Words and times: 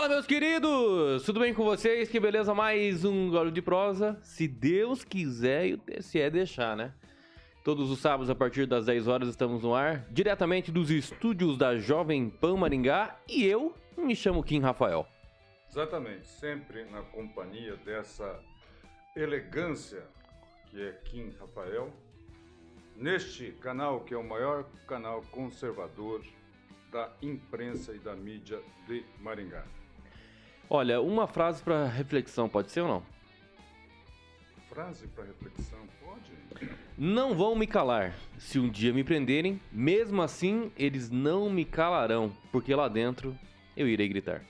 Fala, 0.00 0.14
meus 0.14 0.26
queridos! 0.26 1.24
Tudo 1.26 1.40
bem 1.40 1.52
com 1.52 1.62
vocês? 1.62 2.08
Que 2.08 2.18
beleza, 2.18 2.54
mais 2.54 3.04
um 3.04 3.28
Golo 3.28 3.52
de 3.52 3.60
Prosa. 3.60 4.18
Se 4.22 4.48
Deus 4.48 5.04
quiser 5.04 5.66
e 5.66 5.74
o 5.74 5.76
TSE 5.76 6.30
deixar, 6.30 6.74
né? 6.74 6.94
Todos 7.62 7.90
os 7.90 7.98
sábados, 7.98 8.30
a 8.30 8.34
partir 8.34 8.64
das 8.64 8.86
10 8.86 9.06
horas, 9.06 9.28
estamos 9.28 9.62
no 9.62 9.74
ar, 9.74 10.06
diretamente 10.10 10.72
dos 10.72 10.90
estúdios 10.90 11.58
da 11.58 11.76
Jovem 11.76 12.30
Pan 12.30 12.56
Maringá. 12.56 13.20
E 13.28 13.44
eu 13.44 13.74
me 13.94 14.16
chamo 14.16 14.42
Kim 14.42 14.60
Rafael. 14.60 15.06
Exatamente, 15.68 16.26
sempre 16.26 16.86
na 16.86 17.02
companhia 17.02 17.76
dessa 17.76 18.40
elegância 19.14 20.02
que 20.70 20.80
é 20.80 20.92
Kim 21.04 21.30
Rafael, 21.38 21.92
neste 22.96 23.52
canal 23.60 24.00
que 24.00 24.14
é 24.14 24.16
o 24.16 24.24
maior 24.26 24.64
canal 24.88 25.20
conservador 25.30 26.24
da 26.90 27.12
imprensa 27.20 27.92
e 27.92 27.98
da 27.98 28.16
mídia 28.16 28.62
de 28.88 29.04
Maringá. 29.20 29.62
Olha, 30.72 31.00
uma 31.00 31.26
frase 31.26 31.60
para 31.64 31.84
reflexão, 31.88 32.48
pode 32.48 32.70
ser 32.70 32.82
ou 32.82 32.86
não? 32.86 33.02
Frase 34.68 35.08
para 35.08 35.24
reflexão, 35.24 35.80
pode? 36.00 36.70
Não 36.96 37.34
vão 37.34 37.56
me 37.56 37.66
calar. 37.66 38.14
Se 38.38 38.56
um 38.56 38.68
dia 38.68 38.92
me 38.92 39.02
prenderem, 39.02 39.60
mesmo 39.72 40.22
assim 40.22 40.70
eles 40.76 41.10
não 41.10 41.50
me 41.50 41.64
calarão, 41.64 42.32
porque 42.52 42.72
lá 42.72 42.86
dentro 42.86 43.36
eu 43.76 43.88
irei 43.88 44.08
gritar. 44.08 44.44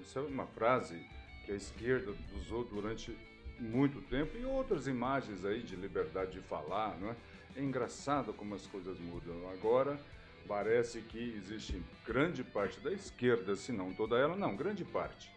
Isso 0.00 0.20
é 0.20 0.22
uma 0.22 0.46
frase 0.46 1.04
que 1.44 1.50
a 1.50 1.56
esquerda 1.56 2.14
usou 2.36 2.62
durante 2.62 3.12
muito 3.58 4.00
tempo 4.02 4.38
e 4.38 4.44
outras 4.44 4.86
imagens 4.86 5.44
aí 5.44 5.60
de 5.60 5.74
liberdade 5.74 6.30
de 6.30 6.40
falar, 6.40 6.96
não 7.00 7.10
é? 7.10 7.16
É 7.56 7.60
engraçado 7.60 8.32
como 8.32 8.54
as 8.54 8.64
coisas 8.68 8.96
mudam. 9.00 9.34
Agora 9.50 9.98
parece 10.50 11.00
que 11.02 11.32
existe 11.36 11.80
grande 12.04 12.42
parte 12.42 12.80
da 12.80 12.92
esquerda, 12.92 13.54
se 13.54 13.70
não 13.70 13.94
toda 13.94 14.18
ela, 14.18 14.34
não, 14.34 14.56
grande 14.56 14.84
parte. 14.84 15.30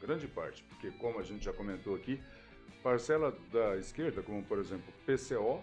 Grande 0.00 0.28
parte, 0.28 0.62
porque 0.62 0.92
como 0.92 1.18
a 1.18 1.24
gente 1.24 1.44
já 1.44 1.52
comentou 1.52 1.96
aqui, 1.96 2.20
parcela 2.80 3.36
da 3.52 3.76
esquerda, 3.76 4.22
como 4.22 4.44
por 4.44 4.60
exemplo 4.60 4.94
PCO, 5.04 5.60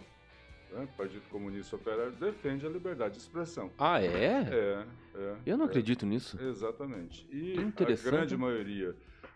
né, 0.74 0.90
Partido 0.98 1.22
Comunista 1.30 1.78
Operário, 1.78 2.12
defende 2.12 2.66
a 2.66 2.70
liberdade 2.70 3.14
de 3.14 3.22
expressão. 3.22 3.72
Ah, 3.80 4.04
é? 4.04 4.42
É, 4.42 4.86
é. 5.16 5.36
Eu 5.46 5.58
não 5.58 5.68
é, 5.68 5.70
acredito 5.70 6.06
nisso. 6.06 6.38
Exatamente. 6.42 7.26
E 7.32 7.56
a 7.58 8.04
grande 8.04 8.36
maioria 8.36 8.94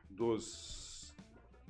dos 0.09 1.15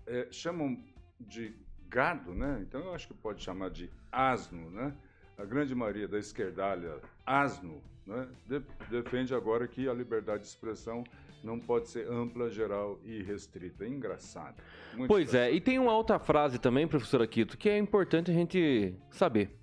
é, 0.07 0.27
chamam 0.31 0.83
de 1.19 1.53
gado, 1.87 2.33
né? 2.33 2.63
Então 2.63 2.81
eu 2.81 2.95
acho 2.95 3.07
que 3.07 3.13
pode 3.13 3.43
chamar 3.43 3.69
de 3.69 3.91
asno, 4.11 4.71
né? 4.71 4.91
A 5.37 5.45
grande 5.45 5.75
maioria 5.75 6.07
da 6.07 6.17
esquerdalha 6.17 6.99
asno, 7.25 7.81
né? 8.05 8.27
De, 8.47 8.61
defende 8.89 9.33
agora 9.33 9.67
que 9.67 9.87
a 9.87 9.93
liberdade 9.93 10.43
de 10.43 10.49
expressão 10.49 11.03
não 11.43 11.59
pode 11.59 11.89
ser 11.89 12.07
ampla, 12.07 12.49
geral 12.49 12.99
e 13.03 13.21
restrita. 13.23 13.83
É 13.83 13.87
engraçado. 13.87 14.61
pois 15.07 15.29
engraçado. 15.29 15.49
é, 15.49 15.51
e 15.51 15.61
tem 15.61 15.79
uma 15.79 15.95
outra 15.95 16.19
frase 16.19 16.59
também, 16.59 16.87
professor 16.87 17.21
Aquito, 17.21 17.57
que 17.57 17.69
é 17.69 17.77
importante 17.77 18.29
a 18.29 18.33
gente 18.33 18.93
saber. 19.09 19.57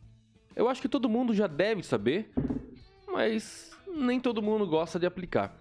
Eu 0.57 0.69
acho 0.69 0.83
que 0.83 0.89
todo 0.89 1.09
mundo 1.09 1.33
já 1.33 1.47
deve 1.47 1.83
saber, 1.85 2.33
mas 3.07 3.71
nem 3.87 4.19
todo 4.19 4.43
mundo 4.43 4.67
gosta 4.67 4.99
de 4.99 5.07
aplicar. 5.07 5.57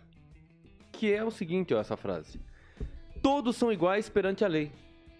Que 0.92 1.14
é 1.14 1.24
o 1.24 1.30
seguinte, 1.30 1.74
ó, 1.74 1.80
essa 1.80 1.96
frase. 1.96 2.40
Todos 3.22 3.56
são 3.56 3.72
iguais 3.72 4.10
perante 4.10 4.44
a 4.44 4.48
lei 4.48 4.72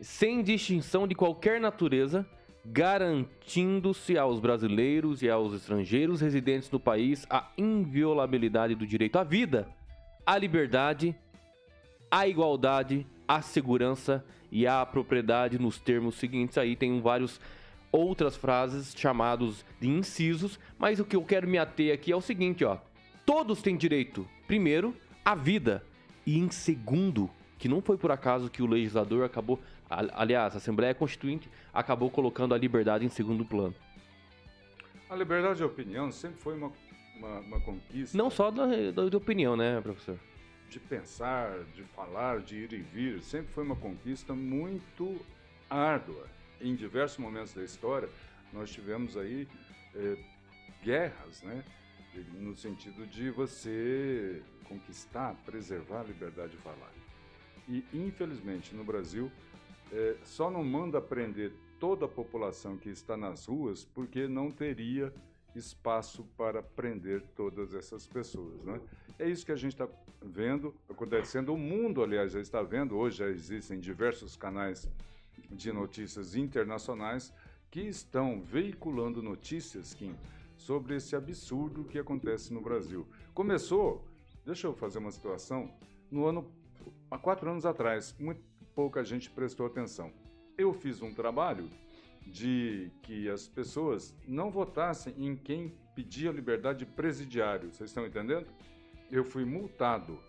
sem 0.02 0.44
distinção 0.44 1.08
de 1.08 1.16
qualquer 1.16 1.60
natureza, 1.60 2.26
garantindo-se 2.70 4.18
aos 4.18 4.40
brasileiros 4.40 5.22
e 5.22 5.30
aos 5.30 5.54
estrangeiros 5.54 6.20
residentes 6.20 6.70
no 6.70 6.80
país 6.80 7.26
a 7.30 7.50
inviolabilidade 7.58 8.76
do 8.76 8.86
direito 8.86 9.18
à 9.18 9.24
vida, 9.24 9.68
à 10.26 10.38
liberdade, 10.38 11.16
à 12.12 12.28
igualdade, 12.28 13.08
à 13.26 13.42
segurança 13.42 14.24
e 14.52 14.68
à 14.68 14.86
propriedade 14.86 15.58
nos 15.58 15.80
termos 15.80 16.16
seguintes. 16.16 16.58
Aí 16.58 16.76
tem 16.76 17.00
vários 17.00 17.40
outras 17.90 18.36
frases 18.36 18.94
chamados 18.96 19.64
de 19.80 19.88
incisos, 19.88 20.60
mas 20.78 21.00
o 21.00 21.06
que 21.06 21.16
eu 21.16 21.24
quero 21.24 21.48
me 21.48 21.58
ater 21.58 21.94
aqui 21.94 22.12
é 22.12 22.16
o 22.16 22.22
seguinte, 22.22 22.66
ó. 22.66 22.78
Todos 23.26 23.62
têm 23.62 23.78
direito, 23.78 24.28
primeiro, 24.46 24.94
à 25.24 25.36
vida 25.36 25.84
e 26.26 26.38
em 26.38 26.50
segundo, 26.50 27.30
que 27.58 27.70
não 27.70 27.82
foi 27.82 27.98
por 27.98 28.12
acaso 28.12 28.50
que 28.50 28.62
o 28.62 28.68
legislador 28.68 29.26
acabou 29.26 29.60
aliás, 29.90 30.54
a 30.54 30.58
Assembleia 30.58 30.94
Constituinte 30.94 31.50
acabou 31.74 32.10
colocando 32.10 32.54
a 32.54 32.58
liberdade 32.58 33.06
em 33.06 33.10
segundo 33.10 33.46
plano. 33.46 33.76
A 35.10 35.16
liberdade 35.16 35.58
de 35.58 35.64
opinião 35.64 36.12
sempre 36.12 36.38
foi 36.40 36.56
uma, 36.56 36.72
uma, 37.16 37.40
uma 37.40 37.60
conquista. 37.62 38.18
Não 38.18 38.30
só 38.30 38.52
da, 38.52 38.66
da, 38.92 39.10
de 39.10 39.16
opinião, 39.16 39.56
né, 39.56 39.80
professor? 39.82 40.20
De 40.70 40.80
pensar, 40.80 41.64
de 41.74 41.84
falar, 41.84 42.42
de 42.42 42.58
ir 42.58 42.74
e 42.74 42.82
vir, 42.82 43.22
sempre 43.22 43.52
foi 43.54 43.64
uma 43.64 43.76
conquista 43.76 44.34
muito 44.34 45.20
árdua. 45.70 46.28
Em 46.60 46.76
diversos 46.76 47.20
momentos 47.20 47.54
da 47.54 47.64
história, 47.64 48.10
nós 48.52 48.70
tivemos 48.70 49.16
aí 49.16 49.48
eh, 49.96 50.18
guerras, 50.84 51.42
né? 51.44 51.64
No 52.34 52.56
sentido 52.56 53.06
de 53.06 53.30
você 53.30 54.42
conquistar, 54.68 55.36
preservar 55.46 56.02
a 56.02 56.04
liberdade 56.04 56.52
de 56.52 56.58
falar. 56.58 56.92
E, 57.68 57.86
infelizmente, 57.94 58.74
no 58.76 58.84
Brasil, 58.84 59.32
é, 59.92 60.18
só 60.24 60.50
não 60.50 60.64
manda 60.64 61.02
prender 61.02 61.52
toda 61.80 62.06
a 62.06 62.10
população 62.10 62.78
que 62.78 62.90
está 62.90 63.16
nas 63.16 63.46
ruas 63.46 63.86
porque 63.86 64.28
não 64.28 64.52
teria 64.52 65.14
espaço 65.56 66.24
para 66.38 66.62
prender 66.62 67.24
todas 67.36 67.74
essas 67.74 68.06
pessoas. 68.06 68.64
Né? 68.64 68.80
É 69.18 69.28
isso 69.28 69.46
que 69.46 69.52
a 69.52 69.56
gente 69.56 69.74
está 69.74 69.88
vendo 70.22 70.74
acontecendo. 70.90 71.54
O 71.54 71.58
mundo, 71.58 72.04
aliás, 72.04 72.32
já 72.32 72.40
está 72.40 72.62
vendo. 72.62 72.96
Hoje 72.96 73.18
já 73.18 73.28
existem 73.28 73.80
diversos 73.80 74.36
canais 74.36 74.90
de 75.50 75.72
notícias 75.72 76.36
internacionais 76.36 77.34
que 77.70 77.82
estão 77.82 78.42
veiculando 78.42 79.22
notícias, 79.22 79.94
Kim, 79.94 80.16
sobre 80.58 80.96
esse 80.96 81.16
absurdo 81.16 81.84
que 81.84 82.00
acontece 82.00 82.54
no 82.54 82.62
Brasil. 82.62 83.06
Começou, 83.34 84.06
deixa 84.46 84.68
eu 84.68 84.74
fazer 84.74 85.00
uma 85.00 85.12
situação, 85.12 85.72
no 86.10 86.26
ano 86.26 86.50
há 87.12 87.18
quatro 87.18 87.50
anos 87.50 87.66
atrás, 87.66 88.16
muito 88.20 88.42
pouca 88.78 89.04
gente 89.04 89.32
prestou 89.32 89.66
atenção. 89.66 90.14
Eu 90.56 90.72
fiz 90.72 91.02
um 91.02 91.12
trabalho 91.12 91.68
de 92.28 92.92
que 93.02 93.28
as 93.28 93.48
pessoas 93.48 94.16
não 94.28 94.52
votassem 94.52 95.16
em 95.18 95.36
quem 95.36 95.74
pedia 95.96 96.32
liberdade 96.32 96.80
de 96.80 96.86
presidiário. 96.86 97.74
Vocês 97.74 97.90
estão 97.90 98.06
entendendo? 98.06 98.46
Eu 99.10 99.24
fui 99.24 99.44
multado. 99.44 100.20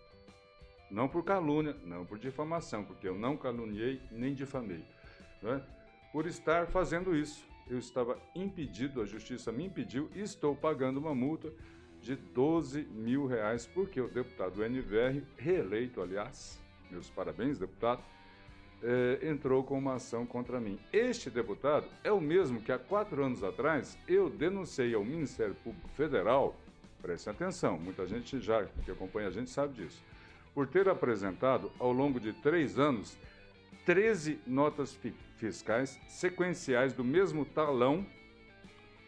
Não 0.91 1.07
por 1.07 1.25
calúnia, 1.25 1.77
não 1.85 2.07
por 2.07 2.19
difamação, 2.19 2.83
porque 2.83 3.07
eu 3.07 3.19
não 3.19 3.37
caluniei 3.37 4.01
nem 4.11 4.33
difamei. 4.33 4.83
Né? 5.43 5.63
Por 6.11 6.27
estar 6.27 6.69
fazendo 6.69 7.15
isso. 7.15 7.47
Eu 7.69 7.79
estava 7.79 8.19
impedido, 8.35 9.03
a 9.03 9.05
justiça 9.05 9.53
me 9.53 9.67
impediu 9.67 10.09
e 10.15 10.21
estou 10.21 10.57
pagando 10.57 10.97
uma 10.97 11.15
multa 11.15 11.53
de 12.01 12.17
12 12.17 12.85
mil 12.85 13.27
reais, 13.27 13.67
porque 13.67 14.01
o 14.01 14.09
deputado 14.09 14.65
NVR, 14.65 15.23
reeleito, 15.37 16.01
aliás, 16.01 16.59
meus 16.91 17.11
parabéns, 17.11 17.59
deputado, 17.59 18.03
é, 18.83 19.29
entrou 19.29 19.63
com 19.63 19.79
uma 19.79 19.95
ação 19.95 20.25
contra 20.25 20.61
mim. 20.61 20.79
Este 20.93 21.31
deputado 21.31 21.87
é 22.05 22.13
o 22.13 22.21
mesmo 22.21 22.61
que 22.61 22.73
há 22.73 22.79
quatro 22.79 23.25
anos 23.25 23.43
atrás 23.43 23.99
eu 24.07 24.31
denunciei 24.31 24.95
ao 24.95 25.05
Ministério 25.05 25.55
Público 25.57 25.89
Federal, 25.91 26.57
preste 27.03 27.29
atenção, 27.29 27.79
muita 27.79 28.07
gente 28.07 28.41
já 28.41 28.65
que 28.85 28.91
acompanha 28.91 29.29
a 29.29 29.33
gente 29.33 29.51
sabe 29.51 29.75
disso, 29.75 30.03
por 30.55 30.67
ter 30.67 30.89
apresentado 30.89 31.71
ao 31.79 31.93
longo 31.93 32.19
de 32.19 32.33
três 32.33 32.79
anos 32.79 33.17
13 33.85 34.39
notas 34.47 34.99
fiscais 35.37 35.99
sequenciais 36.09 36.93
do 36.93 37.03
mesmo 37.03 37.45
talão 37.45 38.05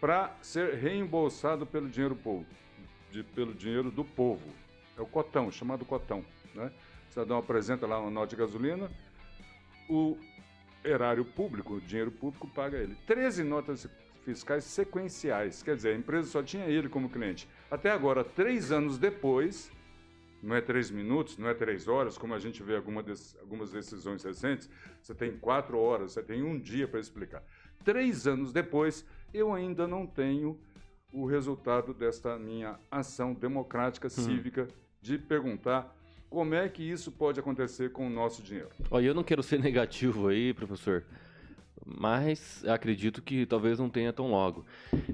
para 0.00 0.34
ser 0.40 0.74
reembolsado 0.74 1.66
pelo 1.66 1.86
dinheiro, 1.86 2.18
de, 3.12 3.22
pelo 3.22 3.52
dinheiro 3.52 3.90
do 3.90 4.02
povo. 4.02 4.48
É 4.96 5.02
o 5.02 5.06
cotão, 5.06 5.50
chamado 5.50 5.84
cotão. 5.84 6.24
Né? 6.54 6.72
O 7.08 7.12
cidadão 7.12 7.36
apresenta 7.36 7.86
lá 7.86 8.00
uma 8.00 8.10
nota 8.10 8.28
de 8.28 8.36
gasolina, 8.36 8.90
o 9.90 10.16
erário 10.84 11.24
público, 11.24 11.74
o 11.74 11.80
dinheiro 11.80 12.10
público 12.12 12.48
paga 12.48 12.78
ele. 12.78 12.96
13 13.06 13.42
notas 13.42 13.88
fiscais 14.24 14.64
sequenciais, 14.64 15.62
quer 15.62 15.74
dizer, 15.74 15.94
a 15.94 15.96
empresa 15.96 16.28
só 16.28 16.42
tinha 16.42 16.66
ele 16.66 16.88
como 16.88 17.10
cliente. 17.10 17.48
Até 17.70 17.90
agora, 17.90 18.22
três 18.22 18.70
anos 18.70 18.98
depois, 18.98 19.70
não 20.42 20.54
é 20.54 20.60
três 20.60 20.90
minutos, 20.90 21.36
não 21.36 21.48
é 21.48 21.54
três 21.54 21.88
horas, 21.88 22.16
como 22.16 22.34
a 22.34 22.38
gente 22.38 22.62
vê 22.62 22.76
alguma 22.76 23.02
des, 23.02 23.36
algumas 23.40 23.72
decisões 23.72 24.22
recentes, 24.22 24.70
você 25.02 25.14
tem 25.14 25.36
quatro 25.36 25.78
horas, 25.78 26.12
você 26.12 26.22
tem 26.22 26.42
um 26.42 26.58
dia 26.58 26.86
para 26.86 27.00
explicar. 27.00 27.42
Três 27.84 28.26
anos 28.26 28.52
depois, 28.52 29.04
eu 29.34 29.52
ainda 29.52 29.88
não 29.88 30.06
tenho 30.06 30.58
o 31.12 31.26
resultado 31.26 31.92
desta 31.92 32.38
minha 32.38 32.78
ação 32.90 33.34
democrática, 33.34 34.06
hum. 34.06 34.10
cívica, 34.10 34.68
de 35.00 35.18
perguntar 35.18 35.96
como 36.30 36.54
é 36.54 36.68
que 36.68 36.82
isso 36.82 37.10
pode 37.10 37.40
acontecer 37.40 37.90
com 37.90 38.06
o 38.06 38.10
nosso 38.10 38.40
dinheiro? 38.40 38.70
Olha, 38.88 39.06
eu 39.06 39.14
não 39.14 39.24
quero 39.24 39.42
ser 39.42 39.58
negativo 39.60 40.28
aí, 40.28 40.54
professor, 40.54 41.04
mas 41.84 42.64
acredito 42.66 43.20
que 43.20 43.44
talvez 43.44 43.80
não 43.80 43.90
tenha 43.90 44.12
tão 44.12 44.30
logo. 44.30 44.64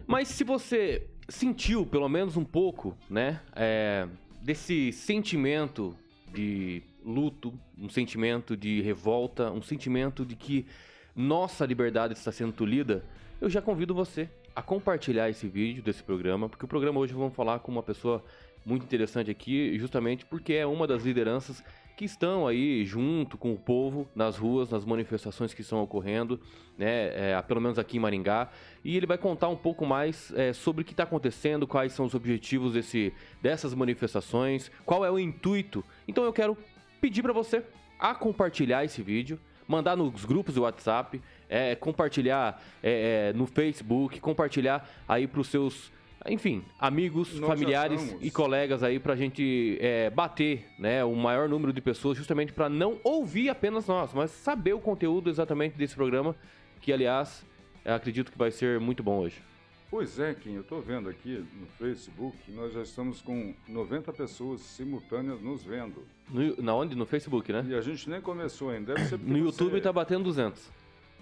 Mas 0.06 0.28
se 0.28 0.44
você 0.44 1.08
sentiu, 1.28 1.86
pelo 1.86 2.08
menos 2.08 2.36
um 2.36 2.44
pouco, 2.44 2.96
né, 3.08 3.40
é, 3.54 4.06
desse 4.42 4.92
sentimento 4.92 5.96
de 6.32 6.82
luto, 7.02 7.58
um 7.78 7.88
sentimento 7.88 8.54
de 8.54 8.82
revolta, 8.82 9.50
um 9.50 9.62
sentimento 9.62 10.24
de 10.24 10.36
que 10.36 10.66
nossa 11.14 11.64
liberdade 11.64 12.12
está 12.12 12.30
sendo 12.30 12.52
tolhida, 12.52 13.02
eu 13.40 13.48
já 13.48 13.62
convido 13.62 13.94
você 13.94 14.28
a 14.54 14.62
compartilhar 14.62 15.30
esse 15.30 15.46
vídeo 15.46 15.82
desse 15.82 16.02
programa, 16.02 16.48
porque 16.48 16.64
o 16.64 16.68
programa 16.68 17.00
hoje 17.00 17.14
vamos 17.14 17.34
falar 17.34 17.58
com 17.60 17.72
uma 17.72 17.82
pessoa 17.82 18.22
muito 18.66 18.82
interessante 18.82 19.30
aqui, 19.30 19.78
justamente 19.78 20.26
porque 20.26 20.52
é 20.54 20.66
uma 20.66 20.88
das 20.88 21.04
lideranças 21.04 21.62
que 21.96 22.04
estão 22.04 22.46
aí 22.46 22.84
junto 22.84 23.38
com 23.38 23.54
o 23.54 23.56
povo 23.56 24.06
nas 24.14 24.36
ruas, 24.36 24.68
nas 24.68 24.84
manifestações 24.84 25.54
que 25.54 25.62
estão 25.62 25.80
ocorrendo, 25.82 26.38
né, 26.76 27.30
é, 27.32 27.42
pelo 27.42 27.60
menos 27.60 27.78
aqui 27.78 27.96
em 27.96 28.00
Maringá. 28.00 28.50
E 28.84 28.96
ele 28.96 29.06
vai 29.06 29.16
contar 29.16 29.48
um 29.48 29.56
pouco 29.56 29.86
mais 29.86 30.30
é, 30.36 30.52
sobre 30.52 30.82
o 30.82 30.84
que 30.84 30.92
está 30.92 31.04
acontecendo, 31.04 31.66
quais 31.66 31.92
são 31.92 32.04
os 32.04 32.14
objetivos 32.14 32.74
desse, 32.74 33.14
dessas 33.40 33.72
manifestações, 33.72 34.70
qual 34.84 35.04
é 35.04 35.10
o 35.10 35.18
intuito. 35.18 35.82
Então 36.06 36.24
eu 36.24 36.32
quero 36.32 36.58
pedir 37.00 37.22
para 37.22 37.32
você 37.32 37.64
a 37.98 38.14
compartilhar 38.14 38.84
esse 38.84 39.00
vídeo, 39.00 39.40
mandar 39.66 39.96
nos 39.96 40.24
grupos 40.24 40.56
do 40.56 40.62
WhatsApp, 40.62 41.22
é, 41.48 41.74
compartilhar 41.76 42.62
é, 42.82 43.30
é 43.30 43.32
no 43.32 43.46
Facebook, 43.46 44.20
compartilhar 44.20 44.86
aí 45.08 45.26
para 45.26 45.40
os 45.40 45.48
seus 45.48 45.90
enfim, 46.28 46.64
amigos, 46.78 47.38
Nós 47.38 47.48
familiares 47.48 48.16
e 48.20 48.30
colegas 48.30 48.82
aí 48.82 48.98
pra 48.98 49.16
gente 49.16 49.78
é, 49.80 50.10
bater, 50.10 50.66
né, 50.78 51.04
o 51.04 51.14
maior 51.14 51.48
número 51.48 51.72
de 51.72 51.80
pessoas, 51.80 52.16
justamente 52.16 52.52
para 52.52 52.68
não 52.68 52.98
ouvir 53.02 53.48
apenas 53.48 53.86
nós, 53.86 54.12
mas 54.12 54.30
saber 54.30 54.72
o 54.72 54.80
conteúdo 54.80 55.30
exatamente 55.30 55.76
desse 55.76 55.94
programa, 55.94 56.34
que 56.80 56.92
aliás, 56.92 57.44
acredito 57.84 58.30
que 58.32 58.38
vai 58.38 58.50
ser 58.50 58.80
muito 58.80 59.02
bom 59.02 59.18
hoje. 59.18 59.40
Pois 59.88 60.18
é, 60.18 60.34
Kim, 60.34 60.54
eu 60.54 60.62
estou 60.62 60.82
vendo 60.82 61.08
aqui 61.08 61.44
no 61.60 61.66
Facebook, 61.78 62.36
nós 62.50 62.72
já 62.72 62.82
estamos 62.82 63.22
com 63.22 63.54
90 63.68 64.12
pessoas 64.12 64.60
simultâneas 64.60 65.40
nos 65.40 65.62
vendo. 65.62 66.02
No, 66.28 66.56
na 66.60 66.74
onde? 66.74 66.96
No 66.96 67.06
Facebook, 67.06 67.52
né? 67.52 67.64
E 67.68 67.74
a 67.74 67.80
gente 67.80 68.10
nem 68.10 68.20
começou 68.20 68.70
ainda. 68.70 68.94
Deve 68.94 69.08
ser 69.08 69.18
no 69.22 69.38
YouTube 69.38 69.78
está 69.78 69.92
batendo 69.92 70.24
200. 70.24 70.70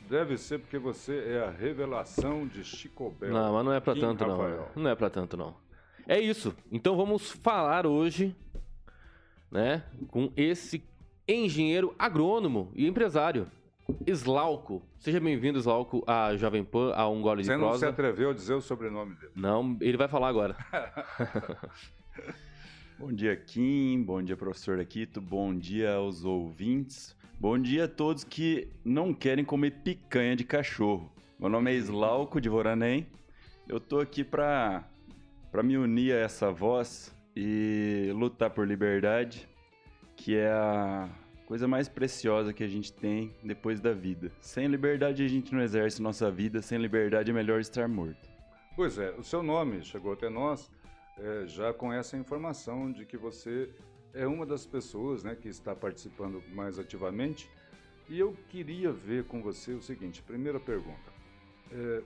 Deve 0.08 0.36
ser 0.36 0.58
porque 0.58 0.78
você 0.78 1.18
é 1.26 1.44
a 1.44 1.50
revelação 1.50 2.46
de 2.46 2.62
Chico 2.62 3.10
Bell. 3.18 3.32
Não, 3.32 3.52
mas 3.54 3.64
não 3.64 3.72
é 3.72 3.80
para 3.80 3.94
tanto 3.98 4.24
Rafael. 4.24 4.68
não. 4.74 4.82
Não 4.84 4.90
é 4.90 4.94
para 4.94 5.10
tanto 5.10 5.36
não. 5.36 5.54
É 6.06 6.20
isso. 6.20 6.54
Então 6.70 6.96
vamos 6.96 7.30
falar 7.32 7.86
hoje, 7.86 8.36
né, 9.50 9.82
com 10.08 10.30
esse 10.36 10.84
engenheiro 11.26 11.94
agrônomo 11.98 12.70
e 12.74 12.86
empresário, 12.86 13.50
Slauco. 14.06 14.82
Seja 14.98 15.20
bem-vindo, 15.20 15.58
Slauco, 15.58 16.04
a 16.06 16.36
Jovem 16.36 16.64
Pan, 16.64 16.92
a 16.94 17.08
Um 17.08 17.22
Gole 17.22 17.42
de 17.42 17.48
Você 17.48 17.56
não 17.56 17.74
se 17.74 17.86
atreveu 17.86 18.30
a 18.30 18.34
dizer 18.34 18.54
o 18.54 18.60
sobrenome 18.60 19.14
dele. 19.14 19.32
Não, 19.34 19.76
ele 19.80 19.96
vai 19.96 20.08
falar 20.08 20.28
agora. 20.28 20.56
bom 22.98 23.12
dia, 23.12 23.36
Kim. 23.36 24.02
Bom 24.02 24.22
dia, 24.22 24.36
professor 24.36 24.78
Aquito. 24.78 25.20
Bom 25.20 25.54
dia 25.56 25.94
aos 25.94 26.24
ouvintes. 26.24 27.16
Bom 27.38 27.58
dia 27.58 27.84
a 27.84 27.88
todos 27.88 28.24
que 28.24 28.68
não 28.84 29.12
querem 29.12 29.44
comer 29.44 29.82
picanha 29.82 30.36
de 30.36 30.44
cachorro. 30.44 31.12
Meu 31.38 31.48
nome 31.48 31.72
é 31.72 31.76
Slauco 31.76 32.40
de 32.40 32.48
Voranem. 32.48 33.06
Eu 33.68 33.80
tô 33.80 34.00
aqui 34.00 34.22
para 34.22 34.84
para 35.50 35.62
me 35.62 35.76
unir 35.76 36.12
a 36.12 36.18
essa 36.18 36.50
voz 36.50 37.14
e 37.36 38.10
lutar 38.12 38.50
por 38.50 38.66
liberdade, 38.66 39.48
que 40.16 40.34
é 40.34 40.50
a 40.50 41.08
coisa 41.46 41.68
mais 41.68 41.88
preciosa 41.88 42.52
que 42.52 42.64
a 42.64 42.68
gente 42.68 42.92
tem 42.92 43.30
depois 43.42 43.80
da 43.80 43.92
vida. 43.92 44.32
Sem 44.40 44.66
liberdade 44.66 45.22
a 45.22 45.28
gente 45.28 45.54
não 45.54 45.62
exerce 45.62 46.02
nossa 46.02 46.28
vida, 46.28 46.60
sem 46.60 46.78
liberdade 46.78 47.30
é 47.30 47.34
melhor 47.34 47.60
estar 47.60 47.86
morto. 47.88 48.28
Pois 48.74 48.98
é, 48.98 49.12
o 49.12 49.22
seu 49.22 49.44
nome 49.44 49.84
chegou 49.84 50.12
até 50.12 50.28
nós 50.28 50.68
é, 51.18 51.46
já 51.46 51.72
com 51.72 51.92
essa 51.92 52.16
informação 52.16 52.90
de 52.90 53.04
que 53.04 53.16
você 53.16 53.70
é 54.12 54.26
uma 54.26 54.46
das 54.46 54.64
pessoas 54.64 55.24
né, 55.24 55.34
que 55.34 55.48
está 55.48 55.74
participando 55.74 56.42
mais 56.52 56.78
ativamente. 56.78 57.50
E 58.08 58.18
eu 58.18 58.36
queria 58.48 58.92
ver 58.92 59.24
com 59.24 59.42
você 59.42 59.72
o 59.72 59.82
seguinte: 59.82 60.22
primeira 60.22 60.60
pergunta. 60.60 61.12
É, 61.72 62.02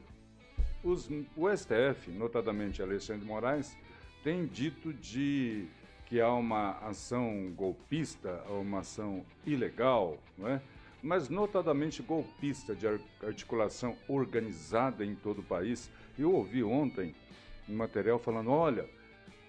os, 0.83 1.09
o 1.37 1.49
STF, 1.55 2.11
notadamente 2.13 2.81
Alexandre 2.81 3.27
Moraes, 3.27 3.77
tem 4.23 4.47
dito 4.47 4.93
de 4.93 5.67
que 6.07 6.21
há 6.21 6.33
uma 6.33 6.79
ação 6.79 7.53
golpista, 7.55 8.43
uma 8.49 8.79
ação 8.79 9.25
ilegal, 9.45 10.17
não 10.39 10.49
é? 10.49 10.63
mas 11.03 11.29
notadamente 11.29 12.03
golpista 12.03 12.75
de 12.75 12.87
articulação 13.23 13.97
organizada 14.09 15.05
em 15.05 15.15
todo 15.15 15.41
o 15.41 15.45
país. 15.45 15.91
Eu 16.19 16.33
ouvi 16.33 16.63
ontem 16.63 17.15
um 17.69 17.77
material 17.77 18.19
falando: 18.19 18.51
olha, 18.51 18.89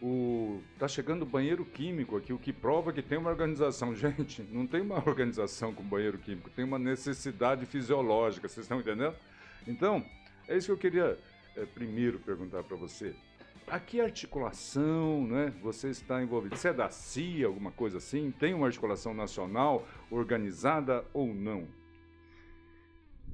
o 0.01 0.61
tá 0.77 0.87
chegando 0.87 1.25
banheiro 1.25 1.65
químico 1.65 2.15
aqui, 2.15 2.31
o 2.31 2.39
que 2.39 2.53
prova 2.53 2.93
que 2.93 3.01
tem 3.01 3.17
uma 3.17 3.29
organização. 3.29 3.93
Gente, 3.95 4.41
não 4.43 4.65
tem 4.65 4.81
uma 4.81 4.97
organização 4.97 5.73
com 5.73 5.83
banheiro 5.83 6.17
químico, 6.17 6.49
tem 6.49 6.65
uma 6.65 6.79
necessidade 6.79 7.65
fisiológica, 7.65 8.47
vocês 8.47 8.65
estão 8.65 8.79
entendendo? 8.79 9.15
Então, 9.67 10.05
é 10.47 10.57
isso 10.57 10.67
que 10.67 10.71
eu 10.71 10.77
queria 10.77 11.17
é, 11.55 11.65
primeiro 11.65 12.19
perguntar 12.19 12.63
para 12.63 12.77
você. 12.77 13.13
A 13.67 13.79
que 13.79 14.01
articulação 14.01 15.27
né, 15.27 15.53
você 15.61 15.89
está 15.89 16.23
envolvido? 16.23 16.55
Você 16.55 16.69
é 16.69 16.73
da 16.73 16.89
CIA, 16.89 17.45
alguma 17.45 17.71
coisa 17.71 17.97
assim? 17.97 18.31
Tem 18.31 18.53
uma 18.53 18.65
articulação 18.65 19.13
nacional 19.13 19.87
organizada 20.09 21.05
ou 21.13 21.27
não? 21.27 21.67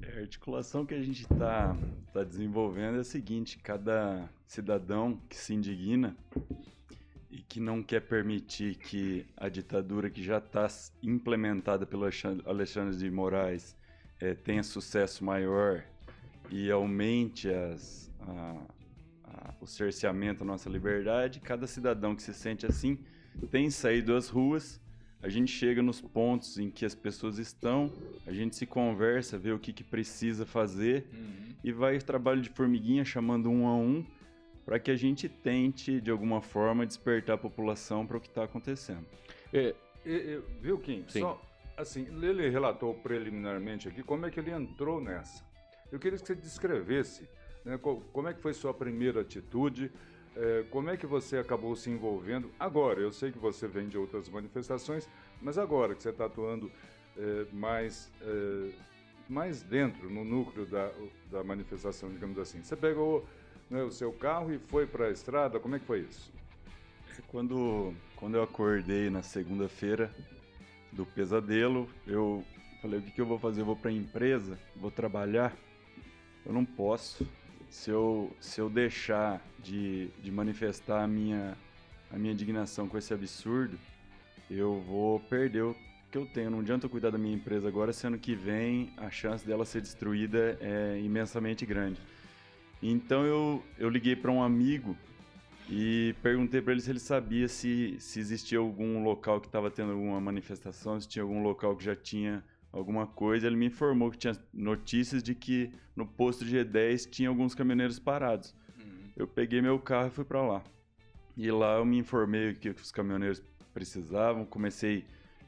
É, 0.02 0.18
a 0.18 0.20
articulação 0.20 0.84
que 0.84 0.94
a 0.94 1.02
gente 1.02 1.22
está 1.22 1.76
tá 2.12 2.24
desenvolvendo 2.24 2.98
é 2.98 3.00
a 3.00 3.04
seguinte: 3.04 3.58
cada 3.58 4.28
cidadão 4.46 5.20
que 5.28 5.36
se 5.36 5.54
indigna 5.54 6.16
e 7.30 7.38
que 7.42 7.60
não 7.60 7.82
quer 7.82 8.00
permitir 8.00 8.76
que 8.76 9.26
a 9.36 9.48
ditadura 9.48 10.08
que 10.08 10.22
já 10.22 10.38
está 10.38 10.68
implementada 11.02 11.86
pelo 11.86 12.04
Alexandre 12.44 12.96
de 12.96 13.10
Moraes 13.10 13.76
é, 14.20 14.34
tenha 14.34 14.62
sucesso 14.62 15.24
maior 15.24 15.84
e 16.50 16.70
aumente 16.70 17.48
as, 17.50 18.10
a, 18.20 18.66
a, 19.24 19.54
o 19.60 19.66
cerceamento 19.66 20.40
da 20.40 20.44
nossa 20.44 20.70
liberdade, 20.70 21.40
cada 21.40 21.66
cidadão 21.66 22.14
que 22.14 22.22
se 22.22 22.32
sente 22.32 22.64
assim 22.64 22.98
tem 23.50 23.70
saído 23.70 24.14
às 24.14 24.28
ruas 24.28 24.80
a 25.22 25.28
gente 25.28 25.50
chega 25.50 25.82
nos 25.82 26.00
pontos 26.00 26.58
em 26.58 26.70
que 26.70 26.84
as 26.84 26.94
pessoas 26.94 27.38
estão, 27.38 27.92
a 28.26 28.32
gente 28.32 28.54
se 28.54 28.66
conversa, 28.66 29.38
vê 29.38 29.52
o 29.52 29.58
que, 29.58 29.72
que 29.72 29.82
precisa 29.82 30.44
fazer 30.44 31.06
uhum. 31.12 31.54
e 31.64 31.72
vai 31.72 31.98
trabalho 31.98 32.40
de 32.40 32.50
formiguinha 32.50 33.04
chamando 33.04 33.50
um 33.50 33.66
a 33.66 33.74
um 33.74 34.04
para 34.64 34.78
que 34.80 34.90
a 34.90 34.96
gente 34.96 35.28
tente, 35.28 36.00
de 36.00 36.10
alguma 36.10 36.40
forma, 36.42 36.84
despertar 36.84 37.34
a 37.34 37.38
população 37.38 38.04
para 38.04 38.16
o 38.16 38.20
que 38.20 38.26
está 38.26 38.42
acontecendo. 38.42 39.06
É, 39.52 39.74
é, 40.04 40.14
é, 40.14 40.40
viu, 40.60 40.76
Kim? 40.78 41.04
Sim. 41.08 41.20
Só, 41.20 41.40
assim, 41.76 42.06
ele 42.20 42.48
relatou 42.50 42.92
preliminarmente 42.94 43.88
aqui 43.88 44.02
como 44.02 44.26
é 44.26 44.30
que 44.30 44.40
ele 44.40 44.50
entrou 44.50 45.00
nessa. 45.00 45.44
Eu 45.90 46.00
queria 46.00 46.18
que 46.18 46.26
você 46.26 46.34
descrevesse 46.34 47.28
né, 47.64 47.78
como 47.78 48.28
é 48.28 48.34
que 48.34 48.40
foi 48.40 48.52
sua 48.52 48.74
primeira 48.74 49.20
atitude, 49.20 49.92
é, 50.36 50.64
como 50.70 50.90
é 50.90 50.96
que 50.96 51.06
você 51.06 51.38
acabou 51.38 51.74
se 51.74 51.88
envolvendo 51.88 52.50
agora? 52.60 53.00
Eu 53.00 53.10
sei 53.10 53.32
que 53.32 53.38
você 53.38 53.66
vem 53.66 53.88
de 53.88 53.96
outras 53.96 54.28
manifestações, 54.28 55.08
mas 55.40 55.56
agora 55.56 55.94
que 55.94 56.02
você 56.02 56.10
está 56.10 56.26
atuando 56.26 56.70
é, 57.16 57.46
mais, 57.52 58.12
é, 58.20 58.70
mais 59.28 59.62
dentro, 59.62 60.10
no 60.10 60.24
núcleo 60.24 60.66
da, 60.66 60.92
da 61.30 61.42
manifestação, 61.42 62.10
digamos 62.10 62.38
assim. 62.38 62.62
Você 62.62 62.76
pegou 62.76 63.26
né, 63.70 63.82
o 63.82 63.90
seu 63.90 64.12
carro 64.12 64.52
e 64.52 64.58
foi 64.58 64.86
para 64.86 65.06
a 65.06 65.10
estrada, 65.10 65.58
como 65.58 65.74
é 65.74 65.78
que 65.78 65.86
foi 65.86 66.00
isso? 66.00 66.30
Quando, 67.28 67.94
quando 68.16 68.36
eu 68.36 68.42
acordei 68.42 69.08
na 69.08 69.22
segunda-feira 69.22 70.14
do 70.92 71.06
pesadelo, 71.06 71.88
eu 72.06 72.44
falei, 72.82 73.00
o 73.00 73.02
que, 73.02 73.10
que 73.10 73.20
eu 73.20 73.26
vou 73.26 73.38
fazer? 73.38 73.62
Eu 73.62 73.66
vou 73.66 73.76
para 73.76 73.90
a 73.90 73.94
empresa, 73.94 74.58
vou 74.76 74.90
trabalhar? 74.90 75.56
Eu 76.44 76.52
não 76.52 76.64
posso 76.64 77.26
se 77.68 77.90
eu, 77.90 78.34
se 78.40 78.60
eu 78.60 78.70
deixar 78.70 79.40
de, 79.62 80.08
de 80.22 80.30
manifestar 80.30 81.02
a 81.02 81.06
minha, 81.06 81.56
a 82.10 82.18
minha 82.18 82.32
indignação 82.32 82.88
com 82.88 82.96
esse 82.96 83.12
absurdo, 83.12 83.78
eu 84.50 84.80
vou 84.82 85.20
perder 85.20 85.62
o 85.62 85.76
que 86.10 86.18
eu 86.18 86.26
tenho. 86.26 86.50
Não 86.50 86.60
adianta 86.60 86.86
eu 86.86 86.90
cuidar 86.90 87.10
da 87.10 87.18
minha 87.18 87.34
empresa 87.34 87.68
agora, 87.68 87.92
sendo 87.92 88.18
que 88.18 88.34
vem 88.34 88.92
a 88.96 89.10
chance 89.10 89.46
dela 89.46 89.64
ser 89.64 89.80
destruída 89.80 90.56
é 90.60 91.00
imensamente 91.00 91.66
grande. 91.66 92.00
Então 92.82 93.24
eu, 93.24 93.62
eu 93.78 93.88
liguei 93.88 94.14
para 94.14 94.30
um 94.30 94.42
amigo 94.42 94.96
e 95.68 96.14
perguntei 96.22 96.62
para 96.62 96.72
ele 96.72 96.80
se 96.80 96.90
ele 96.90 97.00
sabia 97.00 97.48
se, 97.48 97.96
se 97.98 98.20
existia 98.20 98.58
algum 98.58 99.02
local 99.02 99.40
que 99.40 99.48
estava 99.48 99.70
tendo 99.70 99.92
alguma 99.92 100.20
manifestação, 100.20 101.00
se 101.00 101.08
tinha 101.08 101.22
algum 101.22 101.42
local 101.42 101.74
que 101.74 101.84
já 101.84 101.96
tinha 101.96 102.44
alguma 102.76 103.06
coisa, 103.06 103.46
ele 103.46 103.56
me 103.56 103.66
informou 103.66 104.10
que 104.10 104.18
tinha 104.18 104.36
notícias 104.52 105.22
de 105.22 105.34
que 105.34 105.72
no 105.94 106.06
posto 106.06 106.44
de 106.44 106.56
G10 106.56 107.08
tinha 107.08 107.28
alguns 107.28 107.54
caminhoneiros 107.54 107.98
parados. 107.98 108.54
Uhum. 108.78 109.10
Eu 109.16 109.26
peguei 109.26 109.62
meu 109.62 109.78
carro 109.78 110.08
e 110.08 110.10
fui 110.10 110.24
para 110.24 110.42
lá. 110.42 110.62
E 111.36 111.50
lá 111.50 111.76
eu 111.76 111.84
me 111.84 111.98
informei 111.98 112.50
o 112.50 112.54
que 112.54 112.68
os 112.68 112.92
caminhoneiros 112.92 113.42
precisavam, 113.72 114.44
comecei 114.44 115.04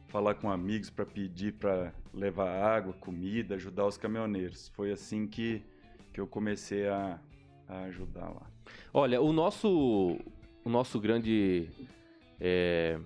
a 0.07 0.11
falar 0.11 0.35
com 0.35 0.51
amigos 0.51 0.91
para 0.91 1.05
pedir 1.05 1.55
para 1.55 1.93
levar 2.13 2.51
água, 2.51 2.93
comida, 2.95 3.55
ajudar 3.55 3.87
os 3.87 3.97
caminhoneiros. 3.97 4.69
Foi 4.69 4.91
assim 4.91 5.27
que, 5.27 5.63
que 6.13 6.21
eu 6.21 6.27
comecei 6.27 6.89
a, 6.89 7.21
a 7.67 7.81
ajudar 7.85 8.29
lá. 8.29 8.51
Olha, 8.93 9.21
o 9.21 9.33
nosso, 9.33 10.19
o 10.65 10.69
nosso 10.69 11.01
grande 11.01 11.71
é, 12.41 12.99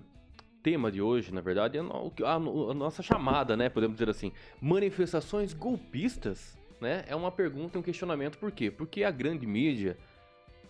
tema 0.63 0.91
de 0.91 1.03
hoje, 1.03 1.33
na 1.35 1.41
verdade, 1.41 1.77
é 1.77 1.81
a, 1.81 2.39
nossa 2.39 3.03
chamada, 3.03 3.57
né? 3.57 3.69
Podemos 3.69 3.97
dizer 3.97 4.09
assim. 4.09 4.33
Manifestações 4.61 5.53
golpistas, 5.53 6.57
né? 6.81 7.05
É 7.09 7.17
uma 7.17 7.33
pergunta, 7.33 7.79
um 7.79 7.83
questionamento, 7.83 8.39
por 8.39 8.53
quê? 8.53 8.71
Porque 8.71 9.05
a 9.05 9.11
grande 9.11 9.47
mídia 9.47 9.99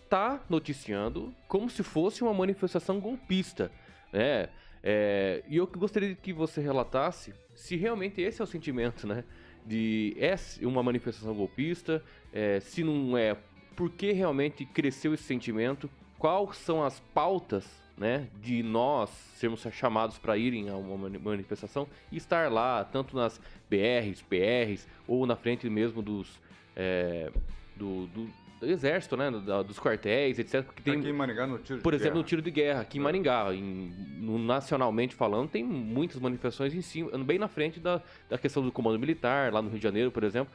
tá 0.09 0.43
noticiando 0.49 1.33
como 1.47 1.69
se 1.69 1.83
fosse 1.83 2.23
uma 2.23 2.33
manifestação 2.33 2.99
golpista, 2.99 3.71
né? 4.11 4.49
É, 4.83 5.43
e 5.47 5.57
eu 5.57 5.65
gostaria 5.65 6.13
que 6.13 6.33
você 6.33 6.59
relatasse 6.59 7.33
se 7.55 7.77
realmente 7.77 8.21
esse 8.21 8.41
é 8.41 8.43
o 8.43 8.47
sentimento, 8.47 9.07
né? 9.07 9.23
De 9.65 10.15
é 10.19 10.35
uma 10.65 10.83
manifestação 10.83 11.33
golpista, 11.33 12.03
é, 12.33 12.59
se 12.59 12.83
não 12.83 13.17
é, 13.17 13.37
por 13.75 13.89
que 13.89 14.11
realmente 14.11 14.65
cresceu 14.65 15.13
esse 15.13 15.23
sentimento, 15.23 15.89
quais 16.19 16.57
são 16.57 16.83
as 16.83 16.99
pautas 16.99 17.82
né, 17.97 18.27
de 18.41 18.63
nós 18.63 19.09
sermos 19.35 19.65
chamados 19.71 20.17
para 20.17 20.37
irem 20.37 20.69
a 20.69 20.75
uma 20.75 21.09
manifestação 21.19 21.87
e 22.11 22.17
estar 22.17 22.51
lá, 22.51 22.83
tanto 22.83 23.15
nas 23.15 23.39
BRs, 23.69 24.21
PRs, 24.21 24.87
ou 25.07 25.25
na 25.25 25.35
frente 25.35 25.69
mesmo 25.69 26.01
dos. 26.01 26.39
É, 26.75 27.31
do, 27.75 28.07
do, 28.07 28.29
do, 28.59 28.65
exército, 28.65 29.15
né? 29.15 29.29
dos 29.29 29.79
quartéis, 29.79 30.39
etc. 30.39 30.63
Porque 30.63 30.81
tem, 30.81 30.99
aqui 30.99 31.09
em 31.09 31.13
Maringá, 31.13 31.45
no 31.45 31.59
tiro 31.59 31.81
Por 31.81 31.93
exemplo, 31.93 32.13
guerra. 32.13 32.21
no 32.21 32.27
tiro 32.27 32.41
de 32.41 32.49
guerra, 32.49 32.81
aqui 32.81 32.97
em 32.97 33.01
é. 33.01 33.03
Maringá, 33.03 33.53
em, 33.53 33.93
no, 34.19 34.39
nacionalmente 34.39 35.13
falando, 35.13 35.49
tem 35.49 35.63
muitas 35.63 36.19
manifestações 36.19 36.73
em 36.73 36.81
cima, 36.81 37.11
bem 37.19 37.37
na 37.37 37.47
frente 37.47 37.79
da, 37.79 38.01
da 38.29 38.37
questão 38.37 38.63
do 38.63 38.71
comando 38.71 38.97
militar, 38.97 39.53
lá 39.53 39.61
no 39.61 39.69
Rio 39.69 39.77
de 39.77 39.83
Janeiro, 39.83 40.11
por 40.11 40.23
exemplo. 40.23 40.51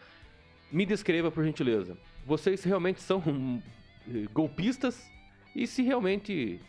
Me 0.72 0.84
descreva, 0.84 1.30
por 1.30 1.44
gentileza. 1.44 1.96
Vocês 2.26 2.64
realmente 2.64 3.00
são 3.00 3.22
golpistas? 4.32 5.08
E 5.54 5.66
se 5.66 5.82
realmente 5.82 6.60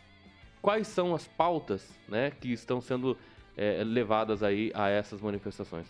quais 0.60 0.86
são 0.88 1.14
as 1.14 1.26
pautas 1.26 1.88
né, 2.08 2.30
que 2.30 2.52
estão 2.52 2.80
sendo 2.80 3.16
é, 3.56 3.82
levadas 3.84 4.42
aí 4.42 4.70
a 4.74 4.88
essas 4.88 5.20
manifestações? 5.20 5.86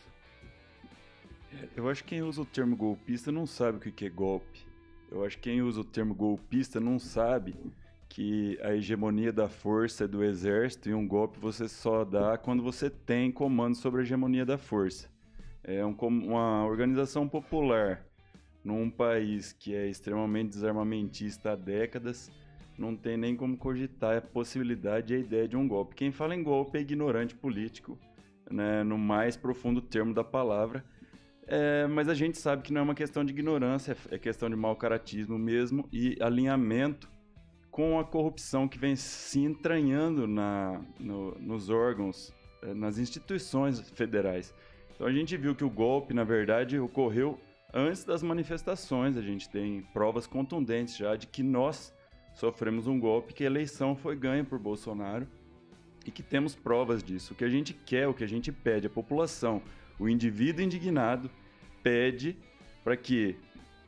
Eu 1.76 1.88
acho 1.88 2.04
que 2.04 2.10
quem 2.10 2.22
usa 2.22 2.42
o 2.42 2.46
termo 2.46 2.76
golpista 2.76 3.32
não 3.32 3.46
sabe 3.46 3.78
o 3.78 3.80
que 3.80 4.06
é 4.06 4.10
golpe. 4.10 4.66
Eu 5.10 5.24
acho 5.24 5.36
que 5.36 5.50
quem 5.50 5.62
usa 5.62 5.80
o 5.80 5.84
termo 5.84 6.14
golpista 6.14 6.78
não 6.78 6.98
sabe 6.98 7.54
que 8.08 8.58
a 8.62 8.74
hegemonia 8.74 9.32
da 9.32 9.48
força 9.48 10.04
é 10.04 10.08
do 10.08 10.22
exército 10.22 10.88
e 10.88 10.94
um 10.94 11.06
golpe 11.06 11.38
você 11.38 11.68
só 11.68 12.04
dá 12.04 12.38
quando 12.38 12.62
você 12.62 12.88
tem 12.88 13.30
comando 13.30 13.76
sobre 13.76 14.00
a 14.00 14.02
hegemonia 14.02 14.44
da 14.44 14.58
força. 14.58 15.08
É 15.62 15.84
um, 15.84 15.96
uma 16.00 16.64
organização 16.64 17.28
popular 17.28 18.04
num 18.64 18.90
país 18.90 19.52
que 19.52 19.74
é 19.74 19.88
extremamente 19.88 20.50
desarmamentista 20.50 21.52
há 21.52 21.56
décadas 21.56 22.30
não 22.80 22.96
tem 22.96 23.16
nem 23.16 23.36
como 23.36 23.56
cogitar 23.56 24.16
a 24.16 24.22
possibilidade 24.22 25.12
e 25.12 25.16
a 25.16 25.20
ideia 25.20 25.46
de 25.46 25.56
um 25.56 25.68
golpe. 25.68 25.94
Quem 25.94 26.10
fala 26.10 26.34
em 26.34 26.42
golpe 26.42 26.78
é 26.78 26.80
ignorante 26.80 27.34
político, 27.34 27.98
né, 28.50 28.82
no 28.82 28.96
mais 28.96 29.36
profundo 29.36 29.82
termo 29.82 30.14
da 30.14 30.24
palavra. 30.24 30.84
É, 31.46 31.86
mas 31.86 32.08
a 32.08 32.14
gente 32.14 32.38
sabe 32.38 32.62
que 32.62 32.72
não 32.72 32.80
é 32.80 32.84
uma 32.84 32.94
questão 32.94 33.24
de 33.24 33.32
ignorância, 33.32 33.96
é 34.10 34.18
questão 34.18 34.48
de 34.48 34.56
mau 34.56 34.74
caratismo 34.76 35.38
mesmo 35.38 35.88
e 35.92 36.16
alinhamento 36.20 37.10
com 37.70 37.98
a 37.98 38.04
corrupção 38.04 38.66
que 38.66 38.78
vem 38.78 38.96
se 38.96 39.40
entranhando 39.40 40.26
na, 40.26 40.80
no, 40.98 41.36
nos 41.38 41.68
órgãos, 41.68 42.34
é, 42.62 42.72
nas 42.72 42.98
instituições 42.98 43.90
federais. 43.90 44.54
Então 44.94 45.06
a 45.06 45.12
gente 45.12 45.36
viu 45.36 45.54
que 45.54 45.64
o 45.64 45.70
golpe, 45.70 46.14
na 46.14 46.24
verdade, 46.24 46.78
ocorreu 46.78 47.38
antes 47.74 48.04
das 48.04 48.22
manifestações. 48.22 49.16
A 49.16 49.22
gente 49.22 49.48
tem 49.48 49.82
provas 49.92 50.26
contundentes 50.26 50.96
já 50.96 51.16
de 51.16 51.26
que 51.26 51.42
nós 51.42 51.92
sofremos 52.40 52.86
um 52.86 52.98
golpe, 52.98 53.34
que 53.34 53.44
a 53.44 53.46
eleição 53.46 53.94
foi 53.94 54.16
ganha 54.16 54.42
por 54.42 54.58
Bolsonaro 54.58 55.28
e 56.06 56.10
que 56.10 56.22
temos 56.22 56.54
provas 56.54 57.02
disso. 57.02 57.34
O 57.34 57.36
que 57.36 57.44
a 57.44 57.50
gente 57.50 57.74
quer, 57.74 58.08
o 58.08 58.14
que 58.14 58.24
a 58.24 58.26
gente 58.26 58.50
pede, 58.50 58.86
a 58.86 58.90
população, 58.90 59.62
o 59.98 60.08
indivíduo 60.08 60.64
indignado 60.64 61.30
pede 61.82 62.34
para 62.82 62.96
que 62.96 63.36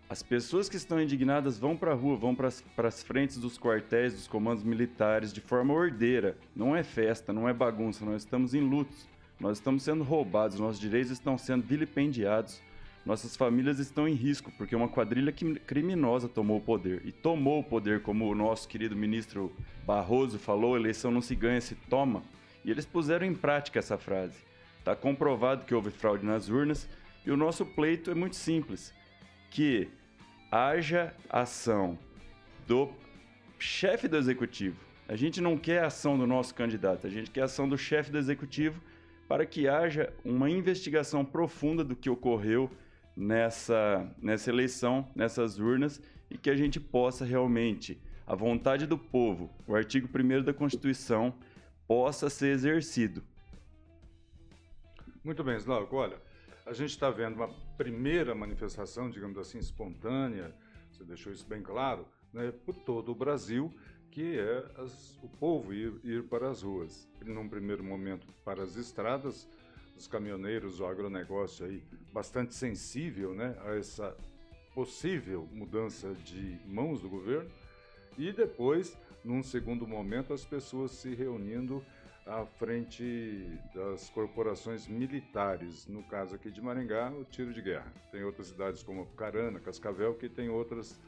as 0.08 0.22
pessoas 0.22 0.68
que 0.68 0.76
estão 0.76 1.00
indignadas 1.00 1.58
vão 1.58 1.74
para 1.74 1.92
a 1.92 1.94
rua, 1.94 2.14
vão 2.14 2.34
para 2.34 2.88
as 2.88 3.02
frentes 3.02 3.38
dos 3.38 3.56
quartéis, 3.56 4.12
dos 4.12 4.28
comandos 4.28 4.62
militares 4.62 5.32
de 5.32 5.40
forma 5.40 5.72
ordeira. 5.72 6.36
Não 6.54 6.76
é 6.76 6.82
festa, 6.82 7.32
não 7.32 7.48
é 7.48 7.54
bagunça, 7.54 8.04
nós 8.04 8.20
estamos 8.20 8.52
em 8.52 8.60
lutos. 8.60 9.08
Nós 9.40 9.56
estamos 9.56 9.82
sendo 9.82 10.04
roubados, 10.04 10.60
nossos 10.60 10.78
direitos 10.78 11.10
estão 11.10 11.38
sendo 11.38 11.64
vilipendiados 11.64 12.60
nossas 13.04 13.36
famílias 13.36 13.78
estão 13.78 14.06
em 14.06 14.14
risco 14.14 14.52
porque 14.56 14.76
uma 14.76 14.88
quadrilha 14.88 15.32
criminosa 15.32 16.28
tomou 16.28 16.58
o 16.58 16.60
poder. 16.60 17.02
E 17.04 17.12
tomou 17.12 17.60
o 17.60 17.64
poder, 17.64 18.02
como 18.02 18.28
o 18.28 18.34
nosso 18.34 18.68
querido 18.68 18.94
ministro 18.94 19.52
Barroso 19.84 20.38
falou: 20.38 20.76
eleição 20.76 21.10
não 21.10 21.20
se 21.20 21.34
ganha, 21.34 21.60
se 21.60 21.74
toma. 21.74 22.22
E 22.64 22.70
eles 22.70 22.86
puseram 22.86 23.26
em 23.26 23.34
prática 23.34 23.78
essa 23.78 23.98
frase. 23.98 24.38
Está 24.78 24.94
comprovado 24.94 25.64
que 25.64 25.74
houve 25.74 25.90
fraude 25.90 26.24
nas 26.24 26.48
urnas 26.48 26.88
e 27.24 27.30
o 27.30 27.36
nosso 27.36 27.64
pleito 27.64 28.10
é 28.10 28.14
muito 28.14 28.36
simples: 28.36 28.94
que 29.50 29.88
haja 30.50 31.14
ação 31.28 31.98
do 32.66 32.90
chefe 33.58 34.06
do 34.08 34.16
executivo. 34.16 34.76
A 35.08 35.16
gente 35.16 35.40
não 35.40 35.56
quer 35.56 35.82
a 35.82 35.86
ação 35.86 36.16
do 36.16 36.26
nosso 36.26 36.54
candidato, 36.54 37.06
a 37.06 37.10
gente 37.10 37.30
quer 37.30 37.42
a 37.42 37.44
ação 37.44 37.68
do 37.68 37.76
chefe 37.76 38.10
do 38.10 38.18
executivo 38.18 38.80
para 39.28 39.46
que 39.46 39.68
haja 39.68 40.12
uma 40.24 40.50
investigação 40.50 41.24
profunda 41.24 41.82
do 41.82 41.96
que 41.96 42.10
ocorreu 42.10 42.70
nessa, 43.16 44.10
nessa 44.20 44.50
eleição, 44.50 45.08
nessas 45.14 45.58
urnas, 45.58 46.00
e 46.30 46.38
que 46.38 46.50
a 46.50 46.56
gente 46.56 46.80
possa 46.80 47.24
realmente, 47.24 48.00
a 48.26 48.34
vontade 48.34 48.86
do 48.86 48.96
povo, 48.96 49.50
o 49.66 49.74
artigo 49.74 50.08
1 50.08 50.42
da 50.42 50.54
Constituição, 50.54 51.34
possa 51.86 52.30
ser 52.30 52.48
exercido. 52.48 53.22
Muito 55.22 55.44
bem, 55.44 55.56
Slauco. 55.56 55.96
Olha, 55.96 56.16
a 56.64 56.72
gente 56.72 56.90
está 56.90 57.10
vendo 57.10 57.36
uma 57.36 57.48
primeira 57.76 58.34
manifestação, 58.34 59.10
digamos 59.10 59.36
assim, 59.38 59.58
espontânea, 59.58 60.54
você 60.90 61.04
deixou 61.04 61.32
isso 61.32 61.46
bem 61.46 61.62
claro, 61.62 62.06
né, 62.32 62.52
por 62.64 62.74
todo 62.74 63.12
o 63.12 63.14
Brasil, 63.14 63.72
que 64.10 64.38
é 64.38 64.64
as, 64.76 65.18
o 65.22 65.28
povo 65.28 65.72
ir, 65.72 65.92
ir 66.04 66.24
para 66.24 66.50
as 66.50 66.62
ruas. 66.62 67.08
Num 67.24 67.48
primeiro 67.48 67.82
momento 67.82 68.26
para 68.44 68.62
as 68.62 68.76
estradas, 68.76 69.48
os 70.02 70.08
caminhoneiros, 70.08 70.80
o 70.80 70.86
agronegócio 70.86 71.64
aí 71.64 71.80
bastante 72.12 72.54
sensível 72.54 73.34
né, 73.34 73.56
a 73.64 73.76
essa 73.76 74.16
possível 74.74 75.48
mudança 75.52 76.12
de 76.24 76.58
mãos 76.66 77.00
do 77.00 77.08
governo. 77.08 77.48
E 78.18 78.32
depois, 78.32 78.96
num 79.24 79.42
segundo 79.42 79.86
momento, 79.86 80.32
as 80.32 80.44
pessoas 80.44 80.90
se 80.90 81.14
reunindo 81.14 81.84
à 82.26 82.44
frente 82.44 83.46
das 83.74 84.10
corporações 84.10 84.88
militares. 84.88 85.86
No 85.86 86.02
caso 86.02 86.34
aqui 86.34 86.50
de 86.50 86.60
Maringá, 86.60 87.10
o 87.10 87.24
tiro 87.24 87.52
de 87.52 87.62
guerra. 87.62 87.92
Tem 88.10 88.24
outras 88.24 88.48
cidades 88.48 88.82
como 88.82 89.06
Carana, 89.16 89.60
Cascavel, 89.60 90.14
que 90.14 90.28
tem 90.28 90.48
outras 90.48 91.00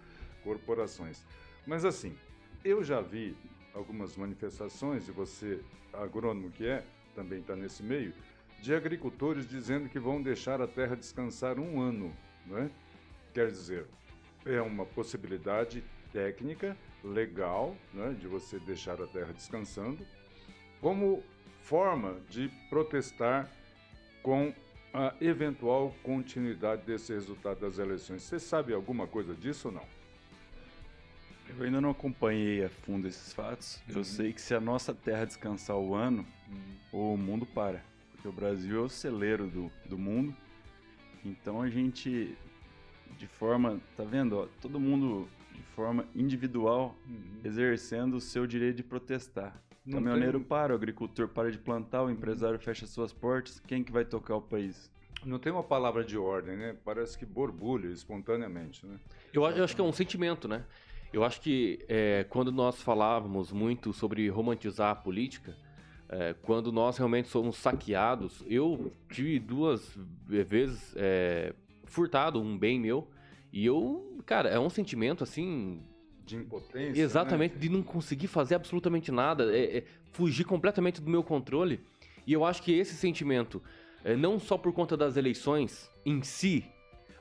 corporações. 0.44 1.24
Mas 1.66 1.84
assim, 1.84 2.16
eu 2.64 2.84
já 2.84 3.00
vi 3.00 3.36
algumas 3.74 4.16
manifestações, 4.16 5.08
e 5.08 5.10
você, 5.10 5.60
agrônomo 5.92 6.50
que 6.50 6.66
é, 6.66 6.84
também 7.14 7.40
está 7.40 7.56
nesse 7.56 7.82
meio, 7.82 8.12
de 8.64 8.74
agricultores 8.74 9.46
dizendo 9.46 9.90
que 9.90 9.98
vão 9.98 10.22
deixar 10.22 10.62
a 10.62 10.66
terra 10.66 10.96
descansar 10.96 11.58
um 11.60 11.82
ano. 11.82 12.16
Né? 12.46 12.70
Quer 13.34 13.48
dizer, 13.48 13.86
é 14.46 14.58
uma 14.62 14.86
possibilidade 14.86 15.84
técnica, 16.10 16.74
legal, 17.02 17.76
né, 17.92 18.16
de 18.18 18.26
você 18.26 18.58
deixar 18.58 19.02
a 19.02 19.06
terra 19.06 19.34
descansando, 19.34 20.06
como 20.80 21.22
forma 21.60 22.16
de 22.30 22.50
protestar 22.70 23.50
com 24.22 24.54
a 24.94 25.12
eventual 25.20 25.94
continuidade 26.02 26.82
desse 26.86 27.12
resultado 27.12 27.60
das 27.60 27.78
eleições. 27.78 28.22
Você 28.22 28.38
sabe 28.38 28.72
alguma 28.72 29.06
coisa 29.06 29.34
disso 29.34 29.68
ou 29.68 29.74
não? 29.74 29.86
Eu 31.50 31.66
ainda 31.66 31.82
não 31.82 31.90
acompanhei 31.90 32.64
a 32.64 32.70
fundo 32.70 33.06
esses 33.06 33.34
fatos. 33.34 33.82
Uhum. 33.90 33.96
Eu 33.96 34.04
sei 34.04 34.32
que 34.32 34.40
se 34.40 34.54
a 34.54 34.60
nossa 34.60 34.94
terra 34.94 35.26
descansar 35.26 35.76
o 35.76 35.94
ano, 35.94 36.26
uhum. 36.92 37.12
o 37.12 37.16
mundo 37.18 37.44
para 37.44 37.82
porque 38.24 38.28
o 38.28 38.32
Brasil 38.32 38.78
é 38.78 38.80
o 38.80 38.88
celeiro 38.88 39.46
do, 39.48 39.70
do 39.84 39.98
mundo. 39.98 40.34
Então 41.22 41.60
a 41.60 41.68
gente, 41.68 42.34
de 43.18 43.26
forma, 43.26 43.78
tá 43.96 44.02
vendo? 44.02 44.38
Ó, 44.38 44.48
todo 44.62 44.80
mundo 44.80 45.28
de 45.52 45.62
forma 45.74 46.06
individual 46.14 46.96
uhum. 47.06 47.40
exercendo 47.44 48.14
o 48.14 48.20
seu 48.20 48.46
direito 48.46 48.76
de 48.76 48.82
protestar. 48.82 49.62
o 49.86 49.90
caminhoneiro 49.90 50.38
tem... 50.38 50.48
para, 50.48 50.72
o 50.72 50.76
agricultor 50.76 51.28
para 51.28 51.50
de 51.50 51.58
plantar, 51.58 52.02
o 52.02 52.10
empresário 52.10 52.58
fecha 52.58 52.86
suas 52.86 53.12
portas. 53.12 53.60
Quem 53.60 53.84
que 53.84 53.92
vai 53.92 54.06
tocar 54.06 54.36
o 54.36 54.42
país? 54.42 54.90
Não 55.24 55.38
tem 55.38 55.52
uma 55.52 55.62
palavra 55.62 56.02
de 56.02 56.16
ordem, 56.16 56.56
né? 56.56 56.76
Parece 56.84 57.18
que 57.18 57.26
borbulha 57.26 57.88
espontaneamente, 57.88 58.86
né? 58.86 58.98
Eu, 59.34 59.42
eu 59.42 59.64
acho 59.64 59.74
que 59.74 59.80
é 59.80 59.84
um 59.84 59.92
sentimento, 59.92 60.48
né? 60.48 60.64
Eu 61.12 61.24
acho 61.24 61.40
que 61.40 61.84
é, 61.88 62.24
quando 62.28 62.50
nós 62.50 62.80
falávamos 62.82 63.52
muito 63.52 63.92
sobre 63.92 64.28
romantizar 64.28 64.90
a 64.90 64.94
política, 64.94 65.54
é, 66.14 66.32
quando 66.42 66.70
nós 66.70 66.96
realmente 66.96 67.28
somos 67.28 67.56
saqueados, 67.56 68.44
eu 68.46 68.92
tive 69.10 69.40
duas 69.40 69.98
vezes 70.28 70.94
é, 70.96 71.52
furtado 71.86 72.40
um 72.40 72.56
bem 72.56 72.78
meu 72.78 73.08
e 73.52 73.66
eu, 73.66 74.22
cara, 74.24 74.48
é 74.48 74.58
um 74.58 74.70
sentimento 74.70 75.24
assim 75.24 75.82
de 76.24 76.36
impotência. 76.36 77.02
Exatamente, 77.02 77.54
né? 77.54 77.60
de 77.60 77.68
não 77.68 77.82
conseguir 77.82 78.28
fazer 78.28 78.54
absolutamente 78.54 79.10
nada, 79.10 79.54
é, 79.56 79.78
é, 79.78 79.84
fugir 80.12 80.44
completamente 80.44 81.00
do 81.00 81.10
meu 81.10 81.24
controle. 81.24 81.80
E 82.24 82.32
eu 82.32 82.44
acho 82.44 82.62
que 82.62 82.72
esse 82.72 82.94
sentimento, 82.94 83.60
é, 84.04 84.14
não 84.14 84.38
só 84.38 84.56
por 84.56 84.72
conta 84.72 84.96
das 84.96 85.16
eleições 85.16 85.90
em 86.06 86.22
si, 86.22 86.64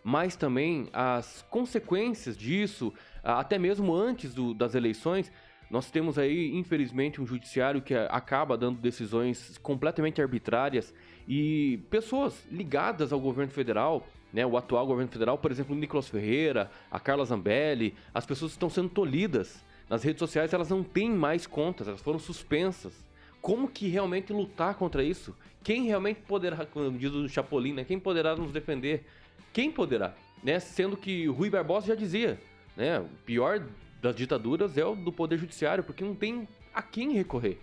mas 0.04 0.36
também 0.36 0.88
as 0.94 1.44
consequências 1.50 2.38
disso, 2.38 2.94
até 3.24 3.58
mesmo 3.58 3.96
antes 3.96 4.36
do, 4.36 4.54
das 4.54 4.76
eleições, 4.76 5.32
nós 5.74 5.90
temos 5.90 6.20
aí, 6.20 6.56
infelizmente, 6.56 7.20
um 7.20 7.26
judiciário 7.26 7.82
que 7.82 7.96
acaba 7.96 8.56
dando 8.56 8.80
decisões 8.80 9.58
completamente 9.58 10.22
arbitrárias 10.22 10.94
e 11.28 11.80
pessoas 11.90 12.46
ligadas 12.52 13.12
ao 13.12 13.20
governo 13.20 13.52
federal, 13.52 14.08
né, 14.32 14.46
o 14.46 14.56
atual 14.56 14.86
governo 14.86 15.12
federal, 15.12 15.36
por 15.36 15.50
exemplo, 15.50 15.76
o 15.76 15.80
Nicolas 15.80 16.08
Ferreira, 16.08 16.70
a 16.92 17.00
Carla 17.00 17.26
Zambelli, 17.26 17.96
as 18.14 18.24
pessoas 18.24 18.52
estão 18.52 18.70
sendo 18.70 18.90
tolhidas. 18.90 19.66
Nas 19.90 20.04
redes 20.04 20.20
sociais 20.20 20.54
elas 20.54 20.70
não 20.70 20.84
têm 20.84 21.10
mais 21.10 21.48
contas, 21.48 21.88
elas 21.88 22.02
foram 22.02 22.20
suspensas. 22.20 22.94
Como 23.42 23.68
que 23.68 23.88
realmente 23.88 24.32
lutar 24.32 24.76
contra 24.76 25.04
isso? 25.04 25.36
Quem 25.64 25.88
realmente 25.88 26.20
poderá, 26.28 26.68
como 26.68 26.96
diz 26.96 27.12
o 27.12 27.28
Chapolin, 27.28 27.74
né, 27.74 27.84
quem 27.84 28.00
poderá 28.00 28.36
nos 28.36 28.52
defender? 28.52 29.08
Quem 29.52 29.72
poderá? 29.72 30.14
Né? 30.44 30.60
Sendo 30.60 30.96
que 30.96 31.26
Rui 31.26 31.50
Barbosa 31.50 31.88
já 31.88 31.96
dizia, 31.96 32.40
né, 32.78 33.00
o 33.00 33.10
pior 33.26 33.60
das 34.04 34.14
ditaduras 34.14 34.78
é 34.78 34.86
o 34.86 34.96
do 34.96 35.14
poder 35.14 35.40
judiciário, 35.40 35.82
porque 35.82 36.04
não 36.04 36.14
tem 36.14 36.46
a 36.74 36.82
quem 36.82 37.14
recorrer. 37.14 37.58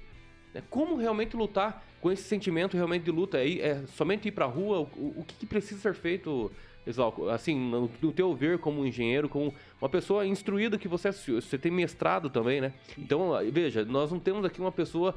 Né? 0.54 0.62
Como 0.70 0.96
realmente 0.96 1.36
lutar 1.36 1.84
com 2.00 2.10
esse 2.10 2.22
sentimento 2.22 2.78
realmente 2.78 3.04
de 3.04 3.10
luta? 3.10 3.38
É, 3.38 3.58
é 3.58 3.86
somente 3.88 4.28
ir 4.28 4.32
para 4.32 4.46
a 4.46 4.48
rua? 4.48 4.88
O, 4.96 5.20
o 5.20 5.24
que, 5.24 5.44
precisa 5.44 5.78
ser 5.78 5.94
feito, 5.94 6.50
Exalco? 6.86 7.28
Assim, 7.28 7.54
no, 7.54 7.90
no 8.00 8.10
teu 8.10 8.34
ver 8.34 8.58
como 8.58 8.86
engenheiro, 8.86 9.28
como 9.28 9.54
uma 9.78 9.88
pessoa 9.90 10.26
instruída 10.26 10.78
que 10.78 10.88
você 10.88 11.12
você 11.12 11.58
tem 11.58 11.70
mestrado 11.70 12.30
também, 12.30 12.62
né? 12.62 12.72
Então, 12.96 13.32
veja, 13.52 13.84
nós 13.84 14.10
não 14.10 14.18
temos 14.18 14.42
aqui 14.42 14.62
uma 14.62 14.72
pessoa 14.72 15.14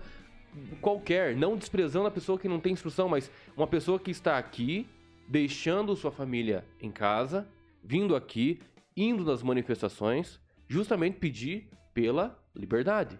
qualquer, 0.81 1.37
não 1.37 1.55
desprezando 1.55 2.05
a 2.05 2.11
pessoa 2.11 2.37
que 2.37 2.49
não 2.49 2.59
tem 2.59 2.73
instrução, 2.73 3.07
mas 3.07 3.31
uma 3.55 3.65
pessoa 3.65 3.97
que 3.97 4.11
está 4.11 4.37
aqui, 4.37 4.85
deixando 5.25 5.95
sua 5.95 6.11
família 6.11 6.65
em 6.81 6.91
casa, 6.91 7.47
vindo 7.81 8.13
aqui, 8.13 8.59
indo 8.95 9.23
nas 9.23 9.41
manifestações, 9.41 10.42
justamente 10.73 11.19
pedir 11.19 11.69
pela 11.93 12.43
liberdade, 12.55 13.19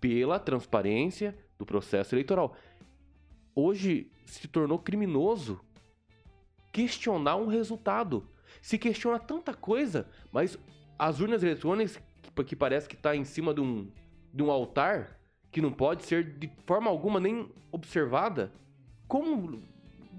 pela 0.00 0.40
transparência 0.40 1.38
do 1.56 1.64
processo 1.64 2.16
eleitoral. 2.16 2.56
Hoje 3.54 4.10
se 4.26 4.48
tornou 4.48 4.76
criminoso 4.76 5.60
questionar 6.72 7.36
um 7.36 7.46
resultado. 7.46 8.28
Se 8.60 8.76
questiona 8.76 9.20
tanta 9.20 9.54
coisa, 9.54 10.08
mas 10.32 10.58
as 10.98 11.20
urnas 11.20 11.44
eletrônicas, 11.44 12.00
que 12.44 12.56
parece 12.56 12.88
que 12.88 12.96
está 12.96 13.14
em 13.14 13.24
cima 13.24 13.54
de 13.54 13.60
um, 13.60 13.88
de 14.34 14.42
um 14.42 14.50
altar, 14.50 15.20
que 15.52 15.60
não 15.60 15.72
pode 15.72 16.04
ser 16.04 16.38
de 16.38 16.50
forma 16.66 16.90
alguma 16.90 17.20
nem 17.20 17.48
observada, 17.70 18.52
como. 19.06 19.62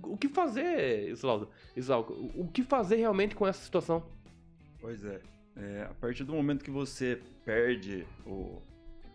O 0.03 0.17
que 0.17 0.27
fazer, 0.27 1.09
Islaudo? 1.09 1.49
O 2.35 2.47
que 2.47 2.63
fazer 2.63 2.95
realmente 2.95 3.35
com 3.35 3.45
essa 3.45 3.61
situação? 3.61 4.03
Pois 4.79 5.03
é. 5.05 5.21
É, 5.55 5.87
a 5.89 5.93
partir 5.93 6.23
do 6.23 6.33
momento 6.33 6.63
que 6.63 6.71
você 6.71 7.21
perde 7.43 8.05
o, 8.25 8.61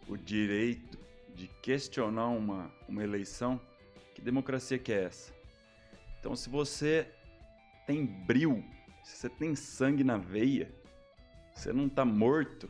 o 0.07 0.17
direito 0.17 0.99
de 1.35 1.49
questionar 1.63 2.29
uma, 2.29 2.71
uma 2.89 3.03
eleição, 3.03 3.61
que 4.15 4.21
democracia 4.21 4.79
que 4.79 4.93
é 4.93 5.05
essa? 5.05 5.33
Então, 6.21 6.35
se 6.35 6.49
você 6.49 7.07
tem 7.87 8.05
bril, 8.05 8.65
se 9.03 9.17
você 9.17 9.29
tem 9.29 9.55
sangue 9.55 10.03
na 10.03 10.17
veia, 10.17 10.71
você 11.55 11.73
não 11.73 11.87
está 11.87 12.05
morto, 12.05 12.69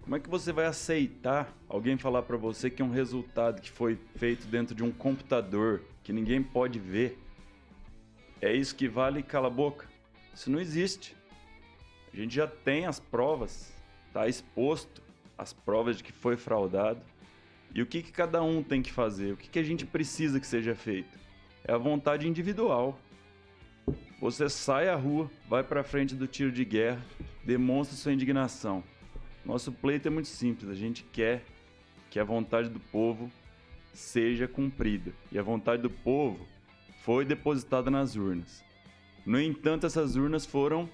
como 0.00 0.14
é 0.14 0.20
que 0.20 0.28
você 0.28 0.52
vai 0.52 0.66
aceitar 0.66 1.52
alguém 1.68 1.98
falar 1.98 2.22
para 2.22 2.36
você 2.36 2.70
que 2.70 2.80
é 2.80 2.84
um 2.84 2.90
resultado 2.90 3.60
que 3.60 3.70
foi 3.70 3.98
feito 4.16 4.46
dentro 4.46 4.74
de 4.74 4.84
um 4.84 4.92
computador 4.92 5.82
que 6.02 6.12
ninguém 6.12 6.42
pode 6.42 6.78
ver? 6.78 7.18
É 8.40 8.54
isso 8.54 8.74
que 8.74 8.88
vale 8.88 9.22
cala 9.22 9.48
a 9.48 9.50
boca? 9.50 9.88
Isso 10.32 10.48
não 10.50 10.60
existe. 10.60 11.16
A 12.16 12.18
gente 12.18 12.34
já 12.34 12.46
tem 12.46 12.86
as 12.86 12.98
provas, 12.98 13.70
está 14.06 14.26
exposto 14.26 15.02
as 15.36 15.52
provas 15.52 15.98
de 15.98 16.02
que 16.02 16.12
foi 16.12 16.34
fraudado. 16.34 17.02
E 17.74 17.82
o 17.82 17.86
que, 17.86 18.02
que 18.02 18.10
cada 18.10 18.42
um 18.42 18.62
tem 18.62 18.80
que 18.80 18.90
fazer? 18.90 19.34
O 19.34 19.36
que, 19.36 19.50
que 19.50 19.58
a 19.58 19.62
gente 19.62 19.84
precisa 19.84 20.40
que 20.40 20.46
seja 20.46 20.74
feito? 20.74 21.18
É 21.62 21.74
a 21.74 21.76
vontade 21.76 22.26
individual. 22.26 22.98
Você 24.18 24.48
sai 24.48 24.88
à 24.88 24.96
rua, 24.96 25.30
vai 25.46 25.62
para 25.62 25.84
frente 25.84 26.14
do 26.14 26.26
tiro 26.26 26.50
de 26.50 26.64
guerra, 26.64 27.04
demonstra 27.44 27.94
sua 27.94 28.14
indignação. 28.14 28.82
Nosso 29.44 29.70
pleito 29.70 30.08
é 30.08 30.10
muito 30.10 30.28
simples, 30.28 30.70
a 30.70 30.74
gente 30.74 31.04
quer 31.12 31.44
que 32.08 32.18
a 32.18 32.24
vontade 32.24 32.70
do 32.70 32.80
povo 32.80 33.30
seja 33.92 34.48
cumprida. 34.48 35.12
E 35.30 35.38
a 35.38 35.42
vontade 35.42 35.82
do 35.82 35.90
povo 35.90 36.48
foi 37.02 37.26
depositada 37.26 37.90
nas 37.90 38.16
urnas. 38.16 38.64
No 39.26 39.38
entanto, 39.38 39.84
essas 39.84 40.16
urnas 40.16 40.46
foram 40.46 40.88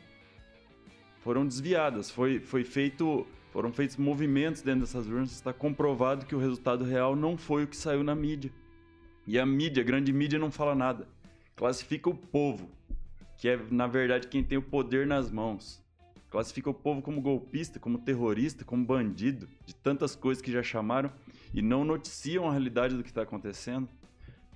foram 1.22 1.46
desviadas. 1.46 2.10
Foi, 2.10 2.40
foi 2.40 2.64
feito, 2.64 3.26
foram 3.52 3.72
feitos 3.72 3.96
movimentos 3.96 4.60
dentro 4.60 4.80
dessas 4.80 5.06
urnas. 5.06 5.32
Está 5.32 5.52
comprovado 5.52 6.26
que 6.26 6.34
o 6.34 6.38
resultado 6.38 6.84
real 6.84 7.16
não 7.16 7.36
foi 7.36 7.64
o 7.64 7.66
que 7.66 7.76
saiu 7.76 8.04
na 8.04 8.14
mídia. 8.14 8.52
E 9.26 9.38
a 9.38 9.46
mídia, 9.46 9.82
a 9.82 9.86
grande 9.86 10.12
mídia, 10.12 10.38
não 10.38 10.50
fala 10.50 10.74
nada. 10.74 11.08
Classifica 11.54 12.10
o 12.10 12.14
povo, 12.14 12.68
que 13.36 13.48
é, 13.48 13.58
na 13.70 13.86
verdade, 13.86 14.26
quem 14.26 14.42
tem 14.42 14.58
o 14.58 14.62
poder 14.62 15.06
nas 15.06 15.30
mãos. 15.30 15.80
Classifica 16.28 16.70
o 16.70 16.74
povo 16.74 17.02
como 17.02 17.20
golpista, 17.20 17.78
como 17.78 17.98
terrorista, 17.98 18.64
como 18.64 18.84
bandido, 18.84 19.48
de 19.64 19.74
tantas 19.74 20.16
coisas 20.16 20.42
que 20.42 20.50
já 20.50 20.62
chamaram 20.62 21.12
e 21.54 21.62
não 21.62 21.84
noticiam 21.84 22.48
a 22.48 22.50
realidade 22.50 22.96
do 22.96 23.02
que 23.02 23.10
está 23.10 23.22
acontecendo. 23.22 23.88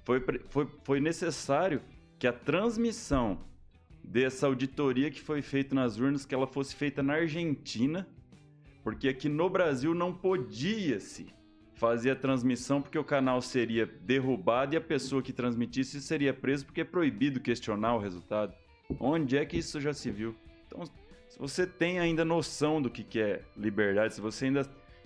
Foi, 0.05 0.25
foi, 0.49 0.69
foi 0.83 1.01
necessário 1.01 1.83
que 2.19 2.27
a 2.27 2.33
transmissão 2.33 3.39
dessa 4.07 4.47
auditoria 4.47 5.11
que 5.11 5.21
foi 5.21 5.43
feita 5.43 5.75
nas 5.75 5.99
urnas, 5.99 6.25
que 6.25 6.35
ela 6.35 6.47
fosse 6.47 6.75
feita 6.75 7.03
na 7.03 7.15
Argentina, 7.15 8.07
porque 8.83 9.09
aqui 9.09 9.29
no 9.29 9.51
Brasil 9.51 9.95
não 9.95 10.15
podia-se 10.15 11.35
fazer 11.75 12.13
a 12.13 12.17
transmissão 12.17 12.81
porque 12.81 12.99
o 12.99 13.05
canal 13.05 13.43
seria 13.43 13.85
derrubado 13.85 14.75
e 14.75 14.79
a 14.79 14.81
pessoa 14.81 15.21
que 15.21 15.33
transmitisse 15.33 16.01
seria 16.01 16.33
presa 16.33 16.65
porque 16.65 16.81
é 16.81 16.85
proibido 16.85 17.41
questionar 17.41 17.97
o 17.97 17.99
resultado. 17.99 18.55
Onde 19.01 19.37
é 19.37 19.45
que 19.45 19.59
isso 19.59 19.81
já 19.81 19.93
se 19.93 20.11
viu? 20.11 20.35
Então, 20.67 20.85
se 21.29 21.39
você 21.39 21.67
tem 21.67 21.99
ainda 21.99 22.25
noção 22.25 22.81
do 22.81 22.89
que 22.89 23.21
é 23.21 23.43
liberdade, 23.57 24.15
se 24.15 24.21
você 24.21 24.47
ainda 24.47 24.65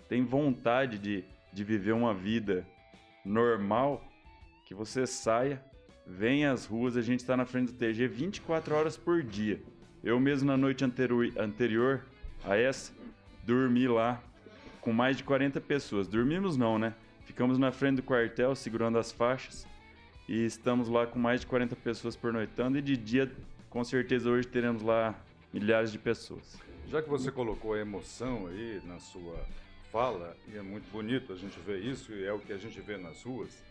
tem 0.08 0.22
vontade 0.22 0.98
de, 0.98 1.24
de 1.52 1.64
viver 1.64 1.92
uma 1.92 2.14
vida 2.14 2.66
normal, 3.24 4.04
que 4.66 4.74
você 4.74 5.06
saia 5.06 5.64
vem 6.10 6.44
às 6.44 6.66
ruas, 6.66 6.96
a 6.96 7.02
gente 7.02 7.20
está 7.20 7.36
na 7.36 7.46
frente 7.46 7.72
do 7.72 7.78
TG 7.78 8.08
24 8.08 8.74
horas 8.74 8.96
por 8.96 9.22
dia. 9.22 9.62
Eu 10.02 10.18
mesmo 10.18 10.48
na 10.48 10.56
noite 10.56 10.84
anterior, 10.84 11.30
anterior 11.38 12.02
a 12.44 12.56
essa, 12.56 12.92
dormi 13.44 13.86
lá 13.86 14.20
com 14.80 14.92
mais 14.92 15.16
de 15.16 15.24
40 15.24 15.60
pessoas. 15.60 16.08
Dormimos 16.08 16.56
não, 16.56 16.78
né? 16.78 16.94
Ficamos 17.24 17.58
na 17.58 17.70
frente 17.70 17.96
do 17.96 18.02
quartel 18.02 18.54
segurando 18.56 18.98
as 18.98 19.12
faixas 19.12 19.66
e 20.28 20.44
estamos 20.44 20.88
lá 20.88 21.06
com 21.06 21.18
mais 21.18 21.42
de 21.42 21.46
40 21.46 21.76
pessoas 21.76 22.16
pernoitando 22.16 22.76
e 22.76 22.82
de 22.82 22.96
dia, 22.96 23.30
com 23.68 23.84
certeza 23.84 24.28
hoje 24.28 24.48
teremos 24.48 24.82
lá 24.82 25.14
milhares 25.52 25.92
de 25.92 25.98
pessoas. 25.98 26.58
Já 26.88 27.00
que 27.00 27.08
você 27.08 27.30
colocou 27.30 27.74
a 27.74 27.78
emoção 27.78 28.48
aí 28.48 28.80
na 28.84 28.98
sua 28.98 29.38
fala, 29.92 30.36
e 30.52 30.56
é 30.56 30.62
muito 30.62 30.90
bonito 30.90 31.32
a 31.32 31.36
gente 31.36 31.58
ver 31.60 31.78
isso, 31.78 32.12
e 32.12 32.24
é 32.24 32.32
o 32.32 32.38
que 32.38 32.52
a 32.52 32.56
gente 32.56 32.80
vê 32.80 32.96
nas 32.96 33.22
ruas, 33.22 33.62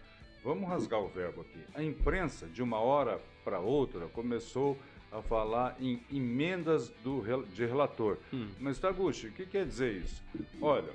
Vamos 0.43 0.69
rasgar 0.69 1.01
o 1.01 1.07
verbo 1.07 1.41
aqui. 1.41 1.59
A 1.73 1.83
imprensa, 1.83 2.47
de 2.47 2.63
uma 2.63 2.79
hora 2.79 3.19
para 3.43 3.59
outra, 3.59 4.07
começou 4.07 4.77
a 5.11 5.21
falar 5.21 5.75
em 5.79 6.01
emendas 6.11 6.89
do, 7.03 7.21
de 7.53 7.65
relator. 7.65 8.17
Hum. 8.33 8.49
Mas, 8.59 8.79
Taguchi, 8.79 9.27
o 9.27 9.31
que 9.31 9.45
quer 9.45 9.65
dizer 9.65 9.93
isso? 9.93 10.23
Olha, 10.61 10.91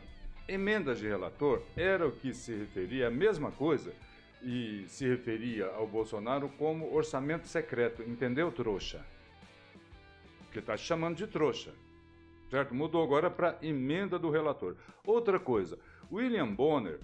emendas 0.48 0.98
de 0.98 1.06
relator 1.06 1.62
era 1.76 2.06
o 2.06 2.12
que 2.12 2.32
se 2.32 2.54
referia, 2.54 3.08
a 3.08 3.10
mesma 3.10 3.50
coisa, 3.50 3.92
e 4.42 4.84
se 4.88 5.06
referia 5.06 5.66
ao 5.66 5.86
Bolsonaro 5.86 6.48
como 6.50 6.94
orçamento 6.94 7.46
secreto. 7.46 8.02
Entendeu, 8.02 8.52
trouxa? 8.52 9.04
Porque 10.44 10.58
está 10.58 10.76
chamando 10.76 11.16
de 11.16 11.26
trouxa. 11.26 11.72
Certo? 12.50 12.74
Mudou 12.74 13.02
agora 13.02 13.30
para 13.30 13.58
emenda 13.62 14.18
do 14.18 14.30
relator. 14.30 14.76
Outra 15.04 15.40
coisa, 15.40 15.78
William 16.12 16.46
Bonner 16.46 17.00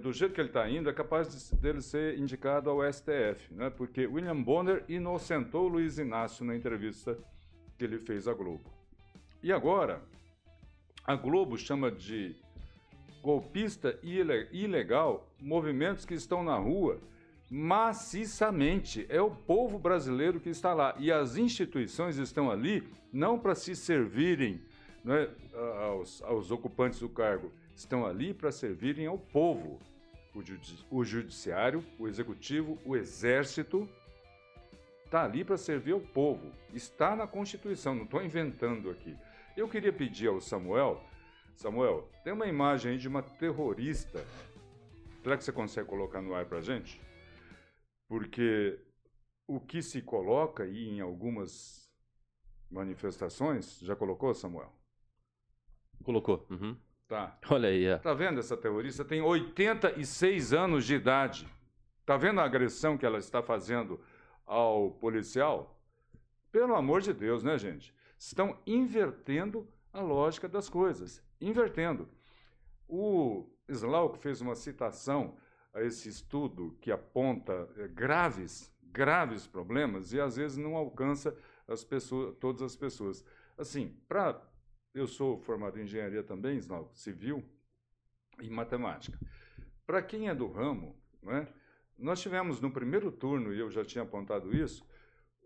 do 0.00 0.12
jeito 0.12 0.34
que 0.34 0.40
ele 0.40 0.48
está 0.48 0.68
indo, 0.68 0.88
é 0.88 0.92
capaz 0.92 1.50
de, 1.50 1.56
dele 1.60 1.82
ser 1.82 2.18
indicado 2.18 2.70
ao 2.70 2.80
STF, 2.90 3.52
né? 3.52 3.68
porque 3.70 4.06
William 4.06 4.40
Bonner 4.40 4.82
inocentou 4.88 5.68
Luiz 5.68 5.98
Inácio 5.98 6.44
na 6.44 6.56
entrevista 6.56 7.18
que 7.76 7.84
ele 7.84 7.98
fez 7.98 8.26
à 8.26 8.32
Globo. 8.32 8.72
E 9.42 9.52
agora, 9.52 10.02
a 11.04 11.14
Globo 11.14 11.58
chama 11.58 11.90
de 11.90 12.34
golpista 13.22 13.98
e 14.02 14.20
ilegal 14.52 15.30
movimentos 15.40 16.04
que 16.04 16.14
estão 16.14 16.42
na 16.42 16.56
rua 16.56 17.00
maciçamente. 17.50 19.06
É 19.08 19.20
o 19.20 19.30
povo 19.30 19.78
brasileiro 19.78 20.40
que 20.40 20.48
está 20.48 20.72
lá. 20.72 20.94
E 20.98 21.12
as 21.12 21.36
instituições 21.36 22.16
estão 22.16 22.50
ali 22.50 22.86
não 23.12 23.38
para 23.38 23.54
se 23.54 23.76
servirem 23.76 24.62
né, 25.04 25.28
aos, 25.82 26.22
aos 26.22 26.50
ocupantes 26.50 27.00
do 27.00 27.08
cargo, 27.08 27.52
estão 27.74 28.06
ali 28.06 28.32
para 28.32 28.52
servirem 28.52 29.06
ao 29.06 29.18
povo. 29.18 29.78
O, 30.34 30.42
judi 30.42 30.84
o 30.90 31.04
judiciário, 31.04 31.84
o 31.98 32.08
executivo, 32.08 32.78
o 32.84 32.96
exército, 32.96 33.88
está 35.04 35.24
ali 35.24 35.44
para 35.44 35.56
servir 35.56 35.92
ao 35.92 36.00
povo. 36.00 36.50
Está 36.72 37.14
na 37.14 37.26
Constituição, 37.26 37.94
não 37.94 38.04
estou 38.04 38.22
inventando 38.22 38.90
aqui. 38.90 39.16
Eu 39.56 39.68
queria 39.68 39.92
pedir 39.92 40.28
ao 40.28 40.40
Samuel, 40.40 41.00
Samuel, 41.56 42.08
tem 42.24 42.32
uma 42.32 42.46
imagem 42.46 42.92
aí 42.92 42.98
de 42.98 43.06
uma 43.06 43.22
terrorista. 43.22 44.24
Será 45.22 45.36
que 45.36 45.44
você 45.44 45.52
consegue 45.52 45.88
colocar 45.88 46.20
no 46.20 46.34
ar 46.34 46.46
para 46.46 46.60
gente? 46.60 47.00
Porque 48.08 48.78
o 49.46 49.60
que 49.60 49.80
se 49.80 50.02
coloca 50.02 50.64
aí 50.64 50.88
em 50.88 51.00
algumas 51.00 51.88
manifestações, 52.70 53.78
já 53.80 53.94
colocou, 53.94 54.34
Samuel? 54.34 54.72
Colocou. 56.02 56.46
Uhum. 56.50 56.76
Tá. 57.06 57.38
Olha 57.50 57.68
aí, 57.68 57.84
é. 57.84 57.98
Tá 57.98 58.14
vendo 58.14 58.40
essa 58.40 58.56
terrorista? 58.56 59.04
Tem 59.04 59.20
86 59.20 60.52
anos 60.52 60.84
de 60.86 60.94
idade. 60.94 61.46
Tá 62.06 62.16
vendo 62.16 62.40
a 62.40 62.44
agressão 62.44 62.96
que 62.96 63.04
ela 63.04 63.18
está 63.18 63.42
fazendo 63.42 64.00
ao 64.46 64.90
policial? 64.92 65.78
Pelo 66.50 66.74
amor 66.74 67.00
de 67.00 67.12
Deus, 67.12 67.42
né, 67.42 67.58
gente? 67.58 67.94
Estão 68.18 68.58
invertendo 68.66 69.68
a 69.92 70.00
lógica 70.00 70.48
das 70.48 70.68
coisas. 70.68 71.22
Invertendo. 71.40 72.08
O 72.88 73.50
Slauck 73.68 74.18
fez 74.18 74.40
uma 74.40 74.54
citação 74.54 75.36
a 75.72 75.82
esse 75.82 76.08
estudo 76.08 76.76
que 76.80 76.92
aponta 76.92 77.68
é, 77.76 77.88
graves, 77.88 78.72
graves 78.82 79.46
problemas 79.46 80.12
e 80.12 80.20
às 80.20 80.36
vezes 80.36 80.56
não 80.56 80.76
alcança 80.76 81.36
as 81.66 81.82
pessoas, 81.82 82.34
todas 82.38 82.62
as 82.62 82.76
pessoas. 82.76 83.24
Assim, 83.58 83.96
para 84.08 84.40
eu 84.94 85.06
sou 85.06 85.38
formado 85.40 85.78
em 85.78 85.82
engenharia 85.82 86.22
também, 86.22 86.60
civil 86.92 87.44
e 88.40 88.48
matemática. 88.48 89.18
Para 89.84 90.00
quem 90.00 90.28
é 90.28 90.34
do 90.34 90.46
ramo, 90.46 90.96
né, 91.22 91.48
nós 91.98 92.20
tivemos 92.20 92.60
no 92.60 92.70
primeiro 92.70 93.10
turno, 93.10 93.52
e 93.52 93.58
eu 93.58 93.70
já 93.70 93.84
tinha 93.84 94.04
apontado 94.04 94.56
isso, 94.56 94.86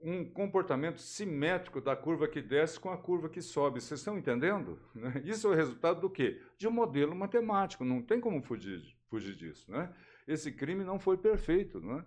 um 0.00 0.24
comportamento 0.24 1.00
simétrico 1.00 1.80
da 1.80 1.96
curva 1.96 2.28
que 2.28 2.40
desce 2.40 2.78
com 2.78 2.90
a 2.90 2.96
curva 2.96 3.28
que 3.28 3.42
sobe. 3.42 3.80
Vocês 3.80 4.00
estão 4.00 4.16
entendendo? 4.16 4.78
Né? 4.94 5.20
Isso 5.24 5.48
é 5.48 5.50
o 5.50 5.54
resultado 5.54 6.00
do 6.00 6.10
quê? 6.10 6.40
De 6.56 6.68
um 6.68 6.70
modelo 6.70 7.14
matemático. 7.16 7.84
Não 7.84 8.00
tem 8.00 8.20
como 8.20 8.40
fugir, 8.40 8.80
fugir 9.08 9.34
disso. 9.34 9.70
Né? 9.70 9.92
Esse 10.26 10.52
crime 10.52 10.84
não 10.84 11.00
foi 11.00 11.16
perfeito. 11.16 11.80
Né? 11.80 12.04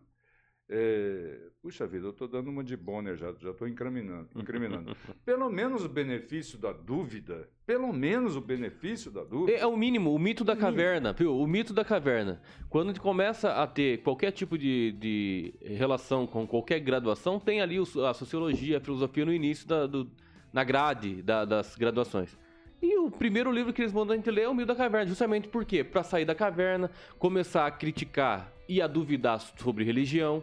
É, 0.73 1.37
puxa 1.61 1.85
vida, 1.85 2.05
eu 2.05 2.11
estou 2.11 2.29
dando 2.29 2.49
uma 2.49 2.63
de 2.63 2.77
Bonner 2.77 3.17
já, 3.17 3.33
já 3.41 3.49
estou 3.51 3.67
incriminando, 3.67 4.29
incriminando. 4.33 4.95
pelo 5.25 5.49
menos 5.49 5.83
o 5.83 5.89
benefício 5.89 6.57
da 6.57 6.71
dúvida, 6.71 7.49
pelo 7.65 7.91
menos 7.91 8.37
o 8.37 8.41
benefício 8.41 9.11
da 9.11 9.21
dúvida. 9.21 9.51
É, 9.57 9.63
é 9.63 9.67
o 9.67 9.75
mínimo, 9.75 10.15
o 10.15 10.17
mito 10.17 10.45
da 10.45 10.55
caverna, 10.55 11.11
viu? 11.11 11.37
O 11.37 11.45
mito 11.45 11.73
da 11.73 11.83
caverna. 11.83 12.41
Quando 12.69 12.85
a 12.85 12.93
gente 12.93 13.01
começa 13.01 13.51
a 13.51 13.67
ter 13.67 14.01
qualquer 14.01 14.31
tipo 14.31 14.57
de, 14.57 14.93
de 14.93 15.53
relação 15.61 16.25
com 16.25 16.47
qualquer 16.47 16.79
graduação, 16.79 17.37
tem 17.37 17.59
ali 17.59 17.77
a 17.77 18.13
sociologia, 18.13 18.77
a 18.77 18.81
filosofia 18.81 19.25
no 19.25 19.33
início 19.33 19.67
da, 19.67 19.85
do, 19.85 20.09
na 20.53 20.63
grade 20.63 21.21
da, 21.21 21.43
das 21.43 21.75
graduações. 21.75 22.37
E 22.81 22.97
o 22.97 23.11
primeiro 23.11 23.51
livro 23.51 23.73
que 23.73 23.81
eles 23.81 23.91
mandam 23.91 24.13
a 24.13 24.15
gente 24.15 24.31
ler 24.31 24.43
é 24.43 24.47
o 24.47 24.55
Mito 24.55 24.67
da 24.67 24.75
Caverna, 24.75 25.05
justamente 25.05 25.49
por 25.49 25.65
quê? 25.65 25.83
Para 25.83 26.01
sair 26.01 26.23
da 26.23 26.33
caverna, 26.33 26.89
começar 27.19 27.67
a 27.67 27.71
criticar 27.71 28.51
e 28.67 28.81
a 28.81 28.87
duvidar 28.87 29.39
sobre 29.39 29.83
religião, 29.83 30.41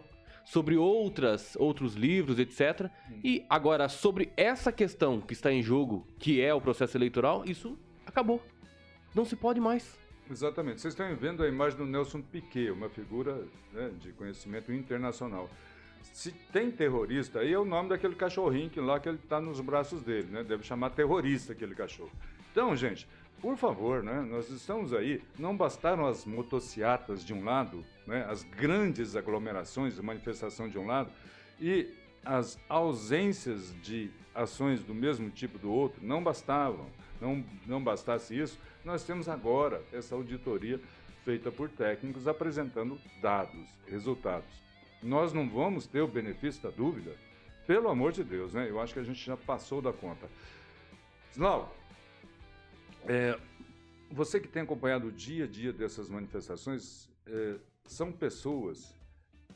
sobre 0.49 0.75
outras, 0.75 1.55
outros 1.57 1.93
livros, 1.93 2.39
etc. 2.39 2.89
Hum. 3.11 3.19
E 3.23 3.45
agora, 3.47 3.87
sobre 3.87 4.31
essa 4.35 4.71
questão 4.71 5.21
que 5.21 5.33
está 5.33 5.51
em 5.51 5.61
jogo, 5.61 6.07
que 6.17 6.41
é 6.41 6.51
o 6.51 6.59
processo 6.59 6.97
eleitoral, 6.97 7.43
isso 7.45 7.77
acabou. 8.03 8.41
Não 9.13 9.25
se 9.25 9.35
pode 9.35 9.59
mais. 9.59 9.95
Exatamente. 10.29 10.81
Vocês 10.81 10.93
estão 10.95 11.15
vendo 11.15 11.43
a 11.43 11.47
imagem 11.47 11.77
do 11.77 11.85
Nelson 11.85 12.21
Piquet, 12.21 12.71
uma 12.71 12.89
figura 12.89 13.45
né, 13.71 13.91
de 14.01 14.11
conhecimento 14.13 14.73
internacional. 14.73 15.47
Se 16.01 16.31
tem 16.51 16.71
terrorista, 16.71 17.41
aí 17.41 17.53
é 17.53 17.59
o 17.59 17.65
nome 17.65 17.89
daquele 17.89 18.15
cachorrinho 18.15 18.71
que 18.71 18.79
lá 18.79 18.99
que 18.99 19.07
ele 19.07 19.19
está 19.23 19.39
nos 19.39 19.61
braços 19.61 20.01
dele, 20.01 20.29
né? 20.31 20.43
Deve 20.43 20.63
chamar 20.63 20.89
terrorista 20.91 21.53
aquele 21.53 21.75
cachorro. 21.75 22.11
Então, 22.51 22.75
gente, 22.75 23.07
por 23.39 23.55
favor, 23.55 24.01
né? 24.01 24.21
Nós 24.21 24.49
estamos 24.49 24.93
aí, 24.93 25.21
não 25.37 25.55
bastaram 25.55 26.07
as 26.07 26.25
motociatas 26.25 27.23
de 27.23 27.33
um 27.33 27.43
lado, 27.43 27.85
né? 28.09 28.25
as 28.27 28.43
grandes 28.43 29.15
aglomerações 29.15 29.97
manifestação 29.99 30.67
de 30.67 30.77
um 30.77 30.85
lado, 30.85 31.11
e 31.59 31.93
as 32.25 32.59
ausências 32.67 33.73
de 33.81 34.09
ações 34.33 34.83
do 34.83 34.93
mesmo 34.93 35.29
tipo 35.29 35.57
do 35.57 35.71
outro 35.71 36.05
não 36.05 36.21
bastavam. 36.23 36.87
Não, 37.21 37.43
não 37.65 37.83
bastasse 37.83 38.37
isso, 38.37 38.57
nós 38.83 39.03
temos 39.03 39.27
agora 39.27 39.83
essa 39.91 40.15
auditoria 40.15 40.79
feita 41.25 41.51
por 41.51 41.69
técnicos 41.69 42.27
apresentando 42.27 42.97
dados, 43.21 43.67
resultados. 43.85 44.49
Nós 45.03 45.33
não 45.33 45.49
vamos 45.49 45.85
ter 45.85 46.01
o 46.01 46.07
benefício 46.07 46.63
da 46.63 46.69
dúvida? 46.69 47.13
Pelo 47.67 47.89
amor 47.89 48.13
de 48.13 48.23
Deus, 48.23 48.53
né? 48.53 48.69
Eu 48.69 48.79
acho 48.79 48.93
que 48.93 48.99
a 48.99 49.03
gente 49.03 49.23
já 49.23 49.35
passou 49.35 49.81
da 49.81 49.91
conta. 49.91 50.29
Slau, 51.33 51.75
é, 53.05 53.37
você 54.09 54.39
que 54.39 54.47
tem 54.47 54.63
acompanhado 54.63 55.07
o 55.07 55.11
dia 55.11 55.43
a 55.43 55.47
dia 55.47 55.71
dessas 55.71 56.09
manifestações, 56.09 57.09
é, 57.27 57.55
são 57.91 58.11
pessoas 58.11 58.95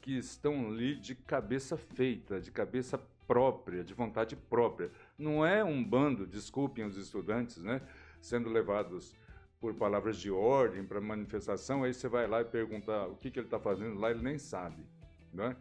que 0.01 0.17
estão 0.17 0.67
ali 0.67 0.95
de 0.95 1.15
cabeça 1.15 1.77
feita, 1.77 2.41
de 2.41 2.51
cabeça 2.51 2.97
própria, 3.27 3.83
de 3.83 3.93
vontade 3.93 4.35
própria. 4.35 4.91
Não 5.17 5.45
é 5.45 5.63
um 5.63 5.83
bando, 5.83 6.25
desculpem 6.25 6.83
os 6.83 6.97
estudantes, 6.97 7.61
né, 7.61 7.81
sendo 8.19 8.49
levados 8.49 9.15
por 9.61 9.73
palavras 9.75 10.17
de 10.17 10.29
ordem 10.29 10.83
para 10.83 10.99
manifestação, 10.99 11.83
aí 11.83 11.93
você 11.93 12.09
vai 12.09 12.27
lá 12.27 12.41
e 12.41 12.45
pergunta 12.45 13.07
o 13.07 13.15
que, 13.15 13.31
que 13.31 13.39
ele 13.39 13.47
está 13.47 13.59
fazendo 13.59 13.97
lá, 13.97 14.11
ele 14.11 14.21
nem 14.21 14.37
sabe. 14.37 14.83
Né? 15.31 15.55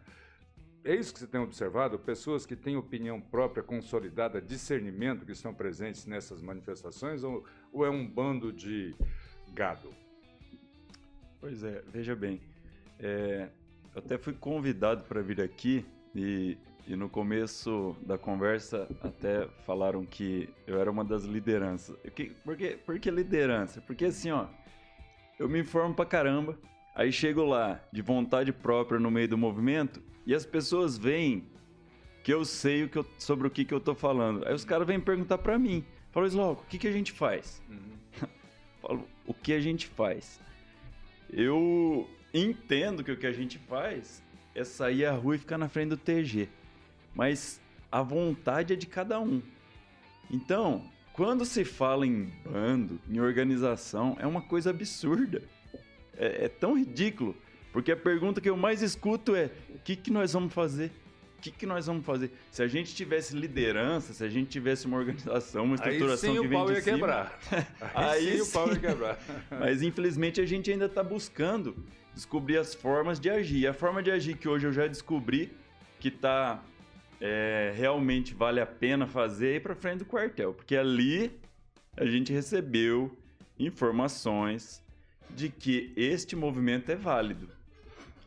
É 0.83 0.93
isso 0.93 1.13
que 1.13 1.19
você 1.19 1.27
tem 1.27 1.39
observado? 1.39 1.97
Pessoas 1.97 2.45
que 2.45 2.55
têm 2.55 2.75
opinião 2.75 3.21
própria, 3.21 3.63
consolidada, 3.63 4.41
discernimento, 4.41 5.25
que 5.25 5.31
estão 5.31 5.53
presentes 5.53 6.05
nessas 6.05 6.41
manifestações, 6.41 7.23
ou, 7.23 7.45
ou 7.71 7.85
é 7.85 7.89
um 7.89 8.05
bando 8.05 8.51
de 8.51 8.93
gado? 9.53 9.89
Pois 11.39 11.63
é, 11.63 11.81
veja 11.87 12.15
bem. 12.15 12.52
É, 13.05 13.49
eu 13.93 13.99
até 13.99 14.17
fui 14.17 14.31
convidado 14.31 15.03
para 15.03 15.21
vir 15.21 15.41
aqui 15.41 15.85
e, 16.15 16.57
e 16.87 16.95
no 16.95 17.09
começo 17.09 17.97
da 18.01 18.17
conversa 18.17 18.87
até 19.03 19.45
falaram 19.65 20.05
que 20.05 20.47
eu 20.65 20.79
era 20.79 20.89
uma 20.89 21.03
das 21.03 21.25
lideranças. 21.25 21.97
Que, 22.15 22.29
por, 22.45 22.55
que, 22.55 22.77
por 22.77 22.97
que 22.97 23.11
liderança? 23.11 23.81
Porque 23.81 24.05
assim, 24.05 24.31
ó, 24.31 24.47
eu 25.37 25.49
me 25.49 25.59
informo 25.59 25.93
pra 25.93 26.05
caramba, 26.05 26.57
aí 26.95 27.11
chego 27.11 27.43
lá 27.43 27.83
de 27.91 28.01
vontade 28.01 28.53
própria 28.53 28.97
no 28.97 29.11
meio 29.11 29.27
do 29.27 29.37
movimento 29.37 30.01
e 30.25 30.33
as 30.33 30.45
pessoas 30.45 30.97
veem 30.97 31.45
que 32.23 32.33
eu 32.33 32.45
sei 32.45 32.85
o 32.85 32.89
que 32.89 32.97
eu, 32.97 33.05
sobre 33.19 33.47
o 33.47 33.51
que, 33.51 33.65
que 33.65 33.73
eu 33.73 33.81
tô 33.81 33.93
falando. 33.93 34.47
Aí 34.47 34.53
os 34.53 34.63
caras 34.63 34.87
vêm 34.87 34.97
perguntar 34.97 35.39
para 35.39 35.59
mim. 35.59 35.83
Falam, 36.09 36.29
Sloco, 36.29 36.63
o 36.63 36.65
que, 36.67 36.77
que 36.77 36.87
a 36.87 36.91
gente 36.91 37.11
faz? 37.11 37.61
Uhum. 37.69 38.29
Falo, 38.81 39.07
o 39.27 39.33
que 39.33 39.51
a 39.51 39.59
gente 39.59 39.87
faz? 39.87 40.39
Eu 41.29 42.07
entendo 42.33 43.03
que 43.03 43.11
o 43.11 43.17
que 43.17 43.27
a 43.27 43.31
gente 43.31 43.57
faz 43.57 44.23
é 44.55 44.63
sair 44.63 45.05
à 45.05 45.11
rua 45.11 45.35
e 45.35 45.39
ficar 45.39 45.57
na 45.57 45.69
frente 45.69 45.89
do 45.89 45.97
TG. 45.97 46.49
Mas 47.13 47.61
a 47.91 48.01
vontade 48.01 48.73
é 48.73 48.75
de 48.75 48.87
cada 48.87 49.19
um. 49.19 49.41
Então, 50.31 50.89
quando 51.13 51.45
se 51.45 51.63
fala 51.63 52.07
em 52.07 52.31
bando, 52.43 52.99
em 53.07 53.19
organização, 53.19 54.17
é 54.19 54.25
uma 54.25 54.41
coisa 54.41 54.71
absurda. 54.71 55.43
É, 56.17 56.45
é 56.45 56.49
tão 56.49 56.77
ridículo. 56.77 57.35
Porque 57.71 57.91
a 57.91 57.97
pergunta 57.97 58.41
que 58.41 58.49
eu 58.49 58.57
mais 58.57 58.81
escuto 58.81 59.35
é: 59.35 59.51
o 59.69 59.79
que, 59.79 59.95
que 59.95 60.11
nós 60.11 60.33
vamos 60.33 60.53
fazer? 60.53 60.91
O 61.43 61.45
que, 61.45 61.51
que 61.51 61.65
nós 61.65 61.87
vamos 61.87 62.05
fazer? 62.05 62.31
Se 62.49 62.63
a 62.63 62.67
gente 62.69 62.95
tivesse 62.95 63.35
liderança, 63.35 64.13
se 64.13 64.23
a 64.23 64.29
gente 64.29 64.47
tivesse 64.47 64.85
uma 64.85 64.97
organização, 64.97 65.65
uma 65.65 65.75
estruturação 65.75 66.29
aí 66.29 66.35
sim 66.37 66.41
que 66.41 66.47
vem 66.47 66.57
o 66.57 66.61
pau 66.61 66.71
ia 66.71 66.81
cima, 66.81 66.97
quebrar. 66.97 67.39
aí, 67.93 68.05
aí 68.05 68.37
sim, 68.37 68.45
sim 68.45 68.49
o 68.49 68.53
pau 68.53 68.69
ia 68.69 68.79
quebrar. 68.79 69.19
Mas 69.59 69.81
infelizmente 69.81 70.39
a 70.39 70.45
gente 70.45 70.71
ainda 70.71 70.85
está 70.85 71.03
buscando 71.03 71.75
descobrir 72.15 72.57
as 72.57 72.73
formas 72.73 73.19
de 73.19 73.29
agir. 73.29 73.57
E 73.57 73.67
a 73.67 73.73
forma 73.73 74.01
de 74.01 74.09
agir 74.09 74.37
que 74.37 74.47
hoje 74.47 74.67
eu 74.67 74.71
já 74.71 74.87
descobri 74.87 75.51
que 75.99 76.09
tá 76.09 76.63
é, 77.19 77.73
realmente 77.75 78.33
vale 78.33 78.61
a 78.61 78.65
pena 78.65 79.05
fazer 79.05 79.47
é 79.47 79.55
ir 79.55 79.59
para 79.59 79.75
frente 79.75 79.99
do 79.99 80.05
quartel, 80.05 80.53
porque 80.53 80.77
ali 80.77 81.29
a 81.97 82.05
gente 82.05 82.31
recebeu 82.31 83.17
informações 83.59 84.81
de 85.29 85.49
que 85.49 85.91
este 85.97 86.37
movimento 86.37 86.89
é 86.89 86.95
válido. 86.95 87.49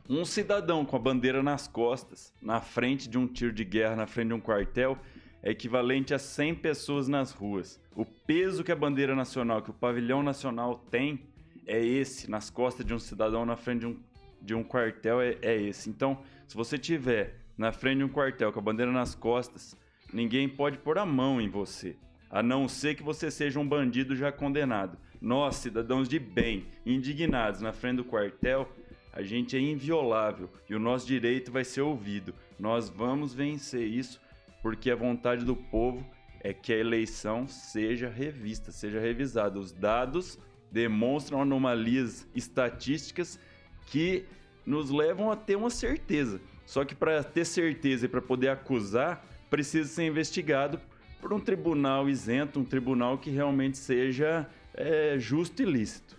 Um 0.08 0.24
cidadão 0.24 0.84
com 0.84 0.94
a 0.94 1.00
bandeira 1.00 1.42
nas 1.42 1.66
costas, 1.66 2.32
na 2.40 2.60
frente 2.60 3.08
de 3.08 3.18
um 3.18 3.26
tiro 3.26 3.52
de 3.52 3.64
guerra, 3.64 3.96
na 3.96 4.06
frente 4.06 4.28
de 4.28 4.34
um 4.34 4.40
quartel, 4.40 4.96
é 5.42 5.50
equivalente 5.50 6.14
a 6.14 6.18
100 6.18 6.54
pessoas 6.56 7.08
nas 7.08 7.32
ruas. 7.32 7.80
O 7.94 8.04
peso 8.04 8.62
que 8.62 8.70
a 8.70 8.76
bandeira 8.76 9.16
nacional, 9.16 9.62
que 9.62 9.70
o 9.70 9.74
pavilhão 9.74 10.22
nacional 10.22 10.78
tem, 10.90 11.20
é 11.66 11.84
esse, 11.84 12.30
nas 12.30 12.50
costas 12.50 12.86
de 12.86 12.94
um 12.94 13.00
cidadão, 13.00 13.44
na 13.44 13.56
frente 13.56 13.80
de 13.80 13.86
um, 13.86 13.96
de 14.40 14.54
um 14.54 14.62
quartel, 14.62 15.20
é, 15.20 15.36
é 15.42 15.60
esse. 15.60 15.90
Então, 15.90 16.22
se 16.46 16.56
você 16.56 16.78
tiver 16.78 17.40
na 17.58 17.72
frente 17.72 17.98
de 17.98 18.04
um 18.04 18.08
quartel 18.08 18.52
com 18.52 18.60
a 18.60 18.62
bandeira 18.62 18.92
nas 18.92 19.16
costas, 19.16 19.76
ninguém 20.12 20.48
pode 20.48 20.78
pôr 20.78 20.98
a 20.98 21.06
mão 21.06 21.40
em 21.40 21.48
você. 21.48 21.96
a 22.30 22.42
não 22.42 22.68
ser 22.68 22.94
que 22.94 23.02
você 23.02 23.30
seja 23.30 23.58
um 23.58 23.66
bandido 23.66 24.14
já 24.14 24.30
condenado. 24.30 24.98
Nós, 25.20 25.56
cidadãos 25.56 26.08
de 26.08 26.18
bem, 26.18 26.66
indignados 26.84 27.60
na 27.60 27.72
frente 27.72 27.96
do 27.96 28.04
quartel, 28.04 28.68
a 29.16 29.22
gente 29.22 29.56
é 29.56 29.60
inviolável 29.60 30.50
e 30.68 30.74
o 30.74 30.78
nosso 30.78 31.06
direito 31.06 31.50
vai 31.50 31.64
ser 31.64 31.80
ouvido. 31.80 32.34
Nós 32.58 32.90
vamos 32.90 33.32
vencer 33.32 33.88
isso 33.88 34.20
porque 34.62 34.90
a 34.90 34.94
vontade 34.94 35.42
do 35.42 35.56
povo 35.56 36.06
é 36.40 36.52
que 36.52 36.70
a 36.70 36.76
eleição 36.76 37.48
seja 37.48 38.10
revista, 38.10 38.70
seja 38.70 39.00
revisada. 39.00 39.58
Os 39.58 39.72
dados 39.72 40.38
demonstram 40.70 41.40
anomalias 41.40 42.28
estatísticas 42.34 43.40
que 43.86 44.26
nos 44.66 44.90
levam 44.90 45.30
a 45.32 45.36
ter 45.36 45.56
uma 45.56 45.70
certeza. 45.70 46.38
Só 46.66 46.84
que 46.84 46.94
para 46.94 47.24
ter 47.24 47.46
certeza 47.46 48.04
e 48.04 48.08
para 48.10 48.20
poder 48.20 48.48
acusar, 48.48 49.24
precisa 49.48 49.88
ser 49.88 50.04
investigado 50.04 50.78
por 51.22 51.32
um 51.32 51.40
tribunal 51.40 52.06
isento, 52.06 52.60
um 52.60 52.64
tribunal 52.66 53.16
que 53.16 53.30
realmente 53.30 53.78
seja 53.78 54.46
é, 54.74 55.18
justo 55.18 55.62
e 55.62 55.64
lícito. 55.64 56.15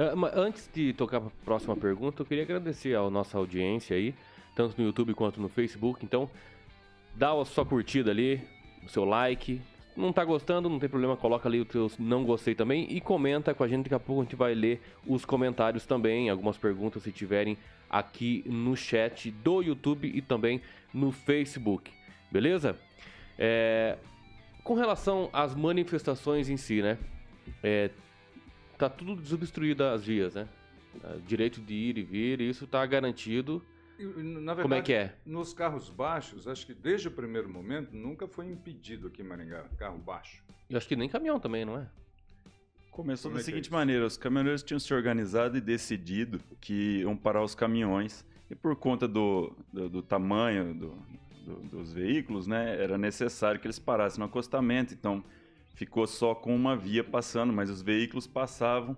Uh, 0.00 0.24
antes 0.34 0.66
de 0.72 0.94
tocar 0.94 1.20
para 1.20 1.28
a 1.28 1.44
próxima 1.44 1.76
pergunta, 1.76 2.22
eu 2.22 2.26
queria 2.26 2.42
agradecer 2.42 2.96
a 2.96 3.10
nossa 3.10 3.36
audiência 3.36 3.94
aí, 3.94 4.14
tanto 4.56 4.80
no 4.80 4.86
YouTube 4.86 5.12
quanto 5.12 5.38
no 5.42 5.48
Facebook. 5.50 6.02
Então, 6.02 6.30
dá 7.14 7.38
a 7.38 7.44
sua 7.44 7.66
curtida 7.66 8.10
ali, 8.10 8.40
o 8.82 8.88
seu 8.88 9.04
like. 9.04 9.60
Não 9.94 10.10
tá 10.10 10.24
gostando, 10.24 10.70
não 10.70 10.78
tem 10.78 10.88
problema, 10.88 11.18
coloca 11.18 11.46
ali 11.46 11.60
o 11.60 11.66
teu 11.66 11.90
não 11.98 12.24
gostei 12.24 12.54
também 12.54 12.86
e 12.88 12.98
comenta 12.98 13.52
com 13.52 13.62
a 13.62 13.68
gente. 13.68 13.82
Daqui 13.82 13.94
a 13.94 14.00
pouco 14.00 14.22
a 14.22 14.24
gente 14.24 14.36
vai 14.36 14.54
ler 14.54 14.80
os 15.06 15.26
comentários 15.26 15.84
também, 15.84 16.30
algumas 16.30 16.56
perguntas 16.56 17.02
se 17.02 17.12
tiverem 17.12 17.58
aqui 17.90 18.42
no 18.46 18.74
chat 18.74 19.30
do 19.30 19.60
YouTube 19.60 20.10
e 20.14 20.22
também 20.22 20.62
no 20.94 21.12
Facebook. 21.12 21.92
Beleza? 22.32 22.74
É, 23.38 23.98
com 24.64 24.72
relação 24.72 25.28
às 25.30 25.54
manifestações 25.54 26.48
em 26.48 26.56
si, 26.56 26.80
né? 26.80 26.96
É, 27.62 27.90
tá 28.80 28.88
tudo 28.90 29.16
desobstruído 29.20 29.84
as 29.84 30.04
vias, 30.04 30.34
né? 30.34 30.48
É, 31.04 31.18
direito 31.26 31.60
de 31.60 31.74
ir 31.74 31.98
e 31.98 32.02
vir, 32.02 32.40
isso 32.40 32.64
está 32.64 32.84
garantido. 32.84 33.62
E, 33.98 34.02
na 34.04 34.54
verdade, 34.54 34.62
Como 34.62 34.74
é 34.74 34.80
que 34.82 34.92
é? 34.92 35.14
Nos 35.26 35.52
carros 35.52 35.88
baixos, 35.90 36.48
acho 36.48 36.66
que 36.66 36.74
desde 36.74 37.08
o 37.08 37.10
primeiro 37.10 37.48
momento 37.48 37.94
nunca 37.94 38.26
foi 38.26 38.46
impedido 38.46 39.06
aqui 39.08 39.22
em 39.22 39.24
Maringá, 39.24 39.64
carro 39.78 39.98
baixo. 39.98 40.42
Eu 40.68 40.76
acho 40.78 40.88
que 40.88 40.96
nem 40.96 41.08
caminhão 41.08 41.38
também, 41.38 41.64
não 41.64 41.76
é? 41.78 41.86
Começou 42.90 43.30
Como 43.30 43.34
da 43.36 43.40
é 43.40 43.42
é 43.42 43.44
seguinte 43.44 43.64
isso? 43.66 43.72
maneira: 43.72 44.04
os 44.04 44.16
caminhoneiros 44.16 44.62
tinham 44.62 44.80
se 44.80 44.92
organizado 44.92 45.56
e 45.56 45.60
decidido 45.60 46.40
que 46.60 47.00
iam 47.00 47.16
parar 47.16 47.42
os 47.44 47.54
caminhões. 47.54 48.24
E 48.50 48.54
por 48.54 48.74
conta 48.74 49.06
do, 49.06 49.56
do, 49.72 49.88
do 49.88 50.02
tamanho 50.02 50.74
do, 50.74 50.88
do- 51.44 51.60
dos 51.68 51.92
veículos, 51.92 52.48
né, 52.48 52.82
era 52.82 52.98
necessário 52.98 53.60
que 53.60 53.66
eles 53.66 53.78
parassem 53.78 54.18
no 54.18 54.24
acostamento. 54.24 54.92
Então 54.92 55.22
ficou 55.74 56.06
só 56.06 56.34
com 56.34 56.54
uma 56.54 56.76
via 56.76 57.02
passando, 57.02 57.52
mas 57.52 57.70
os 57.70 57.82
veículos 57.82 58.26
passavam. 58.26 58.96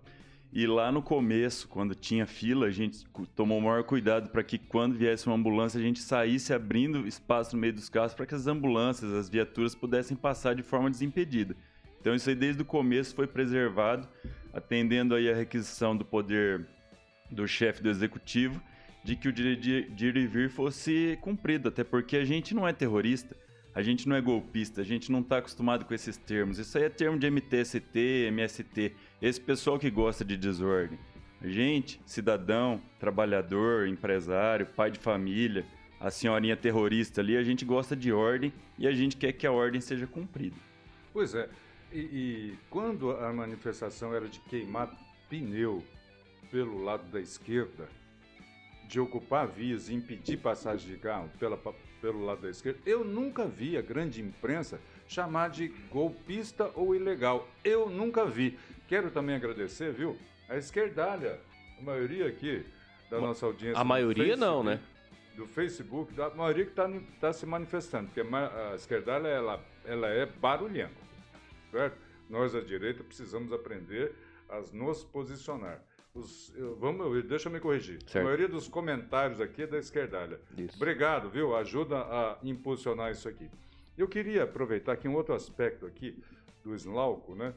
E 0.52 0.66
lá 0.66 0.92
no 0.92 1.00
começo, 1.00 1.66
quando 1.66 1.94
tinha 1.94 2.26
fila, 2.26 2.66
a 2.66 2.70
gente 2.70 3.06
tomou 3.34 3.58
o 3.58 3.62
maior 3.62 3.84
cuidado 3.84 4.28
para 4.28 4.42
que 4.42 4.58
quando 4.58 4.94
viesse 4.94 5.26
uma 5.26 5.36
ambulância, 5.36 5.80
a 5.80 5.82
gente 5.82 6.00
saísse 6.00 6.52
abrindo 6.52 7.06
espaço 7.06 7.56
no 7.56 7.60
meio 7.60 7.72
dos 7.72 7.88
carros 7.88 8.12
para 8.12 8.26
que 8.26 8.34
as 8.34 8.46
ambulâncias, 8.46 9.12
as 9.14 9.30
viaturas 9.30 9.74
pudessem 9.74 10.14
passar 10.14 10.54
de 10.54 10.62
forma 10.62 10.90
desimpedida. 10.90 11.56
Então 12.00 12.14
isso 12.14 12.28
aí 12.28 12.34
desde 12.34 12.60
o 12.60 12.66
começo 12.66 13.14
foi 13.14 13.26
preservado, 13.26 14.06
atendendo 14.52 15.14
aí 15.14 15.30
a 15.30 15.34
requisição 15.34 15.96
do 15.96 16.04
poder 16.04 16.66
do 17.30 17.48
chefe 17.48 17.82
do 17.82 17.88
executivo 17.88 18.60
de 19.04 19.16
que 19.16 19.28
o 19.28 19.32
direito 19.32 19.60
de 19.60 20.06
ir 20.06 20.16
e 20.16 20.26
vir 20.26 20.48
fosse 20.48 21.18
cumprido, 21.20 21.68
até 21.68 21.82
porque 21.82 22.16
a 22.16 22.24
gente 22.24 22.54
não 22.54 22.66
é 22.66 22.72
terrorista, 22.72 23.36
a 23.74 23.82
gente 23.82 24.08
não 24.08 24.14
é 24.14 24.20
golpista, 24.20 24.80
a 24.80 24.84
gente 24.84 25.10
não 25.10 25.20
está 25.20 25.38
acostumado 25.38 25.84
com 25.84 25.94
esses 25.94 26.16
termos. 26.16 26.58
Isso 26.58 26.76
aí 26.76 26.84
é 26.84 26.88
termo 26.88 27.18
de 27.18 27.30
MTST, 27.30 28.26
MST, 28.28 28.94
esse 29.20 29.40
pessoal 29.40 29.78
que 29.78 29.90
gosta 29.90 30.24
de 30.24 30.36
desordem. 30.36 30.98
A 31.40 31.48
gente, 31.48 32.00
cidadão, 32.04 32.80
trabalhador, 33.00 33.88
empresário, 33.88 34.66
pai 34.66 34.90
de 34.90 34.98
família, 34.98 35.64
a 35.98 36.10
senhorinha 36.10 36.56
terrorista 36.56 37.20
ali, 37.20 37.36
a 37.36 37.42
gente 37.42 37.64
gosta 37.64 37.96
de 37.96 38.12
ordem 38.12 38.52
e 38.78 38.86
a 38.86 38.92
gente 38.92 39.16
quer 39.16 39.32
que 39.32 39.46
a 39.46 39.52
ordem 39.52 39.80
seja 39.80 40.06
cumprida. 40.06 40.56
Pois 41.12 41.34
é. 41.34 41.48
E, 41.92 41.98
e 41.98 42.58
quando 42.68 43.10
a 43.10 43.32
manifestação 43.32 44.14
era 44.14 44.28
de 44.28 44.40
queimar 44.40 44.90
pneu 45.28 45.82
pelo 46.50 46.82
lado 46.82 47.10
da 47.10 47.20
esquerda, 47.20 47.88
de 48.86 49.00
ocupar 49.00 49.46
vias 49.46 49.88
e 49.88 49.94
impedir 49.94 50.36
passagem 50.36 50.90
de 50.90 50.98
carro 50.98 51.30
pela, 51.38 51.56
pelo 52.02 52.22
lado 52.24 52.42
da 52.42 52.50
esquerda, 52.50 52.78
eu 52.84 53.02
nunca 53.02 53.46
vi 53.46 53.78
a 53.78 53.80
grande 53.80 54.20
imprensa 54.20 54.78
chamar 55.08 55.48
de 55.48 55.68
golpista 55.90 56.70
ou 56.74 56.94
ilegal. 56.94 57.48
Eu 57.64 57.88
nunca 57.88 58.26
vi. 58.26 58.58
Quero 58.86 59.10
também 59.10 59.36
agradecer, 59.36 59.92
viu? 59.92 60.18
A 60.48 60.56
esquerdalha, 60.58 61.40
a 61.78 61.82
maioria 61.82 62.26
aqui 62.26 62.62
da 63.08 63.18
nossa 63.20 63.46
audiência. 63.46 63.80
A 63.80 63.84
maioria 63.84 64.36
não, 64.36 64.62
Facebook, 64.62 64.66
né? 64.66 64.80
Do 65.36 65.46
Facebook, 65.46 66.12
da 66.12 66.30
maioria 66.30 66.66
que 66.66 66.72
está 67.14 67.32
se 67.32 67.46
manifestando, 67.46 68.10
porque 68.10 68.20
a 68.20 68.72
a 68.72 68.74
esquerdalha 68.74 69.28
ela, 69.28 69.64
ela 69.86 70.08
é 70.08 70.26
barulhenta 70.26 71.02
certo? 71.72 71.98
Nós, 72.28 72.54
à 72.54 72.60
direita, 72.60 73.02
precisamos 73.02 73.52
aprender 73.52 74.14
a 74.48 74.60
nos 74.72 75.02
posicionar. 75.02 75.82
Os, 76.14 76.52
eu- 76.56 76.76
vamos, 76.76 77.24
deixa 77.24 77.48
eu 77.48 77.52
me 77.52 77.58
corrigir. 77.58 77.98
Certo. 78.02 78.18
A 78.18 78.24
maioria 78.24 78.48
dos 78.48 78.68
comentários 78.68 79.40
aqui 79.40 79.62
é 79.62 79.66
da 79.66 79.78
esquerdalha. 79.78 80.38
Isso. 80.58 80.76
Obrigado, 80.76 81.30
viu? 81.30 81.56
Ajuda 81.56 81.96
a 82.00 82.38
impulsionar 82.42 83.10
isso 83.10 83.28
aqui. 83.28 83.48
Eu 83.96 84.06
queria 84.06 84.42
aproveitar 84.44 84.92
aqui 84.92 85.08
um 85.08 85.14
outro 85.14 85.34
aspecto 85.34 85.86
aqui 85.86 86.22
do 86.62 86.74
Slauco, 86.74 87.34
né? 87.34 87.54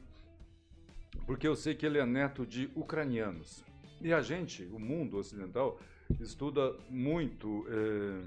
Porque 1.26 1.46
eu 1.46 1.54
sei 1.54 1.74
que 1.74 1.84
ele 1.84 1.98
é 1.98 2.06
neto 2.06 2.46
de 2.46 2.70
ucranianos. 2.74 3.62
E 4.00 4.12
a 4.12 4.20
gente, 4.22 4.64
o 4.72 4.78
mundo 4.78 5.18
ocidental, 5.18 5.78
estuda 6.20 6.74
muito 6.88 7.66
eh, 7.68 8.22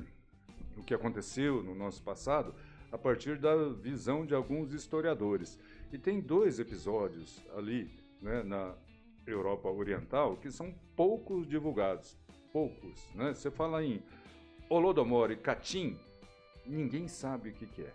o 0.78 0.84
que 0.84 0.94
aconteceu 0.94 1.64
no 1.64 1.74
nosso 1.74 2.02
passado 2.04 2.54
a 2.92 2.98
partir 2.98 3.38
da 3.38 3.56
visão 3.70 4.26
de 4.26 4.34
alguns 4.36 4.74
historiadores. 4.74 5.60
E 5.92 5.98
tem 5.98 6.20
dois 6.20 6.60
episódios 6.60 7.42
ali, 7.56 7.90
né, 8.22 8.44
na 8.44 8.76
Europa 9.34 9.70
Oriental, 9.70 10.38
que 10.38 10.52
são 10.52 10.74
poucos 10.96 11.48
divulgados. 11.48 12.18
Poucos. 12.52 13.08
Né? 13.16 13.34
Você 13.34 13.50
fala 13.52 13.84
em 13.84 14.02
Holodomor 14.70 15.32
e 15.32 15.36
Katyn, 15.36 15.98
ninguém 16.66 17.08
sabe 17.08 17.50
o 17.50 17.54
que, 17.54 17.66
que 17.66 17.82
é. 17.84 17.94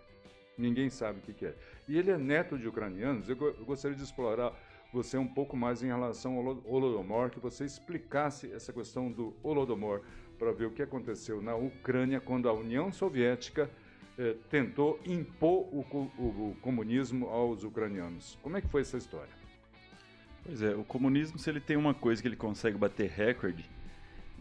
Ninguém 0.57 0.89
sabe 0.89 1.19
o 1.19 1.21
que, 1.21 1.33
que 1.33 1.45
é. 1.47 1.55
E 1.87 1.97
ele 1.97 2.11
é 2.11 2.17
neto 2.17 2.57
de 2.57 2.67
ucranianos. 2.67 3.27
Eu, 3.27 3.35
eu 3.41 3.65
gostaria 3.65 3.95
de 3.97 4.03
explorar 4.03 4.53
você 4.93 5.17
um 5.17 5.27
pouco 5.27 5.57
mais 5.57 5.83
em 5.83 5.87
relação 5.87 6.35
ao 6.37 6.39
Holo- 6.45 6.63
Holodomor, 6.65 7.29
que 7.29 7.39
você 7.39 7.65
explicasse 7.65 8.51
essa 8.53 8.71
questão 8.71 9.11
do 9.11 9.33
Holodomor 9.43 10.01
para 10.39 10.53
ver 10.53 10.65
o 10.67 10.71
que 10.71 10.81
aconteceu 10.81 11.41
na 11.41 11.55
Ucrânia 11.55 12.21
quando 12.21 12.47
a 12.47 12.53
União 12.53 12.91
Soviética 12.93 13.69
eh, 14.17 14.35
tentou 14.49 14.97
impor 15.05 15.67
o, 15.73 15.81
o- 16.17 16.51
o 16.51 16.57
comunismo 16.61 17.27
aos 17.27 17.63
ucranianos. 17.65 18.37
Como 18.41 18.55
é 18.55 18.61
que 18.61 18.67
foi 18.69 18.81
essa 18.81 18.95
história? 18.97 19.33
Pois 20.45 20.61
é, 20.61 20.75
o 20.75 20.83
comunismo, 20.83 21.39
se 21.39 21.49
ele 21.49 21.59
tem 21.59 21.75
uma 21.75 21.93
coisa 21.93 22.21
que 22.21 22.27
ele 22.27 22.35
consegue 22.35 22.77
bater 22.77 23.09
recorde, 23.09 23.67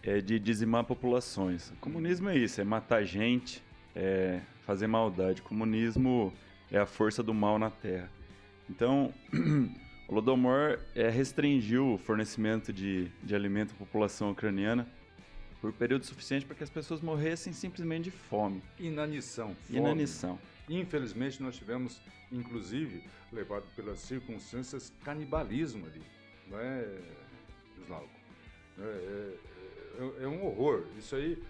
é 0.03 0.21
de 0.21 0.39
dizimar 0.39 0.85
populações. 0.85 1.71
O 1.71 1.77
comunismo 1.77 2.29
é 2.29 2.37
isso, 2.37 2.61
é 2.61 2.65
matar 2.65 3.03
gente, 3.05 3.63
é 3.97 4.41
fazer 4.67 4.87
maldade. 4.87 5.41
O 5.41 5.45
comunismo 5.45 6.31
é 6.71 6.79
a 6.79 6.85
força 6.85 7.23
do 7.23 7.33
mal 7.33 7.59
na 7.59 7.71
Terra. 7.71 8.11
Então, 8.69 9.15
o 10.07 10.13
Holodomor 10.13 10.79
é, 10.95 11.09
restringiu 11.09 11.95
o 11.95 11.99
fornecimento 11.99 12.71
de, 12.71 13.09
de 13.23 13.35
alimento 13.35 13.73
à 13.73 13.75
população 13.77 14.31
ucraniana 14.31 14.87
por 15.59 15.73
período 15.73 16.05
suficiente 16.05 16.45
para 16.45 16.55
que 16.55 16.63
as 16.63 16.69
pessoas 16.69 17.01
morressem 17.01 17.55
simplesmente 17.55 18.05
de 18.05 18.11
fome, 18.11 18.63
Inanição. 18.79 19.57
Fome. 19.67 19.79
inanição. 19.79 20.39
Infelizmente, 20.69 21.43
nós 21.43 21.57
tivemos, 21.57 22.01
inclusive, 22.33 23.05
levado 23.33 23.65
pelas 23.77 23.99
circunstâncias, 23.99 24.93
canibalismo 25.05 25.87
ali. 25.87 26.03
Não 26.49 26.59
é, 26.59 26.99
Slauco? 27.85 28.09
É, 28.79 28.83
é- 28.83 29.39
é- 30.21 30.25
é 30.25 30.29
um 30.29 30.47
horror. 30.47 30.85
Isso 30.99 31.15
aí, 31.15 31.43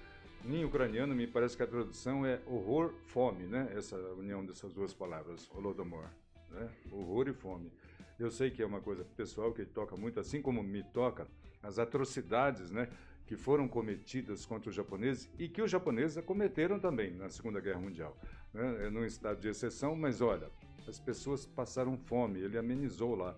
em 0.45 0.65
ucraniano, 0.65 1.15
me 1.15 1.27
parece 1.27 1.57
que 1.57 1.63
a 1.63 1.67
tradução 1.67 2.27
é 2.27 2.41
horror-fome, 2.47 3.45
né? 3.45 3.73
Essa 3.77 3.97
união 4.15 4.45
dessas 4.45 4.73
duas 4.73 4.93
palavras, 4.93 5.49
holodomor. 5.55 6.09
Né? 6.51 6.69
Horror 6.91 7.29
e 7.29 7.33
fome. 7.33 7.73
Eu 8.19 8.31
sei 8.31 8.51
que 8.51 8.63
é 8.63 8.67
uma 8.67 8.81
coisa 8.81 9.05
pessoal 9.17 9.53
que 9.53 9.65
toca 9.65 9.97
muito, 9.97 10.21
assim 10.21 10.41
como 10.43 10.63
me 10.63 10.83
toca, 10.83 11.27
as 11.63 11.79
atrocidades, 11.79 12.71
né? 12.71 12.89
Que 13.27 13.37
foram 13.37 13.67
cometidas 13.67 14.45
contra 14.45 14.69
os 14.69 14.77
japoneses 14.77 15.31
e 15.39 15.49
que 15.49 15.63
os 15.63 15.71
japoneses 15.71 16.23
cometeram 16.25 16.79
também 16.79 17.13
na 17.15 17.31
Segunda 17.31 17.59
Guerra 17.61 17.81
Mundial 17.81 18.17
né, 18.55 18.87
é 18.87 18.91
num 18.91 19.05
estado 19.05 19.41
de 19.41 19.49
exceção, 19.49 19.97
mas 19.97 20.21
olha, 20.21 20.49
as 20.89 20.99
pessoas 20.99 21.45
passaram 21.45 21.97
fome, 21.97 22.41
ele 22.41 22.57
amenizou 22.57 23.15
lá. 23.15 23.37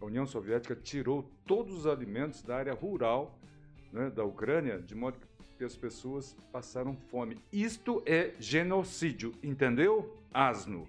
A 0.00 0.04
União 0.04 0.26
Soviética 0.26 0.74
tirou 0.74 1.30
todos 1.44 1.74
os 1.74 1.86
alimentos 1.86 2.42
da 2.42 2.56
área 2.56 2.72
rural 2.72 3.38
né, 3.92 4.08
da 4.08 4.24
Ucrânia, 4.24 4.80
de 4.80 4.94
modo 4.94 5.18
que 5.58 5.64
as 5.64 5.76
pessoas 5.76 6.34
passaram 6.50 6.96
fome. 6.96 7.36
Isto 7.52 8.02
é 8.06 8.32
genocídio, 8.38 9.34
entendeu? 9.42 10.16
Asno. 10.32 10.88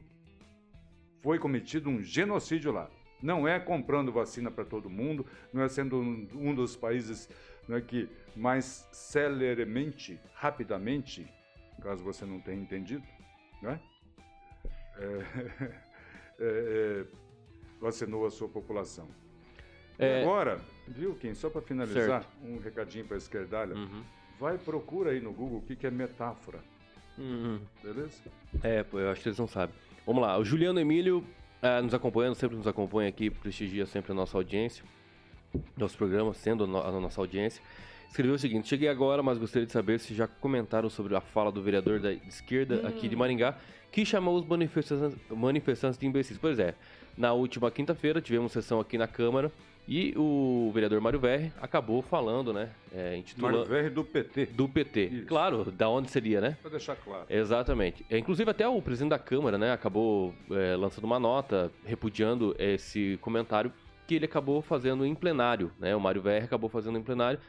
foi 1.22 1.40
cometido 1.40 1.90
um 1.90 2.02
genocídio 2.02 2.72
lá. 2.72 2.90
Não 3.22 3.48
é 3.48 3.60
comprando 3.60 4.12
vacina 4.12 4.50
para 4.50 4.64
todo 4.64 4.90
mundo, 4.90 5.26
não 5.52 5.62
é 5.62 5.68
sendo 5.68 5.98
um, 6.00 6.28
um 6.34 6.56
dos 6.56 6.76
países 6.76 7.30
não 7.68 7.78
é, 7.78 7.82
que 7.82 8.10
mais 8.36 8.88
celeremente, 8.92 10.20
rapidamente, 10.34 11.28
caso 11.82 12.04
você 12.04 12.26
não 12.26 12.40
tenha 12.40 12.62
entendido, 12.62 13.04
não 13.62 13.72
é? 13.72 13.80
Vacinou 17.80 18.26
a 18.26 18.32
sua 18.32 18.48
população. 18.48 19.08
É, 19.98 20.22
Agora, 20.22 20.60
viu, 20.88 21.16
Kim, 21.16 21.34
só 21.34 21.50
para 21.50 21.62
finalizar, 21.62 22.24
Certo. 22.24 22.28
um 22.44 22.58
recadinho 22.60 23.06
para 23.06 23.18
a 23.18 23.20
esquerdalha. 23.20 23.76
Uhum. 23.76 24.04
Vai, 24.40 24.58
procura 24.58 25.12
aí 25.12 25.20
no 25.20 25.32
Google 25.32 25.60
o 25.60 25.62
que, 25.62 25.76
que 25.76 25.86
é 25.86 25.92
metáfora, 25.92 26.60
Uhum. 27.18 27.60
beleza? 27.84 28.24
É, 28.64 28.84
eu 28.92 29.12
acho 29.12 29.22
que 29.22 29.30
eles 29.30 29.38
não 29.38 29.48
sabem. 29.48 29.76
Vamos 30.06 30.22
lá, 30.24 30.38
o 30.38 30.44
Juliano 30.44 30.80
Emílio 30.80 31.24
ah, 31.62 31.82
nos 31.82 31.94
acompanhando, 31.94 32.34
sempre 32.36 32.58
nos 32.58 32.66
acompanha 32.66 33.10
aqui, 33.10 33.30
prestigia 33.30 33.86
sempre 33.86 34.12
a 34.12 34.16
nossa 34.16 34.36
audiência, 34.38 34.84
nosso 35.78 35.96
programa, 35.98 36.34
sendo 36.34 36.64
a 36.64 36.92
nossa 37.00 37.22
audiência. 37.22 37.62
Escreveu 38.12 38.36
o 38.36 38.38
seguinte: 38.38 38.68
Cheguei 38.68 38.90
agora, 38.90 39.24
mas 39.24 39.38
gostaria 39.38 39.66
de 39.66 39.72
saber 39.72 39.98
se 39.98 40.14
já 40.14 40.28
comentaram 40.28 40.90
sobre 40.90 41.16
a 41.16 41.22
fala 41.22 41.50
do 41.50 41.62
vereador 41.62 41.98
da 41.98 42.12
esquerda 42.12 42.86
aqui 42.86 43.08
de 43.08 43.16
Maringá, 43.16 43.56
que 43.90 44.06
chamou 44.06 44.36
os 44.38 44.46
manifestantes, 44.46 45.18
manifestantes 45.30 45.98
de 45.98 46.06
imbecis. 46.06 46.38
Pois 46.38 46.60
é, 46.60 46.76
na 47.18 47.32
última 47.32 47.72
quinta-feira 47.72 48.20
tivemos 48.20 48.52
sessão 48.52 48.82
aqui 48.82 48.98
na 48.98 49.08
Câmara 49.08 49.50
e 49.88 50.14
o 50.18 50.70
vereador 50.74 51.00
Mário 51.00 51.22
Verri 51.22 51.54
acabou 51.62 52.02
falando, 52.02 52.52
né? 52.52 52.72
É, 52.94 53.24
Mário. 53.38 53.64
Verri 53.64 53.90
do 53.90 54.04
PT, 54.04 54.46
Do 54.48 54.68
PT. 54.68 55.06
Isso. 55.06 55.26
Claro, 55.28 55.72
da 55.72 55.88
onde 55.88 56.12
seria, 56.12 56.42
né? 56.42 56.58
para 56.62 56.72
deixar 56.72 56.98
claro. 56.98 57.24
Exatamente. 57.30 58.06
É, 58.10 58.18
Inclusive 58.18 58.52
até 58.52 58.68
o 58.68 58.82
presidente 58.82 59.12
da 59.12 59.20
Câmara, 59.20 59.58
né, 59.58 59.72
acabou 59.72 60.36
é, 60.52 60.76
lançando 60.76 61.06
uma 61.06 61.18
nota 61.20 61.72
repudiando 61.86 62.54
esse 62.60 63.18
comentário 63.22 63.72
que 64.06 64.16
ele 64.16 64.26
acabou 64.26 64.62
fazendo 64.62 65.06
em 65.06 65.16
plenário, 65.16 65.72
né? 65.80 65.96
O 65.96 66.00
Mário 66.02 66.22
VR 66.22 66.44
acabou 66.44 66.70
fazendo 66.70 66.98
em 66.98 67.02
plenário, 67.02 67.40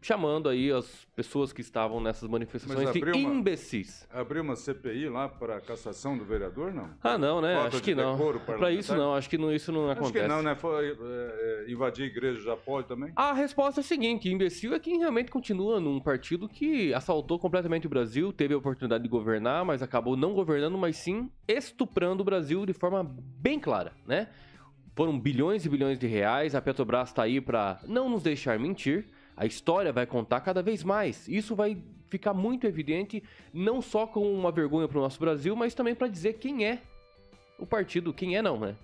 chamando 0.00 0.48
aí 0.48 0.70
as 0.70 0.86
pessoas 1.16 1.52
que 1.52 1.60
estavam 1.60 2.00
nessas 2.00 2.28
manifestações 2.28 2.92
de 2.92 3.02
uma- 3.02 3.34
imbecis. 3.34 4.06
Abriu 4.10 4.42
uma 4.42 4.54
CPI 4.54 5.08
lá 5.08 5.28
para 5.28 5.56
a 5.56 5.60
cassação 5.60 6.16
do 6.16 6.24
vereador, 6.24 6.72
não? 6.72 6.90
Ah, 7.02 7.18
não, 7.18 7.40
né? 7.40 7.54
Falta 7.54 7.68
acho 7.76 7.82
que 7.82 7.94
não. 7.94 8.16
parlamentar? 8.16 8.72
isso 8.72 8.94
não, 8.94 9.14
acho 9.14 9.28
que 9.28 9.38
não, 9.38 9.52
isso 9.52 9.72
não 9.72 9.90
Acho 9.90 10.00
acontece. 10.00 10.24
que 10.24 10.28
não, 10.28 10.42
né? 10.42 10.54
Foi, 10.54 10.90
é, 10.90 11.64
é, 11.66 11.72
invadir 11.72 12.04
a 12.04 12.06
igreja 12.06 12.40
já 12.40 12.56
pode 12.56 12.86
também? 12.86 13.12
A 13.16 13.32
resposta 13.32 13.80
é 13.80 13.82
a 13.82 13.84
seguinte: 13.84 14.28
imbecil 14.30 14.74
é 14.74 14.78
quem 14.78 14.98
realmente 14.98 15.30
continua 15.30 15.80
num 15.80 15.98
partido 16.00 16.48
que 16.48 16.92
assaltou 16.94 17.38
completamente 17.38 17.86
o 17.86 17.90
Brasil, 17.90 18.32
teve 18.32 18.54
a 18.54 18.58
oportunidade 18.58 19.02
de 19.02 19.08
governar, 19.08 19.64
mas 19.64 19.82
acabou 19.82 20.16
não 20.16 20.34
governando, 20.34 20.76
mas 20.78 20.96
sim 20.96 21.30
estuprando 21.48 22.20
o 22.20 22.24
Brasil 22.24 22.64
de 22.66 22.72
forma 22.72 23.02
bem 23.40 23.58
clara, 23.58 23.92
né? 24.06 24.28
Foram 24.94 25.18
bilhões 25.18 25.64
e 25.66 25.68
bilhões 25.68 25.98
de 25.98 26.06
reais, 26.06 26.54
a 26.54 26.60
Petrobras 26.62 27.12
tá 27.12 27.22
aí 27.24 27.40
pra 27.40 27.78
não 27.86 28.08
nos 28.08 28.22
deixar 28.22 28.58
mentir. 28.58 29.06
A 29.36 29.44
história 29.46 29.92
vai 29.92 30.06
contar 30.06 30.40
cada 30.40 30.62
vez 30.62 30.82
mais. 30.82 31.28
Isso 31.28 31.54
vai 31.54 31.76
ficar 32.08 32.32
muito 32.32 32.66
evidente, 32.66 33.22
não 33.52 33.82
só 33.82 34.06
com 34.06 34.32
uma 34.32 34.50
vergonha 34.50 34.88
pro 34.88 35.00
nosso 35.00 35.18
Brasil, 35.20 35.54
mas 35.54 35.74
também 35.74 35.94
pra 35.94 36.08
dizer 36.08 36.34
quem 36.34 36.64
é 36.64 36.80
o 37.58 37.66
partido, 37.66 38.12
quem 38.14 38.36
é 38.36 38.42
não, 38.42 38.58
né? 38.58 38.76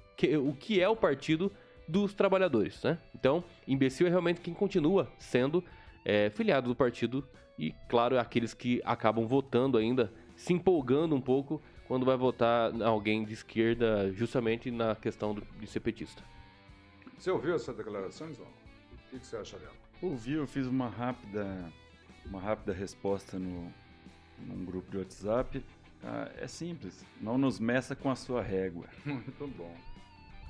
O 0.44 0.52
que 0.54 0.80
é 0.80 0.88
o 0.88 0.94
partido 0.96 1.50
dos 1.88 2.14
trabalhadores, 2.14 2.82
né? 2.82 2.98
Então, 3.14 3.42
imbecil 3.66 4.06
é 4.06 4.10
realmente 4.10 4.40
quem 4.40 4.54
continua 4.54 5.10
sendo 5.18 5.64
é, 6.04 6.30
filiado 6.30 6.68
do 6.68 6.76
partido 6.76 7.26
e, 7.58 7.74
claro, 7.88 8.16
é 8.16 8.18
aqueles 8.18 8.54
que 8.54 8.80
acabam 8.84 9.26
votando 9.26 9.78
ainda, 9.78 10.12
se 10.36 10.52
empolgando 10.52 11.14
um 11.14 11.20
pouco 11.20 11.60
quando 11.86 12.06
vai 12.06 12.16
votar 12.16 12.72
alguém 12.82 13.24
de 13.24 13.32
esquerda, 13.34 14.12
justamente 14.12 14.70
na 14.70 14.94
questão 14.94 15.34
do- 15.34 15.42
de 15.60 15.66
ser 15.66 15.80
petista. 15.80 16.22
Você 17.18 17.30
ouviu 17.30 17.54
essa 17.54 17.72
declaração, 17.72 18.32
João? 18.34 18.48
O 19.12 19.18
que 19.18 19.26
você 19.26 19.36
acha 19.36 19.58
dela? 19.58 19.81
Ouvi, 20.02 20.32
eu 20.32 20.48
fiz 20.48 20.66
uma 20.66 20.88
rápida, 20.88 21.72
uma 22.26 22.40
rápida 22.40 22.72
resposta 22.72 23.38
no, 23.38 23.72
num 24.36 24.64
grupo 24.64 24.90
de 24.90 24.98
WhatsApp. 24.98 25.64
Ah, 26.02 26.28
é 26.38 26.48
simples, 26.48 27.06
não 27.20 27.38
nos 27.38 27.60
meça 27.60 27.94
com 27.94 28.10
a 28.10 28.16
sua 28.16 28.42
régua. 28.42 28.86
Muito 29.06 29.46
bom, 29.46 29.76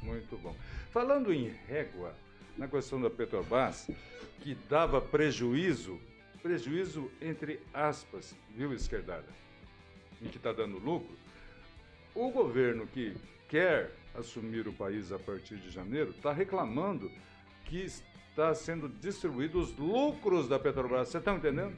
muito 0.02 0.38
bom. 0.38 0.56
Falando 0.90 1.30
em 1.30 1.48
régua, 1.68 2.14
na 2.56 2.66
questão 2.66 2.98
da 2.98 3.10
Petrobras, 3.10 3.90
que 4.40 4.54
dava 4.70 5.02
prejuízo, 5.02 6.00
prejuízo 6.42 7.10
entre 7.20 7.60
aspas, 7.74 8.34
viu, 8.56 8.72
esquerdada? 8.72 9.28
E 10.22 10.28
que 10.28 10.38
está 10.38 10.54
dando 10.54 10.78
lucro, 10.78 11.14
o 12.14 12.30
governo 12.30 12.86
que 12.86 13.14
quer 13.50 13.92
assumir 14.14 14.66
o 14.66 14.72
país 14.72 15.12
a 15.12 15.18
partir 15.18 15.56
de 15.56 15.70
janeiro 15.70 16.10
está 16.10 16.32
reclamando 16.32 17.12
que 17.66 17.84
está 18.32 18.54
sendo 18.54 18.88
distribuídos 18.88 19.70
os 19.70 19.76
lucros 19.78 20.48
da 20.48 20.58
Petrobras. 20.58 21.08
Você 21.08 21.18
está 21.18 21.34
entendendo? 21.34 21.76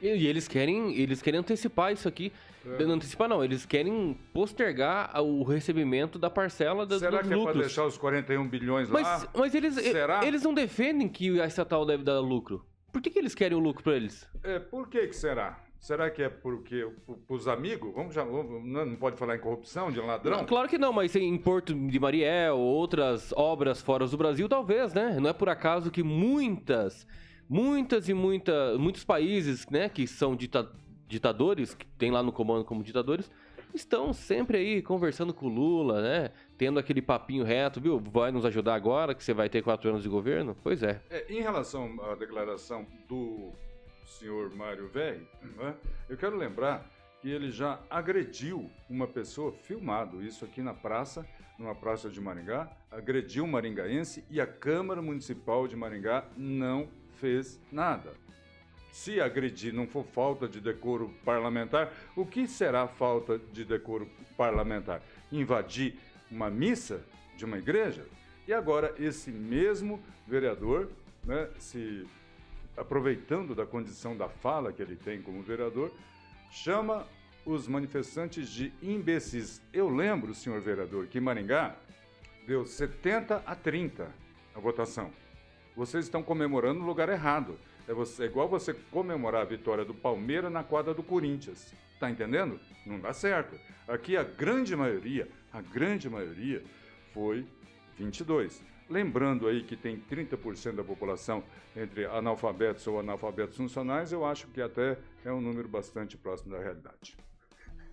E, 0.00 0.26
eles 0.26 0.46
querem, 0.46 0.94
eles 0.96 1.22
querem 1.22 1.40
antecipar 1.40 1.92
isso 1.92 2.06
aqui. 2.06 2.32
É. 2.66 2.84
Não 2.84 2.94
antecipar 2.94 3.28
não, 3.28 3.42
eles 3.42 3.64
querem 3.64 4.18
postergar 4.32 5.10
o 5.22 5.42
recebimento 5.42 6.18
da 6.18 6.28
parcela 6.28 6.84
das, 6.84 7.00
Será 7.00 7.18
que 7.18 7.26
é 7.26 7.28
para 7.28 7.36
lucros. 7.36 7.58
deixar 7.58 7.84
os 7.86 7.96
41 7.96 8.46
bilhões 8.46 8.88
Mas, 8.88 9.06
lá? 9.06 9.28
mas 9.34 9.54
eles, 9.54 9.74
Será? 9.74 10.24
eles 10.26 10.42
não 10.42 10.52
defendem 10.52 11.08
que 11.08 11.40
a 11.40 11.46
estatal 11.46 11.86
deve 11.86 12.02
dar 12.04 12.20
lucro. 12.20 12.64
Por 12.92 13.00
que, 13.00 13.10
que 13.10 13.18
eles 13.18 13.34
querem 13.34 13.56
o 13.56 13.60
lucro 13.60 13.82
pra 13.82 13.94
eles? 13.96 14.28
É, 14.42 14.58
por 14.58 14.88
que 14.88 15.06
que 15.06 15.16
será? 15.16 15.62
Será 15.80 16.10
que 16.10 16.22
é 16.22 16.28
porque 16.28 16.86
os 17.28 17.46
amigos, 17.46 17.94
vamos 17.94 18.14
já, 18.14 18.24
não 18.24 18.96
pode 18.96 19.16
falar 19.16 19.36
em 19.36 19.40
corrupção, 19.40 19.90
de 19.92 20.00
ladrão? 20.00 20.38
Não, 20.38 20.44
claro 20.44 20.68
que 20.68 20.76
não, 20.76 20.92
mas 20.92 21.14
em 21.14 21.38
Porto 21.38 21.72
de 21.72 22.00
Mariel, 22.00 22.58
outras 22.58 23.32
obras 23.32 23.80
fora 23.80 24.06
do 24.06 24.16
Brasil, 24.16 24.48
talvez, 24.48 24.92
né? 24.92 25.18
Não 25.20 25.30
é 25.30 25.32
por 25.32 25.48
acaso 25.48 25.90
que 25.90 26.02
muitas, 26.02 27.06
muitas 27.48 28.08
e 28.08 28.14
muita, 28.14 28.76
muitos 28.76 29.04
países, 29.04 29.66
né, 29.70 29.88
que 29.88 30.06
são 30.06 30.34
dita- 30.34 30.70
ditadores, 31.06 31.74
que 31.74 31.86
tem 31.86 32.10
lá 32.10 32.22
no 32.22 32.32
comando 32.32 32.64
como 32.64 32.82
ditadores, 32.82 33.30
estão 33.72 34.12
sempre 34.12 34.58
aí 34.58 34.82
conversando 34.82 35.32
com 35.32 35.46
o 35.46 35.48
Lula, 35.48 36.02
né? 36.02 36.30
Tendo 36.56 36.78
aquele 36.80 37.00
papinho 37.00 37.44
reto, 37.44 37.80
viu? 37.80 38.00
Vai 38.00 38.32
nos 38.32 38.44
ajudar 38.44 38.74
agora 38.74 39.14
que 39.14 39.22
você 39.22 39.32
vai 39.32 39.48
ter 39.48 39.62
quatro 39.62 39.88
anos 39.88 40.02
de 40.02 40.08
governo? 40.08 40.56
Pois 40.62 40.82
é. 40.82 41.00
É, 41.08 41.24
em 41.32 41.40
relação 41.40 41.96
à 42.02 42.14
declaração 42.16 42.84
do 43.08 43.52
senhor 44.08 44.54
Mário 44.54 44.88
Velli, 44.88 45.26
né, 45.56 45.74
eu 46.08 46.16
quero 46.16 46.36
lembrar 46.36 46.88
que 47.20 47.30
ele 47.30 47.50
já 47.50 47.80
agrediu 47.90 48.70
uma 48.88 49.06
pessoa, 49.06 49.52
filmado 49.52 50.22
isso 50.22 50.44
aqui 50.44 50.62
na 50.62 50.72
praça, 50.72 51.26
numa 51.58 51.74
praça 51.74 52.08
de 52.08 52.20
Maringá, 52.20 52.70
agrediu 52.90 53.44
um 53.44 53.48
maringaense 53.48 54.24
e 54.30 54.40
a 54.40 54.46
Câmara 54.46 55.02
Municipal 55.02 55.66
de 55.66 55.74
Maringá 55.74 56.24
não 56.36 56.88
fez 57.20 57.60
nada. 57.72 58.14
Se 58.92 59.20
agredir 59.20 59.72
não 59.72 59.86
for 59.86 60.04
falta 60.04 60.48
de 60.48 60.60
decoro 60.60 61.12
parlamentar, 61.24 61.92
o 62.16 62.24
que 62.24 62.46
será 62.46 62.86
falta 62.86 63.38
de 63.38 63.64
decoro 63.64 64.08
parlamentar? 64.36 65.02
Invadir 65.30 65.98
uma 66.30 66.48
missa 66.48 67.04
de 67.36 67.44
uma 67.44 67.58
igreja? 67.58 68.06
E 68.46 68.52
agora 68.52 68.94
esse 68.98 69.30
mesmo 69.30 70.00
vereador, 70.26 70.88
né, 71.24 71.48
se 71.58 72.06
aproveitando 72.78 73.54
da 73.54 73.66
condição 73.66 74.16
da 74.16 74.28
fala 74.28 74.72
que 74.72 74.80
ele 74.82 74.96
tem 74.96 75.20
como 75.20 75.42
vereador, 75.42 75.92
chama 76.50 77.06
os 77.44 77.66
manifestantes 77.66 78.48
de 78.50 78.72
imbecis. 78.82 79.60
Eu 79.72 79.88
lembro, 79.88 80.34
senhor 80.34 80.60
vereador, 80.60 81.06
que 81.06 81.20
Maringá 81.20 81.76
deu 82.46 82.66
70 82.66 83.42
a 83.46 83.54
30 83.54 84.10
a 84.54 84.60
votação. 84.60 85.10
Vocês 85.76 86.04
estão 86.06 86.22
comemorando 86.22 86.80
no 86.80 86.86
lugar 86.86 87.08
errado. 87.08 87.58
É, 87.86 87.92
você- 87.94 88.24
é 88.24 88.26
igual 88.26 88.48
você 88.48 88.74
comemorar 88.74 89.42
a 89.42 89.44
vitória 89.44 89.84
do 89.84 89.94
Palmeiras 89.94 90.50
na 90.52 90.62
quadra 90.62 90.92
do 90.92 91.02
Corinthians. 91.02 91.72
Tá 91.98 92.10
entendendo? 92.10 92.60
Não 92.84 93.00
dá 93.00 93.12
certo. 93.12 93.58
Aqui 93.86 94.16
a 94.16 94.22
grande 94.22 94.76
maioria, 94.76 95.28
a 95.52 95.60
grande 95.60 96.08
maioria 96.08 96.62
foi 97.14 97.46
22. 97.96 98.62
Lembrando 98.88 99.46
aí 99.48 99.62
que 99.62 99.76
tem 99.76 99.98
30% 100.10 100.76
da 100.76 100.84
população 100.84 101.42
entre 101.76 102.06
analfabetos 102.06 102.86
ou 102.86 102.98
analfabetos 102.98 103.56
funcionais, 103.56 104.12
eu 104.12 104.24
acho 104.24 104.46
que 104.48 104.62
até 104.62 104.98
é 105.24 105.32
um 105.32 105.40
número 105.40 105.68
bastante 105.68 106.16
próximo 106.16 106.52
da 106.52 106.58
realidade. 106.62 107.16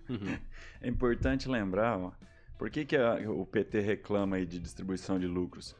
É 0.80 0.88
importante 0.88 1.48
lembrar, 1.48 1.98
ó, 1.98 2.12
por 2.58 2.70
que, 2.70 2.84
que 2.84 2.96
a- 2.96 3.18
o 3.30 3.44
PT 3.44 3.80
reclama 3.80 4.36
aí 4.36 4.46
de 4.46 4.58
distribuição 4.60 5.18
de 5.18 5.26
lucros? 5.26 5.74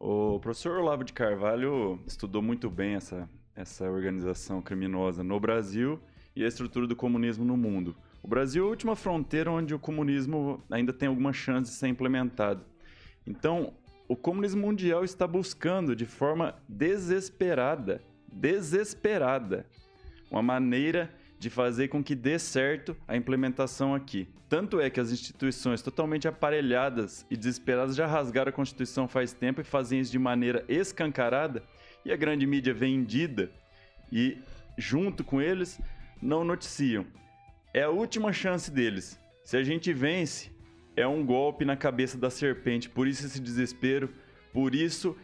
O 0.00 0.38
professor 0.40 0.78
Olavo 0.78 1.04
de 1.04 1.12
Carvalho 1.12 2.00
estudou 2.06 2.40
muito 2.40 2.70
bem 2.70 2.94
essa, 2.94 3.28
essa 3.54 3.84
organização 3.90 4.62
criminosa 4.62 5.22
no 5.22 5.38
Brasil 5.38 6.00
e 6.34 6.44
a 6.44 6.48
estrutura 6.48 6.86
do 6.86 6.96
comunismo 6.96 7.44
no 7.44 7.56
mundo. 7.56 7.94
O 8.22 8.28
Brasil 8.28 8.62
é 8.64 8.66
a 8.66 8.70
última 8.70 8.96
fronteira 8.96 9.50
onde 9.50 9.74
o 9.74 9.78
comunismo 9.78 10.62
ainda 10.70 10.92
tem 10.92 11.08
alguma 11.08 11.32
chance 11.32 11.70
de 11.72 11.76
ser 11.76 11.88
implementado. 11.88 12.64
Então, 13.26 13.74
o 14.08 14.16
comunismo 14.16 14.62
mundial 14.62 15.04
está 15.04 15.26
buscando 15.26 15.94
de 15.94 16.06
forma 16.06 16.56
desesperada, 16.66 18.00
desesperada, 18.32 19.66
uma 20.30 20.42
maneira 20.42 21.14
de 21.38 21.50
fazer 21.50 21.88
com 21.88 22.02
que 22.02 22.14
dê 22.14 22.38
certo 22.38 22.96
a 23.06 23.16
implementação 23.16 23.94
aqui. 23.94 24.26
Tanto 24.48 24.80
é 24.80 24.88
que 24.88 24.98
as 24.98 25.12
instituições 25.12 25.82
totalmente 25.82 26.26
aparelhadas 26.26 27.26
e 27.30 27.36
desesperadas 27.36 27.94
já 27.94 28.06
rasgaram 28.06 28.48
a 28.48 28.52
Constituição 28.52 29.06
faz 29.06 29.34
tempo 29.34 29.60
e 29.60 29.64
fazem 29.64 30.00
isso 30.00 30.10
de 30.10 30.18
maneira 30.18 30.64
escancarada, 30.68 31.62
e 32.04 32.10
a 32.10 32.16
grande 32.16 32.46
mídia 32.46 32.72
vendida 32.72 33.50
e, 34.10 34.38
junto 34.78 35.22
com 35.22 35.42
eles, 35.42 35.78
não 36.22 36.42
noticiam. 36.44 37.06
É 37.74 37.82
a 37.82 37.90
última 37.90 38.32
chance 38.32 38.70
deles. 38.70 39.20
Se 39.44 39.56
a 39.56 39.62
gente 39.62 39.92
vence, 39.92 40.50
é 40.98 41.06
um 41.06 41.24
golpe 41.24 41.64
na 41.64 41.76
cabeça 41.76 42.18
da 42.18 42.30
serpente. 42.30 42.88
Por 42.88 43.06
isso 43.06 43.26
esse 43.26 43.40
desespero, 43.40 44.10
por 44.52 44.74
isso 44.74 45.16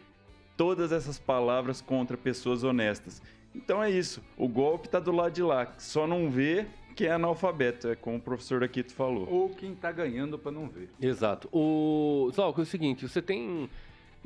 todas 0.57 0.91
essas 0.91 1.19
palavras 1.19 1.81
contra 1.81 2.15
pessoas 2.17 2.63
honestas. 2.63 3.21
Então 3.53 3.81
é 3.83 3.89
isso. 3.89 4.21
O 4.37 4.47
golpe 4.47 4.89
tá 4.89 4.99
do 4.99 5.11
lado 5.11 5.33
de 5.33 5.43
lá. 5.43 5.73
Só 5.77 6.07
não 6.07 6.29
vê 6.29 6.65
que 6.95 7.05
é 7.05 7.11
analfabeto, 7.11 7.89
é 7.89 7.95
como 7.95 8.17
o 8.17 8.21
professor 8.21 8.63
Aquito 8.63 8.93
falou. 8.93 9.27
Ou 9.29 9.49
quem 9.49 9.75
tá 9.75 9.91
ganhando 9.91 10.39
para 10.39 10.51
não 10.51 10.69
ver. 10.69 10.89
Exato. 11.01 11.49
O 11.51 12.31
Zalco, 12.33 12.61
é 12.61 12.63
o 12.63 12.65
seguinte, 12.65 13.07
você 13.07 13.21
tem 13.21 13.69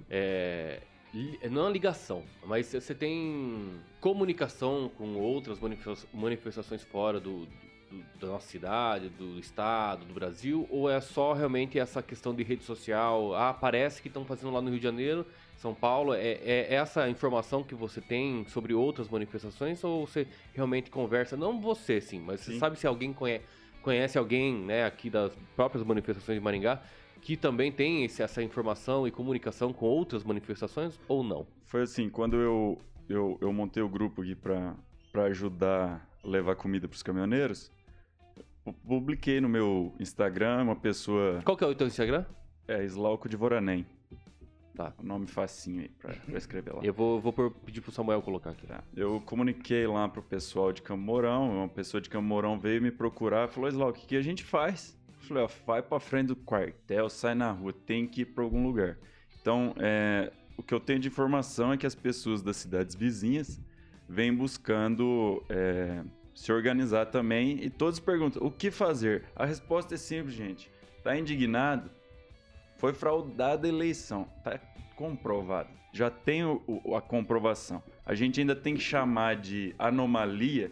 é, 0.08 0.82
não 1.50 1.68
a 1.68 1.70
ligação, 1.70 2.24
mas 2.46 2.68
você 2.68 2.94
tem 2.94 3.80
comunicação 4.00 4.92
com 4.98 5.16
outras 5.16 5.60
manifestações 6.14 6.84
fora 6.84 7.20
do, 7.20 7.48
do, 7.90 8.20
da 8.20 8.28
nossa 8.28 8.48
cidade, 8.48 9.10
do 9.10 9.40
estado, 9.40 10.06
do 10.06 10.14
Brasil, 10.14 10.68
ou 10.70 10.90
é 10.90 11.02
só 11.02 11.34
realmente 11.34 11.80
essa 11.80 12.02
questão 12.02 12.34
de 12.34 12.44
rede 12.44 12.64
social? 12.64 13.34
Ah, 13.36 13.54
parece 13.54 14.02
que 14.02 14.08
estão 14.08 14.24
fazendo 14.26 14.52
lá 14.52 14.62
no 14.62 14.70
Rio 14.70 14.78
de 14.78 14.84
Janeiro, 14.84 15.26
São 15.58 15.74
Paulo. 15.74 16.14
É, 16.14 16.40
é 16.44 16.74
essa 16.74 17.10
informação 17.10 17.64
que 17.64 17.76
você 17.76 18.00
tem 18.00 18.46
sobre 18.48 18.74
outras 18.74 19.10
manifestações 19.10 19.84
ou 19.84 20.06
você 20.06 20.28
realmente 20.54 20.90
conversa? 20.90 21.36
Não 21.36 21.60
você, 21.60 22.00
sim, 22.00 22.20
mas 22.20 22.42
sim. 22.42 22.54
você 22.54 22.60
sabe 22.60 22.80
se 22.80 22.88
alguém 22.88 23.12
conhece, 23.12 23.46
conhece 23.82 24.18
alguém 24.18 24.54
né, 24.54 24.86
aqui 24.86 25.10
das 25.10 25.34
próprias 25.56 25.84
manifestações 25.84 26.38
de 26.38 26.44
Maringá 26.44 26.82
que 27.22 27.36
também 27.36 27.72
tem 27.72 28.06
esse, 28.06 28.24
essa 28.24 28.42
informação 28.42 29.08
e 29.08 29.12
comunicação 29.12 29.74
com 29.74 29.86
outras 29.86 30.24
manifestações 30.24 31.00
ou 31.08 31.22
não? 31.22 31.46
Foi 31.66 31.82
assim, 31.82 32.10
quando 32.10 32.38
eu, 32.38 32.82
eu, 33.10 33.38
eu 33.42 33.52
montei 33.52 33.84
o 33.84 33.90
grupo 33.90 34.22
aqui 34.22 34.36
para 34.36 34.76
ajudar 35.26 36.08
levar 36.24 36.56
comida 36.56 36.88
para 36.88 36.96
os 36.96 37.04
caminhoneiros, 37.04 37.72
publiquei 38.74 39.40
no 39.42 39.50
meu 39.50 39.94
Instagram 40.00 40.64
uma 40.64 40.76
pessoa. 40.76 41.42
Qual 41.44 41.58
que 41.58 41.64
é 41.64 41.68
o 41.68 41.76
teu 41.76 41.88
Instagram? 41.88 42.26
É 42.68 42.84
Slauco 42.86 43.28
de 43.28 43.36
Voranem. 43.36 43.86
Tá. 44.76 44.94
O 44.98 45.04
nome 45.06 45.28
facinho 45.28 45.82
aí 45.82 45.90
pra, 45.90 46.14
pra 46.14 46.38
escrever 46.38 46.74
lá. 46.74 46.82
Eu 46.82 46.94
vou, 46.94 47.20
vou 47.20 47.34
pedir 47.52 47.82
pro 47.82 47.92
Samuel 47.92 48.22
colocar 48.22 48.52
aqui. 48.52 48.66
Tá. 48.66 48.82
Eu 48.96 49.22
comuniquei 49.26 49.86
lá 49.86 50.08
pro 50.08 50.22
pessoal 50.22 50.72
de 50.72 50.82
Camorão, 50.82 51.58
uma 51.58 51.68
pessoa 51.68 52.00
de 52.00 52.10
Camorão 52.10 52.58
veio 52.58 52.82
me 52.82 52.90
procurar 52.90 53.50
e 53.50 53.52
falou, 53.52 53.70
Slauco, 53.70 53.98
o 53.98 54.02
que, 54.02 54.08
que 54.08 54.16
a 54.16 54.22
gente 54.22 54.44
faz? 54.44 54.98
Eu 55.22 55.28
falei, 55.28 55.44
ó, 55.44 55.50
vai 55.68 55.82
pra 55.82 56.00
frente 56.00 56.28
do 56.28 56.36
quartel, 56.36 57.10
sai 57.10 57.36
na 57.36 57.52
rua, 57.52 57.74
tem 57.74 58.08
que 58.08 58.22
ir 58.22 58.26
pra 58.28 58.42
algum 58.42 58.64
lugar. 58.64 58.98
Então, 59.42 59.76
é, 59.78 60.32
o 60.56 60.64
que 60.64 60.74
eu 60.74 60.80
tenho 60.80 61.00
de 61.00 61.10
informação 61.10 61.74
é 61.74 61.78
que 61.78 61.86
as 61.86 61.96
pessoas 61.96 62.42
das 62.42 62.56
cidades 62.56 62.96
vizinhas 62.96 63.60
vêm 64.08 64.34
buscando 64.34 65.44
é, 65.50 66.04
se 66.40 66.54
organizar 66.54 67.08
também 67.08 67.60
e 67.62 67.70
todos 67.70 68.00
perguntam 68.00 68.42
o 68.42 68.50
que 68.50 68.72
fazer. 68.72 69.26
A 69.36 69.46
resposta 69.46 69.96
é 69.96 69.98
simples, 69.98 70.34
gente. 70.34 70.72
Tá 71.04 71.18
indignado? 71.18 71.92
Foi 72.78 72.94
fraudada 72.94 73.68
a 73.68 73.70
eleição, 73.70 74.26
tá 74.42 74.58
comprovado. 74.96 75.68
Já 75.92 76.10
tem 76.10 76.46
o, 76.46 76.62
o, 76.66 76.96
a 76.96 77.02
comprovação. 77.02 77.84
A 78.06 78.16
gente 78.16 78.40
ainda 78.40 78.56
tem 78.56 78.76
que 78.76 78.82
chamar 78.82 79.36
de 79.36 79.76
anomalia, 79.78 80.72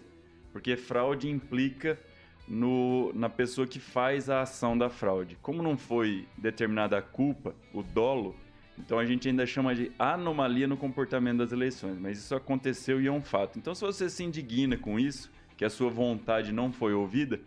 porque 0.53 0.77
fraude 0.77 1.29
implica 1.29 1.99
no, 2.47 3.11
na 3.13 3.27
pessoa 3.27 3.67
que 3.67 3.77
faz 3.77 4.29
a 4.29 4.43
ação 4.43 4.77
da 4.77 4.89
fraude. 4.89 5.37
Como 5.41 5.61
não 5.61 5.75
foi 5.75 6.25
determinada 6.37 6.97
a 6.97 7.01
culpa, 7.01 7.53
o 7.73 7.83
dolo, 7.83 8.37
então 8.79 8.97
a 8.97 9.05
gente 9.05 9.27
ainda 9.27 9.45
chama 9.45 9.75
de 9.75 9.91
anomalia 9.99 10.65
no 10.65 10.77
comportamento 10.77 11.39
das 11.39 11.51
eleições, 11.51 11.99
mas 11.99 12.19
isso 12.19 12.33
aconteceu 12.33 13.01
e 13.01 13.07
é 13.07 13.11
um 13.11 13.21
fato. 13.21 13.59
Então 13.59 13.75
se 13.75 13.81
você 13.81 14.09
se 14.09 14.23
indigna 14.23 14.77
com 14.77 14.97
isso, 14.97 15.29
que 15.57 15.65
a 15.65 15.69
sua 15.69 15.89
vontade 15.89 16.53
não 16.53 16.71
foi 16.71 16.93
ouvida, 16.93 17.39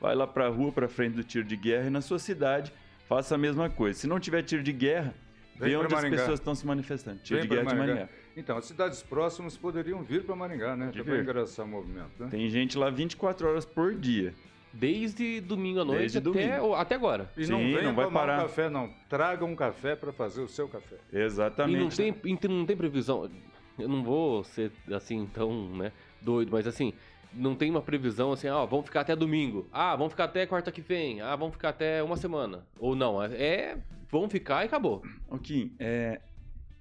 vai 0.00 0.14
lá 0.14 0.26
para 0.26 0.46
a 0.46 0.48
rua, 0.48 0.72
para 0.72 0.88
frente 0.88 1.14
do 1.14 1.24
tiro 1.24 1.44
de 1.44 1.56
guerra 1.56 1.86
e 1.86 1.90
na 1.90 2.00
sua 2.00 2.18
cidade 2.18 2.72
faça 3.08 3.36
a 3.36 3.38
mesma 3.38 3.70
coisa. 3.70 3.98
Se 3.98 4.06
não 4.06 4.18
tiver 4.18 4.42
tiro 4.42 4.62
de 4.62 4.72
guerra, 4.72 5.14
vê 5.56 5.76
onde 5.76 5.94
as 5.94 6.04
pessoas 6.04 6.40
estão 6.40 6.54
se 6.54 6.66
manifestando. 6.66 7.20
Tiro 7.22 7.40
Vem 7.40 7.48
de 7.48 7.54
guerra 7.54 7.64
Maringá. 7.64 7.84
de 7.84 7.92
Maringá. 7.92 8.08
Então, 8.36 8.56
as 8.56 8.64
cidades 8.64 9.02
próximas 9.02 9.56
poderiam 9.56 10.02
vir 10.02 10.24
para 10.24 10.34
Maringá, 10.34 10.74
né? 10.74 10.90
Para 10.90 11.20
engraçar 11.20 11.64
o 11.64 11.68
movimento. 11.68 12.10
Né? 12.18 12.28
Tem 12.30 12.48
gente 12.48 12.76
lá 12.76 12.90
24 12.90 13.48
horas 13.48 13.64
por 13.64 13.94
dia. 13.94 14.34
Desde 14.72 15.40
domingo 15.42 15.80
à 15.80 15.84
noite 15.84 16.16
até, 16.16 16.20
domingo. 16.20 16.74
até 16.74 16.94
agora. 16.94 17.30
E 17.36 17.44
Sim, 17.44 17.52
não 17.52 17.58
vem 17.58 17.82
não 17.82 17.94
vai 17.94 18.10
parar. 18.10 18.38
um 18.38 18.42
café, 18.42 18.70
não. 18.70 18.90
Traga 19.06 19.44
um 19.44 19.54
café 19.54 19.94
para 19.94 20.12
fazer 20.12 20.40
o 20.40 20.48
seu 20.48 20.66
café. 20.66 20.96
Exatamente. 21.12 21.76
E 21.76 21.80
não 21.80 21.90
tem, 21.90 22.48
não 22.48 22.64
tem 22.64 22.76
previsão. 22.76 23.30
Eu 23.78 23.88
não 23.88 24.02
vou 24.02 24.42
ser 24.44 24.72
assim 24.90 25.26
tão 25.26 25.68
né, 25.76 25.92
doido, 26.22 26.50
mas 26.50 26.66
assim, 26.66 26.94
não 27.34 27.54
tem 27.54 27.70
uma 27.70 27.82
previsão 27.82 28.32
assim, 28.32 28.48
ah, 28.48 28.64
vamos 28.64 28.86
ficar 28.86 29.00
até 29.00 29.16
domingo. 29.16 29.66
Ah, 29.72 29.96
vamos 29.96 30.12
ficar 30.12 30.24
até 30.24 30.46
quarta 30.46 30.72
que 30.72 30.80
vem. 30.80 31.20
Ah, 31.20 31.34
vamos 31.36 31.54
ficar 31.54 31.70
até 31.70 32.02
uma 32.02 32.16
semana. 32.16 32.66
Ou 32.78 32.94
não, 32.94 33.22
é, 33.22 33.34
é 33.34 33.78
vamos 34.10 34.30
ficar 34.30 34.62
e 34.62 34.66
acabou. 34.66 35.02
O 35.28 35.38
Kim, 35.38 35.74
é, 35.78 36.20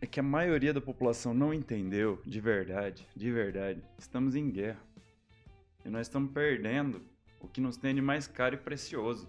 é 0.02 0.06
que 0.06 0.20
a 0.20 0.24
maioria 0.24 0.74
da 0.74 0.82
população 0.82 1.34
não 1.34 1.54
entendeu 1.54 2.22
de 2.26 2.42
verdade, 2.42 3.08
de 3.16 3.32
verdade. 3.32 3.82
Estamos 3.98 4.36
em 4.36 4.50
guerra. 4.50 4.82
E 5.86 5.90
nós 5.90 6.08
estamos 6.08 6.32
perdendo 6.32 7.02
o 7.40 7.48
que 7.48 7.62
nos 7.62 7.78
tem 7.78 7.96
de 7.96 8.02
mais 8.02 8.28
caro 8.28 8.56
e 8.56 8.58
precioso. 8.58 9.28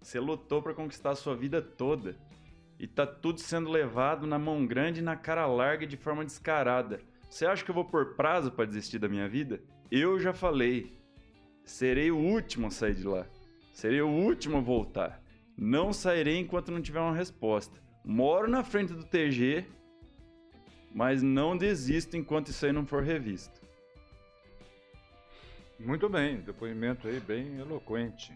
Você 0.00 0.18
lutou 0.18 0.60
para 0.60 0.74
conquistar 0.74 1.10
a 1.10 1.16
sua 1.16 1.36
vida 1.36 1.62
toda. 1.62 2.16
E 2.78 2.86
tá 2.86 3.06
tudo 3.06 3.40
sendo 3.40 3.70
levado 3.70 4.26
na 4.26 4.38
mão 4.38 4.66
grande 4.66 5.00
e 5.00 5.02
na 5.02 5.16
cara 5.16 5.46
larga 5.46 5.86
de 5.86 5.96
forma 5.96 6.24
descarada. 6.24 7.00
Você 7.30 7.46
acha 7.46 7.64
que 7.64 7.70
eu 7.70 7.74
vou 7.74 7.84
por 7.84 8.14
prazo 8.14 8.50
para 8.50 8.64
desistir 8.64 8.98
da 8.98 9.08
minha 9.08 9.28
vida? 9.28 9.60
Eu 9.90 10.18
já 10.18 10.32
falei, 10.32 10.92
serei 11.64 12.10
o 12.10 12.16
último 12.16 12.68
a 12.68 12.70
sair 12.70 12.94
de 12.94 13.04
lá. 13.04 13.26
Serei 13.72 14.00
o 14.00 14.08
último 14.08 14.58
a 14.58 14.60
voltar. 14.60 15.22
Não 15.56 15.92
sairei 15.92 16.38
enquanto 16.38 16.72
não 16.72 16.80
tiver 16.80 17.00
uma 17.00 17.14
resposta. 17.14 17.80
Moro 18.04 18.48
na 18.48 18.62
frente 18.62 18.92
do 18.92 19.04
TG, 19.04 19.64
mas 20.92 21.22
não 21.22 21.56
desisto 21.56 22.16
enquanto 22.16 22.48
isso 22.48 22.64
aí 22.66 22.72
não 22.72 22.86
for 22.86 23.02
revisto. 23.02 23.62
Muito 25.78 26.08
bem, 26.08 26.40
depoimento 26.40 27.08
aí 27.08 27.20
bem 27.20 27.58
eloquente, 27.58 28.32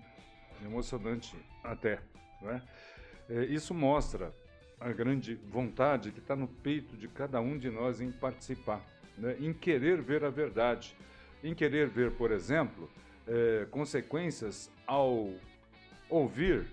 emocionante 0.65 1.37
até. 1.63 2.01
Né? 2.43 2.63
É, 3.29 3.45
isso 3.45 3.73
mostra 3.73 4.35
a 4.81 4.93
grande 4.93 5.35
vontade 5.35 6.13
que 6.13 6.19
está 6.19 6.37
no 6.37 6.49
peito 6.49 6.97
de 6.97 7.09
cada 7.09 7.41
um 7.41 7.57
de 7.57 7.71
nós 7.71 8.01
em 8.01 8.11
participar, 8.11 8.85
né? 9.17 9.37
em 9.41 9.53
querer 9.53 10.03
ver 10.03 10.25
a 10.25 10.31
verdade 10.31 10.97
em 11.43 11.55
querer 11.55 11.89
ver, 11.89 12.13
por 12.13 12.31
exemplo, 12.31 12.91
é, 13.27 13.67
consequências 13.71 14.71
ao 14.87 15.33
ouvir, 16.09 16.67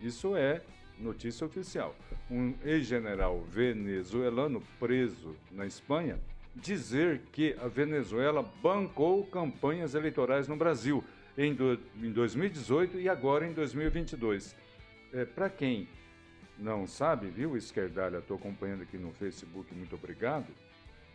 isso 0.00 0.36
é 0.36 0.62
notícia 0.98 1.46
oficial, 1.46 1.94
um 2.30 2.54
ex-general 2.64 3.40
venezuelano 3.42 4.62
preso 4.78 5.36
na 5.50 5.66
Espanha 5.66 6.18
dizer 6.56 7.20
que 7.32 7.56
a 7.60 7.68
Venezuela 7.68 8.42
bancou 8.62 9.24
campanhas 9.26 9.94
eleitorais 9.94 10.48
no 10.48 10.56
Brasil 10.56 11.04
em, 11.36 11.54
do, 11.54 11.78
em 12.02 12.10
2018 12.10 12.98
e 12.98 13.08
agora 13.08 13.46
em 13.46 13.52
2022. 13.52 14.56
É, 15.12 15.24
Para 15.24 15.48
quem 15.48 15.88
não 16.58 16.86
sabe, 16.86 17.28
viu, 17.28 17.56
Esquerdalha, 17.56 18.18
estou 18.18 18.36
acompanhando 18.36 18.82
aqui 18.82 18.98
no 18.98 19.12
Facebook, 19.12 19.72
muito 19.74 19.94
obrigado. 19.94 20.46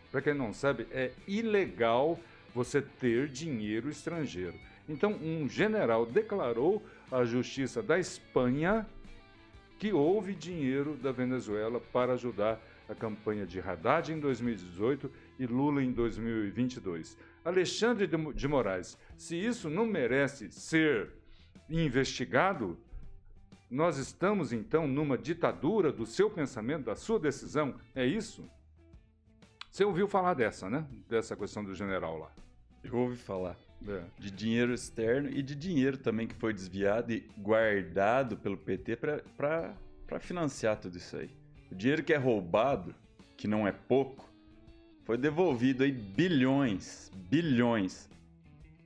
Para 0.09 0.21
quem 0.21 0.33
não 0.33 0.53
sabe, 0.53 0.87
é 0.91 1.11
ilegal 1.27 2.17
você 2.53 2.81
ter 2.81 3.27
dinheiro 3.27 3.89
estrangeiro. 3.89 4.55
Então, 4.87 5.13
um 5.13 5.47
general 5.47 6.05
declarou 6.05 6.83
à 7.11 7.23
justiça 7.23 7.81
da 7.81 7.97
Espanha 7.97 8.85
que 9.79 9.91
houve 9.91 10.33
dinheiro 10.33 10.95
da 10.95 11.11
Venezuela 11.11 11.79
para 11.79 12.13
ajudar 12.13 12.61
a 12.87 12.93
campanha 12.93 13.45
de 13.45 13.59
Haddad 13.59 14.11
em 14.11 14.19
2018 14.19 15.11
e 15.39 15.45
Lula 15.45 15.81
em 15.81 15.91
2022. 15.91 17.17
Alexandre 17.43 18.07
de 18.07 18.47
Moraes, 18.47 18.97
se 19.17 19.35
isso 19.35 19.69
não 19.69 19.85
merece 19.85 20.51
ser 20.51 21.11
investigado, 21.69 22.77
nós 23.69 23.97
estamos 23.97 24.53
então 24.53 24.87
numa 24.87 25.17
ditadura 25.17 25.91
do 25.91 26.05
seu 26.05 26.29
pensamento, 26.29 26.85
da 26.85 26.95
sua 26.95 27.19
decisão? 27.19 27.75
É 27.95 28.05
isso? 28.05 28.47
Você 29.71 29.83
ouviu 29.83 30.07
falar 30.07 30.35
dessa, 30.35 30.69
né? 30.69 30.85
Dessa 31.09 31.35
questão 31.35 31.63
do 31.63 31.73
general 31.73 32.17
lá. 32.19 32.42
Eu 32.83 32.95
ouvi 32.97 33.15
falar. 33.17 33.57
É. 33.87 34.01
De 34.17 34.31
dinheiro 34.31 34.73
externo 34.73 35.29
e 35.29 35.41
de 35.41 35.55
dinheiro 35.55 35.97
também 35.97 36.25
que 36.27 36.35
foi 36.35 36.53
desviado 36.53 37.11
e 37.11 37.27
guardado 37.37 38.37
pelo 38.37 38.55
PT 38.57 38.95
para 38.95 40.19
financiar 40.19 40.77
tudo 40.79 40.97
isso 40.97 41.17
aí. 41.17 41.29
O 41.71 41.75
dinheiro 41.75 42.03
que 42.03 42.13
é 42.13 42.17
roubado, 42.17 42.95
que 43.35 43.47
não 43.47 43.67
é 43.67 43.71
pouco, 43.73 44.29
foi 45.03 45.17
devolvido 45.17 45.83
aí 45.83 45.91
bilhões, 45.91 47.11
bilhões 47.29 48.09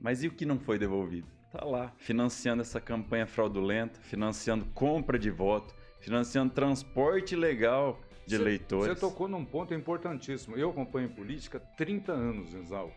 Mas 0.00 0.24
e 0.24 0.28
o 0.28 0.32
que 0.32 0.44
não 0.44 0.58
foi 0.58 0.78
devolvido? 0.78 1.28
Tá 1.52 1.64
lá, 1.64 1.92
financiando 1.96 2.60
essa 2.62 2.80
campanha 2.80 3.26
fraudulenta, 3.26 4.00
financiando 4.02 4.64
compra 4.74 5.18
de 5.18 5.30
voto, 5.30 5.74
financiando 6.00 6.52
transporte 6.52 7.34
ilegal 7.34 8.00
de 8.26 8.36
Cê- 8.36 8.42
eleitores. 8.42 8.86
Você 8.94 9.00
tocou 9.00 9.28
num 9.28 9.44
ponto 9.44 9.72
importantíssimo. 9.72 10.56
Eu 10.56 10.70
acompanho 10.70 11.08
política 11.08 11.58
há 11.58 11.60
30 11.76 12.12
anos, 12.12 12.52
Exalco. 12.52 12.94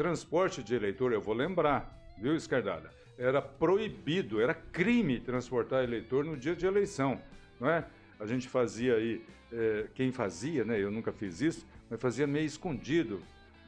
Transporte 0.00 0.62
de 0.62 0.74
eleitor, 0.74 1.12
eu 1.12 1.20
vou 1.20 1.34
lembrar, 1.34 1.94
viu, 2.16 2.34
Escardalha? 2.34 2.88
Era 3.18 3.42
proibido, 3.42 4.40
era 4.40 4.54
crime 4.54 5.20
transportar 5.20 5.84
eleitor 5.84 6.24
no 6.24 6.38
dia 6.38 6.56
de 6.56 6.64
eleição, 6.64 7.20
não 7.60 7.68
é? 7.68 7.84
A 8.18 8.24
gente 8.24 8.48
fazia 8.48 8.94
aí, 8.94 9.22
eh, 9.52 9.88
quem 9.94 10.10
fazia, 10.10 10.64
né? 10.64 10.82
Eu 10.82 10.90
nunca 10.90 11.12
fiz 11.12 11.42
isso, 11.42 11.66
mas 11.90 12.00
fazia 12.00 12.26
meio 12.26 12.46
escondido. 12.46 13.20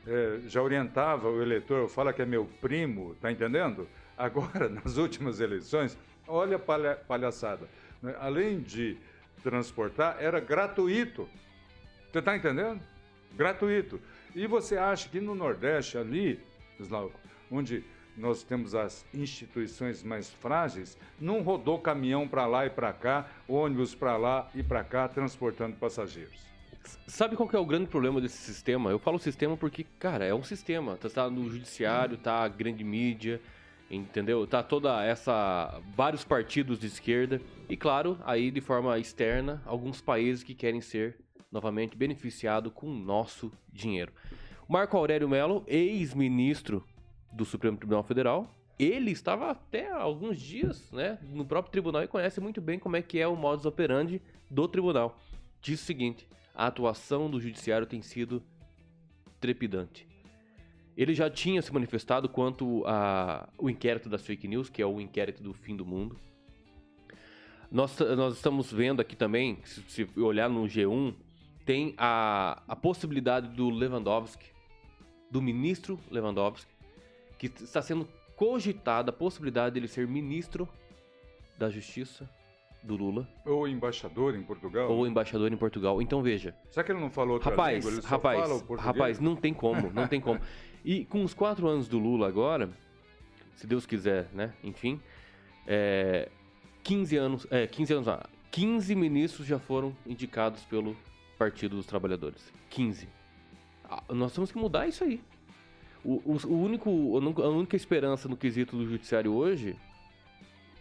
Eh, 0.07 0.41
já 0.47 0.63
orientava 0.63 1.29
o 1.29 1.43
eleitor, 1.43 1.87
fala 1.91 2.15
que 2.15 2.23
é 2.23 2.25
meu 2.25 2.47
primo, 2.63 3.15
tá 3.21 3.31
entendendo? 3.31 3.87
Agora, 4.17 4.71
nas 4.71 4.97
últimas 4.97 5.39
eleições, 5.39 5.99
olha 6.27 6.57
a 6.57 6.59
palha- 6.59 6.97
palhaçada. 6.97 7.69
né? 8.01 8.17
Além 8.19 8.59
de 8.59 8.97
transportar, 9.43 10.17
era 10.19 10.41
gratuito. 10.41 11.29
Você 12.11 12.21
está 12.21 12.35
entendendo? 12.35 12.81
Gratuito. 13.35 14.01
E 14.35 14.47
você 14.47 14.77
acha 14.77 15.09
que 15.09 15.21
no 15.21 15.35
Nordeste, 15.35 15.99
ali, 15.99 16.41
onde 17.51 17.85
nós 18.17 18.43
temos 18.43 18.75
as 18.75 19.05
instituições 19.13 20.03
mais 20.03 20.31
frágeis, 20.31 20.99
não 21.21 21.43
rodou 21.43 21.79
caminhão 21.79 22.27
para 22.27 22.47
lá 22.47 22.67
e 22.67 22.71
para 22.71 22.93
cá, 22.93 23.29
ônibus 23.47 23.95
para 23.95 24.17
lá 24.17 24.49
e 24.55 24.63
para 24.63 24.83
cá, 24.83 25.07
transportando 25.09 25.77
passageiros. 25.77 26.41
Sabe 27.07 27.37
qual 27.37 27.49
que 27.49 27.55
é 27.55 27.59
o 27.59 27.67
grande 27.67 27.87
problema 27.87 28.21
desse 28.21 28.39
sistema? 28.39 28.91
Eu 28.91 28.99
falo 28.99 29.19
sistema 29.19 29.57
porque, 29.57 29.85
cara, 29.99 30.25
é 30.25 30.35
um 30.35 30.43
sistema. 30.43 30.97
Tá, 30.97 31.09
tá 31.09 31.31
no 31.31 31.49
judiciário, 31.49 32.17
tá 32.17 32.43
a 32.43 32.49
grande 32.49 32.83
mídia, 32.83 33.41
entendeu? 33.91 34.47
Tá 34.47 34.63
toda 34.63 35.03
essa. 35.05 35.81
vários 35.95 36.25
partidos 36.25 36.81
de 36.81 36.87
esquerda. 36.87 37.41
E 37.69 37.77
claro, 37.77 38.19
aí 38.25 38.51
de 38.51 38.61
forma 38.61 38.99
externa, 38.99 39.63
alguns 39.65 40.01
países 40.01 40.43
que 40.43 40.55
querem 40.55 40.81
ser 40.81 41.19
novamente 41.53 41.97
beneficiados 41.97 42.73
com 42.75 42.87
o 42.87 42.99
nosso 42.99 43.53
dinheiro. 43.73 44.13
Marco 44.67 44.97
Aurélio 44.97 45.29
Mello, 45.29 45.63
ex-ministro 45.67 46.83
do 47.31 47.45
Supremo 47.45 47.77
Tribunal 47.77 48.03
Federal, 48.03 48.49
ele 48.79 49.11
estava 49.11 49.51
até 49.51 49.91
alguns 49.91 50.41
dias, 50.41 50.91
né, 50.91 51.19
no 51.23 51.45
próprio 51.45 51.71
tribunal 51.71 52.03
e 52.03 52.09
conhece 52.09 52.41
muito 52.41 52.61
bem 52.61 52.79
como 52.79 52.97
é 52.97 53.03
que 53.03 53.19
é 53.19 53.29
o 53.29 53.37
modus 53.37 53.67
operandi 53.67 54.21
do 54.51 54.67
tribunal. 54.67 55.19
Diz 55.61 55.81
o 55.81 55.85
seguinte: 55.85 56.27
a 56.55 56.67
atuação 56.67 57.31
do 57.31 57.41
judiciário 57.41 57.87
tem 57.87 58.03
sido 58.03 58.43
trepidante. 59.41 60.09
Ele 60.97 61.15
já 61.15 61.31
tinha 61.31 61.63
se 61.63 61.73
manifestado 61.73 62.29
quanto 62.29 62.85
ao 62.87 63.71
inquérito 63.71 64.09
das 64.09 64.23
fake 64.23 64.47
news, 64.47 64.69
que 64.69 64.83
é 64.83 64.87
o 64.87 65.01
inquérito 65.01 65.43
do 65.43 65.55
fim 65.55 65.75
do 65.75 65.87
mundo. 65.87 66.19
Nós, 67.71 67.99
nós 67.99 68.35
estamos 68.35 68.71
vendo 68.71 69.01
aqui 69.01 69.17
também, 69.17 69.59
se, 69.65 69.83
se 69.89 70.21
olhar 70.21 70.51
no 70.51 70.65
G1, 70.65 71.15
tem 71.65 71.95
a, 71.97 72.63
a 72.67 72.77
possibilidade 72.77 73.49
do 73.49 73.69
Lewandowski, 73.71 74.47
do 75.31 75.41
ministro 75.41 75.99
Lewandowski, 76.11 76.71
que 77.39 77.47
está 77.47 77.81
sendo 77.83 78.09
cogitada 78.37 79.11
a 79.11 79.13
possibilidade 79.13 79.75
dele 79.75 79.89
ser 79.89 80.07
ministro 80.07 80.69
da 81.59 81.71
Justiça 81.71 82.29
do 82.83 82.97
Lula 82.97 83.29
Ou 83.47 83.69
embaixador 83.69 84.35
em 84.35 84.43
Portugal. 84.43 84.91
ou 84.91 85.07
embaixador 85.07 85.53
em 85.53 85.57
Portugal. 85.57 86.03
Então 86.03 86.21
veja, 86.23 86.55
Será 86.71 86.83
que 86.83 86.91
ele 86.91 87.01
não 87.01 87.11
falou 87.11 87.35
outra 87.35 87.51
Rapaz, 87.51 87.85
língua? 87.85 87.99
Ele 87.99 88.07
rapaz, 88.07 88.65
rapaz, 88.79 89.21
não 89.21 89.37
tem 89.37 89.55
como, 89.55 89.91
não 89.93 90.09
tem 90.09 90.21
como. 90.21 90.41
E 90.85 91.05
com 91.05 91.23
os 91.23 91.33
quatro 91.33 91.69
anos 91.69 91.87
do 91.87 91.99
Lula 91.99 92.27
agora, 92.27 92.69
se 93.55 93.67
Deus 93.67 93.87
quiser, 93.87 94.29
né? 94.33 94.53
Enfim, 94.65 95.01
é, 95.67 96.29
15 96.83 97.17
anos, 97.17 97.47
é, 97.51 97.69
15 97.69 97.93
anos, 97.95 98.09
ah, 98.09 98.29
15 98.51 98.95
ministros 98.97 99.47
já 99.47 99.61
foram 99.61 99.97
indicados 100.05 100.65
pelo 100.65 100.97
Partido 101.43 101.75
dos 101.75 101.87
Trabalhadores. 101.87 102.53
15. 102.71 103.09
Ah, 103.91 104.01
Nós 104.11 104.33
temos 104.33 104.53
que 104.53 104.59
mudar 104.59 104.87
isso 104.87 105.03
aí. 105.03 105.21
O, 106.05 106.15
o- 106.25 106.47
o 106.47 106.63
único, 106.63 106.89
a 107.43 107.49
única- 107.49 107.75
esperança 107.77 108.29
no 108.29 108.37
quesito 108.37 108.77
do 108.77 108.87
judiciário 108.89 109.33
hoje 109.33 109.77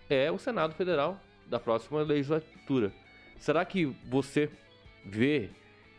é 0.07 0.31
o 0.31 0.37
Senado 0.37 0.75
Federal 0.75 1.19
da 1.47 1.59
próxima 1.59 2.03
legislatura. 2.03 2.93
Será 3.39 3.65
que 3.65 3.85
você 4.07 4.51
vê 5.03 5.49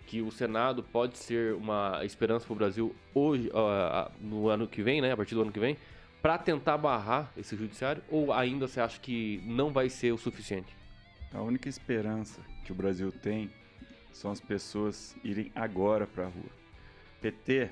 que 0.06 0.22
o 0.22 0.30
Senado 0.30 0.80
pode 0.84 1.18
ser 1.18 1.54
uma 1.54 2.00
esperança 2.04 2.44
para 2.46 2.52
o 2.52 2.56
Brasil 2.56 2.94
hoje, 3.12 3.50
ah, 3.54 4.10
no 4.20 4.48
ano 4.48 4.68
que 4.68 4.80
vem, 4.80 5.00
né, 5.00 5.10
a 5.12 5.16
partir 5.16 5.34
do 5.34 5.42
ano 5.42 5.50
que 5.50 5.58
vem, 5.58 5.76
para 6.20 6.38
tentar 6.38 6.78
barrar 6.78 7.32
esse 7.36 7.56
judiciário? 7.56 8.00
Ou 8.08 8.32
ainda 8.32 8.68
você 8.68 8.80
acha 8.80 9.00
que 9.00 9.42
não 9.44 9.72
vai 9.72 9.88
ser 9.88 10.12
o 10.12 10.18
suficiente? 10.18 10.72
A 11.34 11.42
única 11.42 11.68
esperança 11.68 12.40
que 12.64 12.70
o 12.70 12.74
Brasil 12.76 13.10
tem 13.10 13.50
são 14.12 14.30
as 14.30 14.40
pessoas 14.40 15.16
irem 15.24 15.50
agora 15.54 16.06
para 16.06 16.24
a 16.24 16.28
rua. 16.28 16.50
PT 17.20 17.70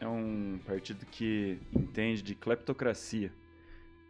é 0.00 0.06
um 0.08 0.58
partido 0.66 1.04
que 1.06 1.58
entende 1.72 2.22
de 2.22 2.34
cleptocracia. 2.34 3.32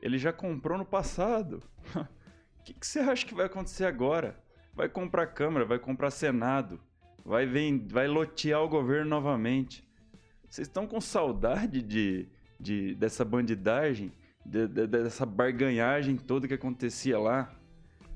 Ele 0.00 0.18
já 0.18 0.32
comprou 0.32 0.78
no 0.78 0.84
passado. 0.84 1.62
O 1.94 2.04
que, 2.64 2.74
que 2.74 2.86
você 2.86 3.00
acha 3.00 3.26
que 3.26 3.34
vai 3.34 3.46
acontecer 3.46 3.84
agora? 3.84 4.38
Vai 4.74 4.88
comprar 4.88 5.26
Câmara, 5.28 5.64
vai 5.64 5.78
comprar 5.78 6.10
Senado, 6.10 6.78
vai, 7.24 7.46
vem, 7.46 7.86
vai 7.88 8.06
lotear 8.06 8.62
o 8.62 8.68
governo 8.68 9.10
novamente. 9.10 9.82
Vocês 10.48 10.68
estão 10.68 10.86
com 10.86 11.00
saudade 11.00 11.82
de, 11.82 12.28
de, 12.60 12.94
dessa 12.94 13.24
bandidagem, 13.24 14.12
de- 14.46 14.68
de- 14.68 14.86
dessa 14.86 15.26
barganhagem 15.26 16.16
toda 16.16 16.46
que 16.46 16.54
acontecia 16.54 17.18
lá? 17.18 17.52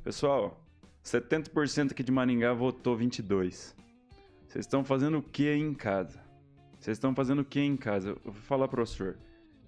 Pessoal, 0.04 0.61
70% 1.04 1.92
aqui 1.92 2.02
de 2.02 2.12
Maringá 2.12 2.52
votou 2.52 2.96
22. 2.96 3.74
Vocês 4.48 4.64
estão 4.64 4.84
fazendo 4.84 5.18
o 5.18 5.22
que 5.22 5.50
em 5.52 5.74
casa? 5.74 6.20
Vocês 6.78 6.96
estão 6.96 7.14
fazendo 7.14 7.40
o 7.40 7.44
que 7.44 7.60
em 7.60 7.76
casa? 7.76 8.10
Eu 8.10 8.20
vou 8.24 8.34
falar, 8.34 8.68
professor. 8.68 9.16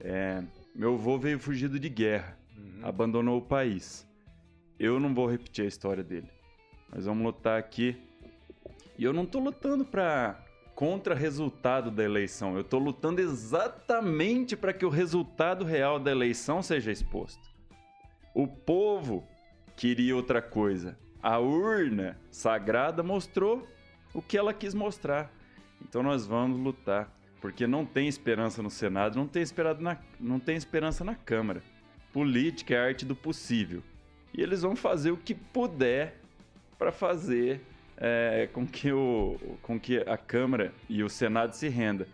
É, 0.00 0.42
meu 0.74 0.94
avô 0.94 1.18
veio 1.18 1.38
fugido 1.38 1.78
de 1.78 1.88
guerra, 1.88 2.38
Uhum. 2.56 2.80
abandonou 2.82 3.38
o 3.38 3.42
país. 3.42 4.06
Eu 4.78 5.00
não 5.00 5.14
vou 5.14 5.26
repetir 5.26 5.64
a 5.64 5.68
história 5.68 6.04
dele. 6.04 6.28
Nós 6.92 7.04
vamos 7.06 7.24
lutar 7.24 7.58
aqui. 7.58 7.96
E 8.96 9.02
eu 9.04 9.12
não 9.12 9.26
tô 9.26 9.40
lutando 9.40 9.84
para 9.84 10.40
contra 10.74 11.14
resultado 11.14 11.90
da 11.90 12.02
eleição. 12.04 12.56
Eu 12.56 12.62
tô 12.64 12.78
lutando 12.78 13.20
exatamente 13.20 14.56
para 14.56 14.72
que 14.72 14.84
o 14.84 14.88
resultado 14.88 15.64
real 15.64 15.98
da 15.98 16.10
eleição 16.10 16.62
seja 16.62 16.92
exposto. 16.92 17.48
O 18.34 18.46
povo 18.46 19.24
queria 19.76 20.14
outra 20.14 20.42
coisa. 20.42 20.96
A 21.24 21.38
urna 21.38 22.18
sagrada 22.30 23.02
mostrou 23.02 23.66
o 24.12 24.20
que 24.20 24.36
ela 24.36 24.52
quis 24.52 24.74
mostrar. 24.74 25.32
Então 25.80 26.02
nós 26.02 26.26
vamos 26.26 26.60
lutar, 26.60 27.10
porque 27.40 27.66
não 27.66 27.86
tem 27.86 28.06
esperança 28.06 28.62
no 28.62 28.68
Senado, 28.68 29.16
não 29.16 29.26
tem, 29.26 29.42
esperado 29.42 29.82
na, 29.82 29.96
não 30.20 30.38
tem 30.38 30.54
esperança 30.54 31.02
na 31.02 31.14
Câmara. 31.14 31.62
Política 32.12 32.74
é 32.74 32.78
a 32.78 32.84
arte 32.84 33.06
do 33.06 33.16
possível. 33.16 33.82
E 34.34 34.42
eles 34.42 34.60
vão 34.60 34.76
fazer 34.76 35.12
o 35.12 35.16
que 35.16 35.34
puder 35.34 36.20
para 36.78 36.92
fazer 36.92 37.62
é, 37.96 38.46
com, 38.52 38.66
que 38.66 38.92
o, 38.92 39.38
com 39.62 39.80
que 39.80 40.00
a 40.00 40.18
Câmara 40.18 40.74
e 40.90 41.02
o 41.02 41.08
Senado 41.08 41.54
se 41.54 41.70
renda. 41.70 42.06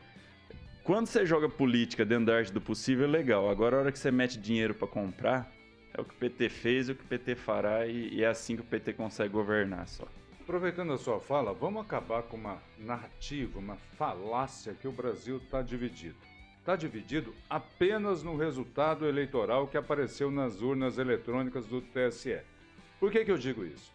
Quando 0.85 1.09
você 1.09 1.27
joga 1.27 1.49
política 1.49 2.05
dentro 2.05 2.27
da 2.27 2.37
arte 2.37 2.53
do 2.53 2.61
possível, 2.61 3.07
é 3.07 3.11
legal. 3.11 3.51
Agora, 3.51 3.77
a 3.77 3.81
hora 3.81 3.91
que 3.91 3.99
você 3.99 4.13
mete 4.13 4.39
dinheiro 4.39 4.73
para 4.73 4.87
comprar, 4.87 5.51
é 5.93 6.01
o 6.01 6.05
que 6.05 6.15
o 6.15 6.19
PT 6.19 6.49
fez 6.49 6.89
o 6.89 6.95
que 6.95 7.03
o 7.03 7.07
PT 7.07 7.35
fará, 7.35 7.87
e, 7.87 8.15
e 8.15 8.23
é 8.23 8.29
assim 8.29 8.57
que 8.57 8.63
o 8.63 8.65
PT 8.65 8.93
consegue 8.95 9.33
governar 9.33 9.87
só. 9.89 10.07
Aproveitando 10.41 10.93
a 10.93 10.99
sua 10.99 11.21
fala, 11.21 11.53
vamos 11.53 11.83
acabar 11.83 12.23
com 12.23 12.37
uma 12.37 12.59
narrativa, 12.79 13.59
uma 13.59 13.77
falácia 13.77 14.75
que 14.75 14.89
o 14.89 14.93
Brasil 14.93 15.37
está 15.37 15.63
dividido. 15.63 16.17
Está 16.59 16.77
dividido 16.77 17.35
apenas 17.49 18.23
no 18.23 18.37
resultado 18.37 19.07
eleitoral 19.07 19.67
que 19.67 19.77
apareceu 19.77 20.31
nas 20.31 20.61
urnas 20.61 20.99
eletrônicas 20.99 21.67
do 21.67 21.81
TSE. 21.81 22.41
Por 22.99 23.11
que, 23.11 23.25
que 23.25 23.31
eu 23.31 23.39
digo 23.39 23.65
isso? 23.65 23.93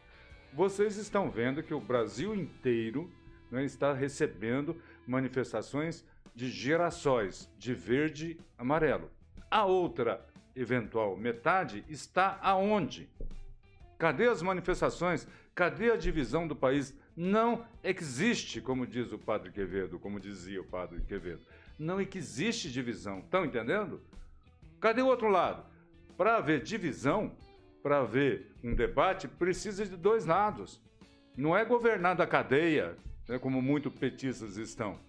Vocês 0.54 0.98
estão 0.98 1.30
vendo 1.30 1.62
que 1.62 1.74
o 1.74 1.80
Brasil 1.80 2.34
inteiro 2.34 3.12
né, 3.52 3.64
está 3.66 3.94
recebendo 3.94 4.76
manifestações 5.06 6.06
de 6.34 6.50
girassóis 6.50 7.50
de 7.58 7.74
verde 7.74 8.38
amarelo. 8.58 9.12
A 9.52 9.66
outra 9.66 10.26
eventual 10.56 11.18
metade 11.18 11.84
está 11.90 12.40
aonde? 12.42 13.10
Cadê 13.98 14.28
as 14.28 14.42
manifestações? 14.42 15.28
Cadê 15.54 15.92
a 15.92 15.96
divisão 15.96 16.48
do 16.48 16.56
país? 16.56 16.94
Não 17.16 17.66
existe, 17.84 18.60
como 18.60 18.86
diz 18.86 19.12
o 19.12 19.18
padre 19.18 19.52
Quevedo, 19.52 19.98
como 19.98 20.20
dizia 20.20 20.62
o 20.62 20.66
padre 20.66 21.02
Quevedo. 21.02 21.42
Não 21.80 22.02
existe 22.02 22.70
divisão. 22.70 23.20
Estão 23.20 23.46
entendendo? 23.46 24.02
Cadê 24.82 25.02
o 25.02 25.08
outro 25.08 25.30
lado? 25.30 25.66
Para 26.18 26.38
haver 26.38 26.62
divisão, 26.62 27.32
para 27.82 28.00
haver 28.00 28.52
um 28.64 28.74
debate, 28.74 29.28
precisa 29.28 29.86
de 29.86 29.96
dois 29.96 30.26
lados. 30.26 30.82
Não 31.38 31.56
é 31.56 31.64
governar 31.64 32.16
da 32.16 32.28
cadeia, 32.28 32.98
né, 33.28 33.40
como 33.40 33.62
muitos 33.62 33.94
petistas 33.94 34.58
estão. 34.58 35.00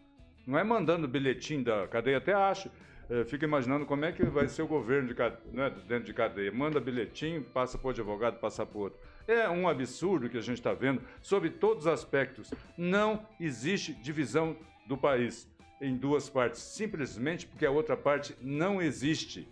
Não 0.46 0.58
é 0.58 0.62
mandando 0.62 1.08
bilhetinho 1.08 1.64
da 1.64 1.88
cadeia, 1.88 2.18
até 2.18 2.32
acho. 2.32 2.70
É, 3.08 3.24
fica 3.24 3.44
imaginando 3.44 3.86
como 3.86 4.04
é 4.04 4.12
que 4.12 4.24
vai 4.24 4.48
ser 4.48 4.62
o 4.62 4.66
governo 4.66 5.12
de, 5.12 5.14
né, 5.52 5.70
dentro 5.86 6.04
de 6.04 6.14
cadeia. 6.14 6.50
Manda 6.50 6.80
bilhetinho, 6.80 7.42
passa 7.42 7.78
por 7.78 7.90
advogado, 7.90 8.38
passa 8.38 8.66
por 8.66 8.84
outro. 8.84 8.98
É 9.26 9.48
um 9.48 9.68
absurdo 9.68 10.28
que 10.28 10.38
a 10.38 10.40
gente 10.42 10.58
está 10.58 10.72
vendo 10.72 11.02
sobre 11.22 11.50
todos 11.50 11.86
os 11.86 11.92
aspectos. 11.92 12.52
Não 12.76 13.26
existe 13.38 13.92
divisão 13.92 14.56
do 14.86 14.96
país 14.96 15.48
em 15.80 15.96
duas 15.96 16.28
partes, 16.28 16.60
simplesmente 16.60 17.46
porque 17.46 17.66
a 17.66 17.70
outra 17.70 17.96
parte 17.96 18.34
não 18.40 18.80
existe. 18.80 19.48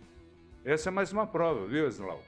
Essa 0.63 0.89
é 0.89 0.91
mais 0.91 1.11
uma 1.13 1.27
prova, 1.27 1.67
viu, 1.67 1.87
Eslau? 1.87 2.23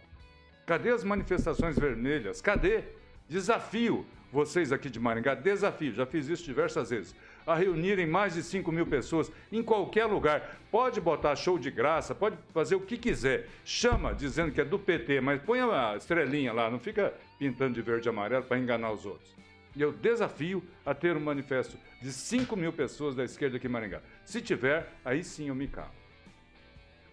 Cadê 0.65 0.91
as 0.91 1.03
manifestações 1.03 1.77
vermelhas? 1.77 2.41
Cadê? 2.41 2.83
Desafio 3.27 4.05
vocês 4.31 4.71
aqui 4.71 4.89
de 4.89 4.99
Maringá, 4.99 5.35
desafio, 5.35 5.93
já 5.93 6.05
fiz 6.05 6.27
isso 6.27 6.43
diversas 6.43 6.89
vezes, 6.89 7.15
a 7.47 7.55
reunirem 7.55 8.05
mais 8.05 8.33
de 8.33 8.43
5 8.43 8.69
mil 8.71 8.85
pessoas 8.85 9.31
em 9.49 9.63
qualquer 9.63 10.05
lugar. 10.05 10.59
Pode 10.69 10.99
botar 10.99 11.35
show 11.37 11.57
de 11.57 11.71
graça, 11.71 12.13
pode 12.13 12.37
fazer 12.53 12.75
o 12.75 12.81
que 12.81 12.97
quiser. 12.97 13.47
Chama 13.63 14.13
dizendo 14.13 14.51
que 14.51 14.59
é 14.59 14.65
do 14.65 14.77
PT, 14.77 15.21
mas 15.21 15.41
põe 15.41 15.61
a 15.61 15.95
estrelinha 15.95 16.51
lá, 16.51 16.69
não 16.69 16.77
fica 16.77 17.13
pintando 17.39 17.73
de 17.73 17.81
verde 17.81 18.07
e 18.07 18.09
amarelo 18.09 18.43
para 18.43 18.59
enganar 18.59 18.91
os 18.91 19.05
outros. 19.05 19.33
E 19.73 19.81
eu 19.81 19.93
desafio 19.93 20.61
a 20.85 20.93
ter 20.93 21.15
um 21.15 21.21
manifesto 21.21 21.77
de 22.01 22.11
5 22.11 22.55
mil 22.57 22.73
pessoas 22.73 23.15
da 23.15 23.23
esquerda 23.23 23.57
aqui 23.57 23.67
em 23.67 23.69
Maringá. 23.69 24.01
Se 24.25 24.41
tiver, 24.41 24.91
aí 25.05 25.23
sim 25.23 25.47
eu 25.47 25.55
me 25.55 25.67
calo. 25.67 25.91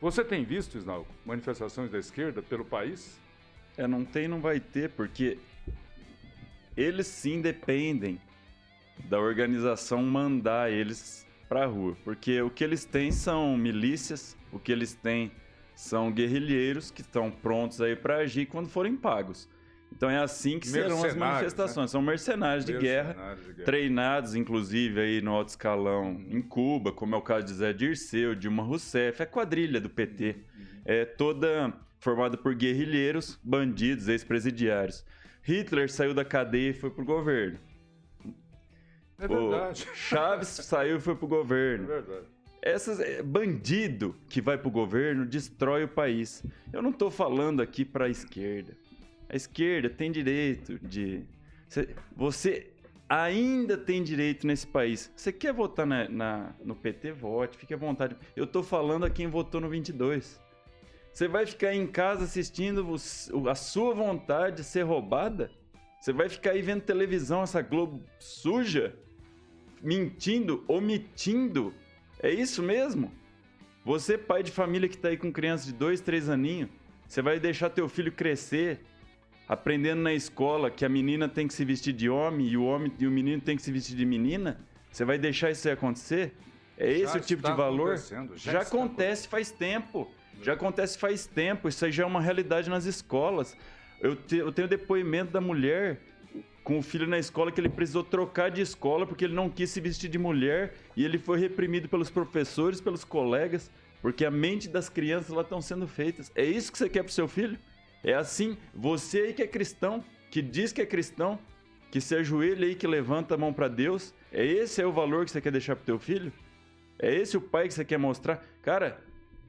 Você 0.00 0.24
tem 0.24 0.44
visto, 0.44 0.76
Isnalco, 0.76 1.10
manifestações 1.24 1.90
da 1.90 1.98
esquerda 1.98 2.42
pelo 2.42 2.64
país? 2.64 3.18
É, 3.76 3.86
não 3.86 4.04
tem, 4.04 4.26
não 4.26 4.40
vai 4.40 4.60
ter, 4.60 4.90
porque 4.90 5.38
eles 6.76 7.06
sim 7.06 7.40
dependem 7.40 8.20
da 8.98 9.18
organização 9.18 10.02
mandar 10.02 10.70
eles 10.70 11.26
para 11.48 11.64
a 11.64 11.66
rua, 11.66 11.96
porque 12.04 12.40
o 12.40 12.50
que 12.50 12.64
eles 12.64 12.84
têm 12.84 13.12
são 13.12 13.56
milícias, 13.56 14.36
o 14.50 14.58
que 14.58 14.72
eles 14.72 14.94
têm 14.94 15.30
são 15.74 16.10
guerrilheiros 16.10 16.90
que 16.90 17.00
estão 17.00 17.30
prontos 17.30 17.80
aí 17.80 17.96
para 17.96 18.18
agir 18.18 18.46
quando 18.46 18.68
forem 18.68 18.96
pagos. 18.96 19.48
Então 19.96 20.10
é 20.10 20.18
assim 20.18 20.58
que 20.58 20.66
serão 20.66 21.04
as 21.04 21.14
manifestações. 21.14 21.86
Né? 21.86 21.92
São 21.92 22.02
mercenários, 22.02 22.64
mercenários, 22.64 22.64
de, 22.64 22.72
guerra, 22.78 23.34
de, 23.34 23.52
guerra, 23.52 23.64
treinados 23.64 24.34
inclusive 24.34 25.00
aí 25.00 25.20
no 25.20 25.32
alto 25.32 25.50
escalão 25.50 26.12
uhum. 26.12 26.26
em 26.30 26.42
Cuba, 26.42 26.90
como 26.90 27.14
é 27.14 27.18
o 27.18 27.22
caso 27.22 27.46
de 27.46 27.54
Zé 27.54 27.72
Dirceu, 27.72 28.34
Dilma 28.34 28.62
Rousseff, 28.62 29.22
é 29.22 29.26
quadrilha 29.26 29.80
do 29.80 29.88
PT. 29.88 30.36
Uhum. 30.36 30.64
É 30.84 31.04
toda 31.04 31.72
formada 32.00 32.36
por 32.36 32.54
guerrilheiros, 32.54 33.38
bandidos, 33.42 34.08
ex-presidiários. 34.08 35.04
Hitler 35.42 35.90
saiu 35.90 36.12
da 36.12 36.24
cadeia 36.24 36.70
e 36.70 36.74
foi 36.74 36.90
pro 36.90 37.04
governo. 37.04 37.58
É 39.18 39.28
verdade. 39.28 39.86
O 39.90 39.94
Chaves 39.94 40.48
saiu 40.64 40.96
e 40.96 41.00
foi 41.00 41.14
pro 41.14 41.26
governo. 41.26 41.84
É 41.84 42.00
verdade. 42.00 42.26
Essas, 42.62 42.98
é, 42.98 43.22
bandido 43.22 44.16
que 44.28 44.40
vai 44.40 44.56
pro 44.56 44.70
governo 44.70 45.26
destrói 45.26 45.84
o 45.84 45.88
país. 45.88 46.42
Eu 46.72 46.80
não 46.80 46.92
tô 46.92 47.10
falando 47.10 47.60
aqui 47.60 47.84
pra 47.84 48.08
esquerda. 48.08 48.74
A 49.28 49.36
esquerda 49.36 49.90
tem 49.90 50.10
direito 50.10 50.78
de. 50.78 51.24
Você 52.16 52.70
ainda 53.08 53.76
tem 53.76 54.02
direito 54.02 54.46
nesse 54.46 54.66
país. 54.66 55.12
Você 55.14 55.32
quer 55.32 55.52
votar 55.52 55.86
na, 55.86 56.08
na, 56.08 56.54
no 56.64 56.74
PT, 56.74 57.12
vote, 57.12 57.56
fique 57.56 57.74
à 57.74 57.76
vontade. 57.76 58.16
Eu 58.34 58.46
tô 58.46 58.62
falando 58.62 59.04
a 59.04 59.10
quem 59.10 59.26
votou 59.26 59.60
no 59.60 59.68
22. 59.68 60.40
Você 61.12 61.28
vai 61.28 61.46
ficar 61.46 61.74
em 61.74 61.86
casa 61.86 62.24
assistindo 62.24 62.96
a 63.48 63.54
sua 63.54 63.94
vontade 63.94 64.64
ser 64.64 64.82
roubada? 64.82 65.50
Você 66.00 66.12
vai 66.12 66.28
ficar 66.28 66.50
aí 66.50 66.60
vendo 66.60 66.82
televisão, 66.82 67.42
essa 67.42 67.62
Globo 67.62 68.02
suja? 68.18 68.94
Mentindo, 69.84 70.64
omitindo? 70.66 71.74
É 72.18 72.30
isso 72.30 72.62
mesmo? 72.62 73.12
Você, 73.84 74.16
pai 74.16 74.42
de 74.42 74.50
família 74.50 74.88
que 74.88 74.96
tá 74.96 75.08
aí 75.08 75.16
com 75.18 75.30
criança 75.30 75.66
de 75.66 75.74
dois, 75.74 76.00
três 76.00 76.30
aninhos, 76.30 76.70
você 77.06 77.20
vai 77.20 77.38
deixar 77.38 77.68
teu 77.68 77.86
filho 77.86 78.10
crescer 78.10 78.80
aprendendo 79.46 80.00
na 80.00 80.14
escola 80.14 80.70
que 80.70 80.86
a 80.86 80.88
menina 80.88 81.28
tem 81.28 81.46
que 81.46 81.52
se 81.52 81.66
vestir 81.66 81.92
de 81.92 82.08
homem 82.08 82.48
e 82.48 82.56
o 82.56 82.64
homem 82.64 82.90
e 82.98 83.06
o 83.06 83.10
menino 83.10 83.42
tem 83.42 83.56
que 83.56 83.62
se 83.62 83.70
vestir 83.70 83.94
de 83.94 84.06
menina? 84.06 84.58
Você 84.90 85.04
vai 85.04 85.18
deixar 85.18 85.50
isso 85.50 85.68
acontecer? 85.68 86.34
É 86.78 86.90
esse 86.90 87.12
já 87.12 87.18
o 87.18 87.20
tipo 87.20 87.42
de 87.42 87.52
valor? 87.52 87.98
Já, 87.98 88.26
já 88.36 88.60
acontece 88.62 89.28
faz 89.28 89.50
tempo. 89.50 90.10
Já 90.42 90.54
acontece 90.54 90.98
faz 90.98 91.26
tempo, 91.26 91.68
isso 91.68 91.84
aí 91.84 91.92
já 91.92 92.04
é 92.04 92.06
uma 92.06 92.22
realidade 92.22 92.70
nas 92.70 92.86
escolas. 92.86 93.54
Eu, 94.00 94.16
te, 94.16 94.36
eu 94.36 94.50
tenho 94.50 94.66
depoimento 94.66 95.30
da 95.30 95.40
mulher 95.42 96.00
com 96.64 96.78
o 96.78 96.82
filho 96.82 97.06
na 97.06 97.18
escola 97.18 97.52
que 97.52 97.60
ele 97.60 97.68
precisou 97.68 98.02
trocar 98.02 98.50
de 98.50 98.62
escola 98.62 99.06
porque 99.06 99.26
ele 99.26 99.34
não 99.34 99.48
quis 99.50 99.70
se 99.70 99.80
vestir 99.80 100.10
de 100.10 100.18
mulher 100.18 100.74
e 100.96 101.04
ele 101.04 101.18
foi 101.18 101.38
reprimido 101.38 101.88
pelos 101.88 102.10
professores, 102.10 102.80
pelos 102.80 103.04
colegas, 103.04 103.70
porque 104.02 104.24
a 104.24 104.30
mente 104.30 104.68
das 104.68 104.88
crianças 104.88 105.28
lá 105.28 105.42
estão 105.42 105.60
sendo 105.60 105.86
feitas. 105.86 106.32
É 106.34 106.44
isso 106.44 106.72
que 106.72 106.78
você 106.78 106.88
quer 106.88 107.02
pro 107.02 107.12
seu 107.12 107.28
filho? 107.28 107.58
É 108.02 108.14
assim, 108.14 108.56
você 108.74 109.20
aí 109.20 109.32
que 109.32 109.42
é 109.42 109.46
cristão, 109.46 110.02
que 110.30 110.42
diz 110.42 110.72
que 110.72 110.82
é 110.82 110.86
cristão, 110.86 111.38
que 111.90 112.00
se 112.00 112.16
ajoelha 112.16 112.66
aí, 112.66 112.74
que 112.74 112.86
levanta 112.86 113.34
a 113.34 113.38
mão 113.38 113.52
para 113.52 113.68
Deus, 113.68 114.12
é 114.32 114.44
esse 114.44 114.82
é 114.82 114.86
o 114.86 114.92
valor 114.92 115.24
que 115.24 115.30
você 115.30 115.40
quer 115.40 115.52
deixar 115.52 115.76
pro 115.76 115.84
teu 115.84 115.98
filho? 115.98 116.32
É 116.98 117.14
esse 117.14 117.36
o 117.36 117.40
pai 117.40 117.68
que 117.68 117.74
você 117.74 117.84
quer 117.84 117.98
mostrar? 117.98 118.42
Cara, 118.62 119.00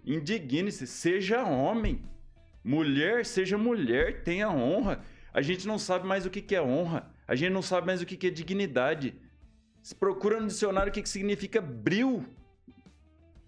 Indigne-se, 0.06 0.86
seja 0.86 1.44
homem. 1.44 2.04
Mulher, 2.64 3.26
seja 3.26 3.58
mulher, 3.58 4.24
tenha 4.24 4.50
honra. 4.50 5.04
A 5.36 5.42
gente 5.42 5.68
não 5.68 5.78
sabe 5.78 6.08
mais 6.08 6.26
o 6.26 6.30
que 6.30 6.56
é 6.56 6.62
honra. 6.62 7.14
A 7.28 7.36
gente 7.36 7.52
não 7.52 7.62
sabe 7.62 7.86
mais 7.88 8.02
o 8.02 8.06
que 8.06 8.26
é 8.26 8.30
dignidade. 8.30 9.20
Se 9.84 9.94
procura 9.94 10.40
no 10.40 10.48
dicionário 10.48 10.90
o 10.90 10.94
que 10.94 11.06
significa 11.10 11.60
bril. 11.60 12.26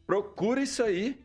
Procura 0.06 0.62
isso 0.62 0.84
aí. 0.84 1.18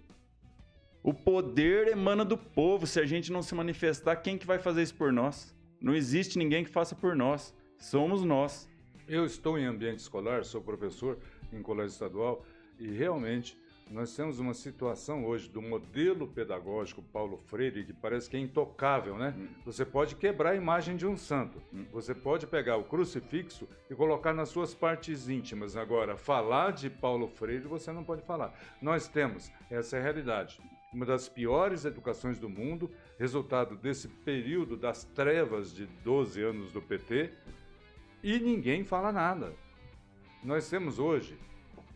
O 1.03 1.13
poder 1.13 1.89
emana 1.89 2.25
do 2.25 2.39
povo. 2.39 2.87
Se 2.87 3.01
a 3.01 3.05
gente 3.05 3.33
não 3.33 3.43
se 3.43 3.57
manifestar, 3.57 4.15
quem 4.15 4.39
que 4.39 4.47
vai 4.47 4.61
fazer 4.61 4.85
isso 4.85 4.95
por 4.95 5.13
nós? 5.13 5.53
Não 5.81 5.97
existe 5.97 6.39
ninguém 6.39 6.63
que 6.63 6.71
faça 6.71 6.95
por 6.95 7.17
nós. 7.17 7.53
Somos 7.77 8.23
nós. 8.23 8.71
Eu 9.09 9.27
estou 9.27 9.59
em 9.59 9.67
ambiente 9.67 9.99
escolar, 9.99 10.45
sou 10.45 10.63
professor 10.63 11.19
em 11.53 11.61
colégio 11.61 11.93
estadual 11.95 12.47
e 12.79 12.89
realmente 12.89 13.59
nós 13.91 14.15
temos 14.17 14.39
uma 14.39 14.55
situação 14.55 15.25
hoje 15.25 15.49
do 15.49 15.61
modelo 15.61 16.27
pedagógico 16.27 17.03
Paulo 17.03 17.37
Freire 17.37 17.85
que 17.85 17.93
parece 17.93 18.29
que 18.31 18.37
é 18.37 18.41
intocável, 18.41 19.17
né? 19.17 19.35
Hum. 19.37 19.49
Você 19.65 19.85
pode 19.85 20.17
quebrar 20.17 20.51
a 20.51 20.57
imagem 20.57 20.97
de 20.97 21.07
um 21.07 21.17
santo. 21.17 21.63
Hum. 21.73 21.85
Você 21.93 22.15
pode 22.15 22.47
pegar 22.47 22.77
o 22.77 22.85
crucifixo 22.85 23.69
e 23.91 23.95
colocar 23.95 24.33
nas 24.33 24.49
suas 24.49 24.75
partes 24.75 25.29
íntimas. 25.29 25.77
Agora, 25.77 26.17
falar 26.17 26.73
de 26.73 26.89
Paulo 26.89 27.29
Freire 27.29 27.69
você 27.69 27.93
não 27.93 28.03
pode 28.03 28.23
falar. 28.23 28.59
Nós 28.81 29.09
temos, 29.09 29.51
essa 29.71 29.97
é 29.97 30.01
a 30.01 30.03
realidade, 30.03 30.61
uma 30.93 31.07
das 31.07 31.29
piores 31.29 31.85
educações 31.85 32.39
do 32.39 32.49
mundo, 32.49 32.91
resultado 33.19 33.77
desse 33.77 34.09
período 34.09 34.77
das 34.77 35.05
trevas 35.05 35.75
de 35.75 35.87
12 35.87 36.43
anos 36.43 36.73
do 36.73 36.81
PT, 36.81 37.31
e 38.23 38.39
ninguém 38.39 38.85
fala 38.85 39.11
nada. 39.11 39.53
Nós 40.43 40.69
temos 40.69 40.99
hoje 40.99 41.39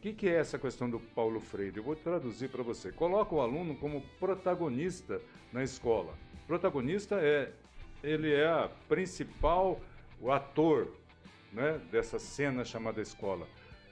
que, 0.06 0.12
que 0.12 0.28
é 0.28 0.36
essa 0.36 0.56
questão 0.58 0.88
do 0.88 1.00
Paulo 1.00 1.40
Freire? 1.40 1.78
Eu 1.78 1.82
vou 1.82 1.96
traduzir 1.96 2.48
para 2.48 2.62
você. 2.62 2.92
Coloca 2.92 3.34
o 3.34 3.40
aluno 3.40 3.74
como 3.74 4.02
protagonista 4.20 5.20
na 5.52 5.64
escola. 5.64 6.14
Protagonista 6.46 7.16
é 7.16 7.52
ele 8.04 8.32
é 8.32 8.46
a 8.46 8.70
principal 8.88 9.80
o 10.20 10.30
ator 10.30 10.92
né, 11.52 11.80
dessa 11.90 12.20
cena 12.20 12.64
chamada 12.64 13.00
escola. 13.00 13.48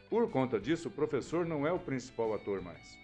Por 0.09 0.31
conta 0.31 0.61
disso, 0.61 0.87
o 0.87 0.91
professor 0.91 1.45
não 1.45 1.67
é 1.67 1.73
o 1.73 1.81
principal 1.81 2.33
ator 2.33 2.63
mais. 2.63 2.97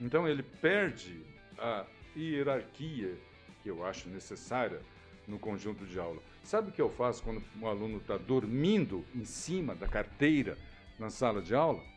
Então 0.00 0.28
ele 0.28 0.42
perde 0.44 1.20
a 1.58 1.84
hierarquia 2.16 3.18
que 3.62 3.68
eu 3.68 3.84
acho 3.84 4.08
necessária 4.08 4.80
no 5.26 5.38
conjunto 5.38 5.84
de 5.84 5.98
aula. 5.98 6.22
Sabe 6.44 6.68
o 6.68 6.72
que 6.72 6.80
eu 6.80 6.90
faço 6.90 7.24
quando 7.24 7.42
um 7.60 7.66
aluno 7.66 7.96
está 7.96 8.16
dormindo 8.16 9.04
em 9.14 9.24
cima 9.24 9.74
da 9.74 9.88
carteira 9.88 10.56
na 10.96 11.10
sala 11.10 11.42
de 11.42 11.52
aula? 11.52 11.95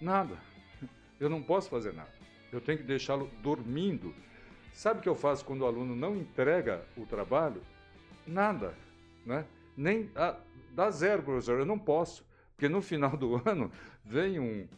Nada. 0.00 0.38
Eu 1.18 1.28
não 1.28 1.42
posso 1.42 1.68
fazer 1.68 1.92
nada. 1.92 2.12
Eu 2.52 2.60
tenho 2.60 2.78
que 2.78 2.84
deixá-lo 2.84 3.30
dormindo. 3.42 4.14
Sabe 4.72 5.00
o 5.00 5.02
que 5.02 5.08
eu 5.08 5.14
faço 5.14 5.44
quando 5.44 5.62
o 5.62 5.66
aluno 5.66 5.96
não 5.96 6.16
entrega 6.16 6.84
o 6.96 7.04
trabalho? 7.04 7.62
Nada. 8.26 8.74
Né? 9.26 9.44
Nem 9.76 10.10
ah, 10.14 10.36
dá 10.72 10.90
zero, 10.90 11.22
professor. 11.22 11.58
Eu 11.58 11.66
não 11.66 11.78
posso. 11.78 12.24
Porque 12.54 12.68
no 12.68 12.80
final 12.80 13.16
do 13.16 13.40
ano 13.48 13.70
vem 14.04 14.38
um. 14.38 14.68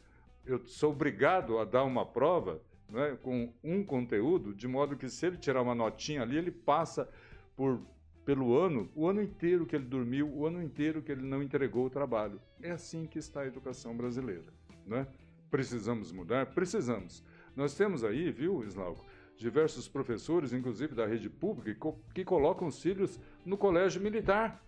Eu 0.45 0.67
sou 0.67 0.93
obrigado 0.93 1.59
a 1.59 1.65
dar 1.65 1.85
uma 1.85 2.05
prova 2.05 2.61
né, 2.89 3.17
com 3.23 3.53
um 3.63 3.85
conteúdo, 3.85 4.55
de 4.55 4.67
modo 4.67 4.97
que 4.97 5.09
se 5.09 5.27
ele 5.27 5.37
tirar 5.37 5.63
uma 5.63 5.75
notinha 5.75 6.23
ali, 6.23 6.37
ele 6.37 6.51
passa 6.51 7.09
por, 7.55 7.81
pelo 8.25 8.59
ano, 8.59 8.91
o 8.95 9.07
ano 9.07 9.23
inteiro 9.23 9.67
que 9.67 9.77
ele 9.77 9.85
dormiu, 9.85 10.29
o 10.29 10.47
ano 10.47 10.63
inteiro 10.63 11.03
que 11.03 11.13
ele 11.13 11.23
não 11.23 11.43
entregou 11.43 11.87
o 11.87 11.91
trabalho. 11.91 12.41
É 12.61 12.71
assim 12.71 13.07
que 13.07 13.19
está 13.19 13.43
a 13.43 13.47
educação 13.47 13.97
brasileira. 13.97 14.60
Né? 14.91 15.07
Precisamos 15.49 16.11
mudar? 16.11 16.47
Precisamos. 16.47 17.23
Nós 17.55 17.75
temos 17.75 18.03
aí, 18.03 18.31
viu, 18.33 18.65
Slauco, 18.65 19.07
diversos 19.37 19.89
professores, 19.89 20.53
inclusive 20.53 20.95
da 20.95 21.07
rede 21.07 21.31
pública, 21.31 21.95
que 22.13 22.25
colocam 22.25 22.67
os 22.67 22.83
filhos 22.83 23.19
no 23.47 23.57
colégio 23.57 24.03
militar. 24.03 24.61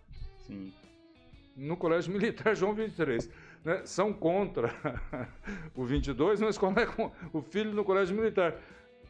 Sim. 0.46 0.72
No 1.56 1.76
colégio 1.76 2.12
militar 2.14 2.54
João 2.54 2.72
23. 2.72 3.28
né, 3.64 3.84
são 3.84 4.12
contra 4.12 4.72
o 5.74 5.84
22, 5.84 6.40
mas 6.40 6.56
colocam 6.56 7.12
o 7.32 7.42
filho 7.42 7.72
no 7.74 7.84
colégio 7.84 8.16
militar. 8.16 8.56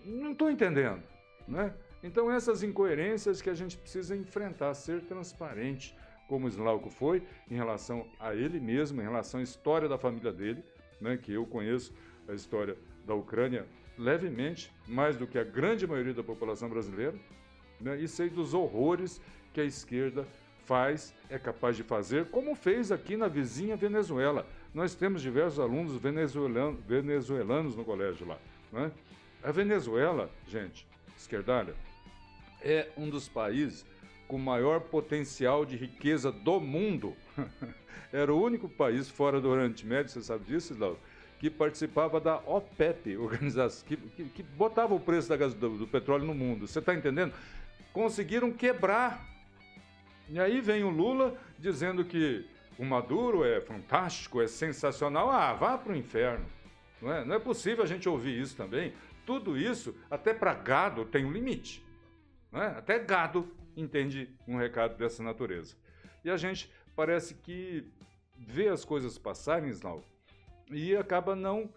Não 0.04 0.32
estou 0.32 0.50
entendendo. 0.50 1.02
Né? 1.46 1.74
Então, 2.02 2.32
essas 2.32 2.62
incoerências 2.62 3.40
que 3.42 3.50
a 3.50 3.54
gente 3.54 3.76
precisa 3.76 4.16
enfrentar, 4.16 4.74
ser 4.74 5.02
transparente, 5.02 5.94
como 6.26 6.46
o 6.46 6.48
Slauco 6.48 6.90
foi, 6.90 7.22
em 7.50 7.54
relação 7.54 8.06
a 8.18 8.34
ele 8.34 8.58
mesmo, 8.58 9.00
em 9.00 9.04
relação 9.04 9.40
à 9.40 9.42
história 9.42 9.88
da 9.88 9.98
família 9.98 10.32
dele, 10.32 10.64
né, 11.02 11.18
que 11.20 11.32
eu 11.32 11.44
conheço 11.44 11.92
a 12.28 12.32
história 12.32 12.76
da 13.04 13.14
Ucrânia 13.14 13.66
levemente, 13.98 14.72
mais 14.86 15.16
do 15.16 15.26
que 15.26 15.38
a 15.38 15.44
grande 15.44 15.86
maioria 15.86 16.14
da 16.14 16.22
população 16.22 16.68
brasileira, 16.68 17.14
né, 17.80 18.00
e 18.00 18.08
sei 18.08 18.30
dos 18.30 18.54
horrores 18.54 19.20
que 19.52 19.60
a 19.60 19.64
esquerda 19.64 20.26
faz, 20.64 21.12
é 21.28 21.38
capaz 21.38 21.76
de 21.76 21.82
fazer, 21.82 22.26
como 22.26 22.54
fez 22.54 22.92
aqui 22.92 23.16
na 23.16 23.26
vizinha 23.28 23.76
Venezuela. 23.76 24.46
Nós 24.72 24.94
temos 24.94 25.20
diversos 25.20 25.58
alunos 25.58 25.96
venezuelanos, 25.96 26.80
venezuelanos 26.86 27.76
no 27.76 27.84
colégio 27.84 28.26
lá. 28.26 28.38
Né? 28.72 28.90
A 29.42 29.50
Venezuela, 29.50 30.30
gente, 30.46 30.86
esquerdalha, 31.18 31.74
é 32.62 32.88
um 32.96 33.10
dos 33.10 33.28
países 33.28 33.84
com 34.28 34.38
maior 34.38 34.80
potencial 34.80 35.66
de 35.66 35.76
riqueza 35.76 36.30
do 36.30 36.60
mundo. 36.60 37.14
Era 38.12 38.32
o 38.32 38.42
único 38.42 38.68
país 38.68 39.08
fora 39.08 39.40
do 39.40 39.48
Oriente 39.48 39.86
Médio, 39.86 40.12
você 40.12 40.22
sabe 40.22 40.44
disso, 40.44 40.74
que 41.38 41.50
participava 41.50 42.20
da 42.20 42.36
OPEP, 42.46 43.16
organização 43.18 43.86
que, 43.86 43.96
que, 43.96 44.24
que 44.24 44.42
botava 44.42 44.94
o 44.94 45.00
preço 45.00 45.28
da 45.28 45.36
do, 45.36 45.78
do 45.78 45.86
petróleo 45.86 46.24
no 46.24 46.34
mundo. 46.34 46.66
Você 46.68 46.78
está 46.78 46.94
entendendo? 46.94 47.32
Conseguiram 47.92 48.52
quebrar. 48.52 49.26
E 50.28 50.38
aí 50.38 50.60
vem 50.60 50.84
o 50.84 50.90
Lula 50.90 51.36
dizendo 51.58 52.04
que 52.04 52.46
o 52.78 52.84
Maduro 52.84 53.44
é 53.44 53.60
fantástico, 53.60 54.40
é 54.40 54.46
sensacional. 54.46 55.30
Ah, 55.30 55.52
vá 55.52 55.76
para 55.76 55.92
o 55.92 55.96
inferno. 55.96 56.46
Não 57.00 57.12
é? 57.12 57.24
Não 57.24 57.34
é 57.34 57.38
possível 57.38 57.82
a 57.82 57.86
gente 57.86 58.08
ouvir 58.08 58.40
isso 58.40 58.56
também. 58.56 58.92
Tudo 59.26 59.58
isso, 59.58 59.94
até 60.10 60.32
para 60.32 60.54
gado, 60.54 61.04
tem 61.04 61.24
um 61.24 61.32
limite. 61.32 61.84
Não 62.50 62.62
é? 62.62 62.68
Até 62.68 62.98
gado 62.98 63.48
entende 63.76 64.28
um 64.46 64.56
recado 64.56 64.96
dessa 64.96 65.22
natureza. 65.22 65.74
E 66.24 66.30
a 66.30 66.36
gente 66.36 66.70
parece 66.94 67.34
que 67.34 67.84
vê 68.38 68.68
as 68.68 68.84
coisas 68.84 69.18
passarem, 69.18 69.70
Slau, 69.70 70.02
e 70.70 70.96
acaba 70.96 71.34
não 71.34 71.70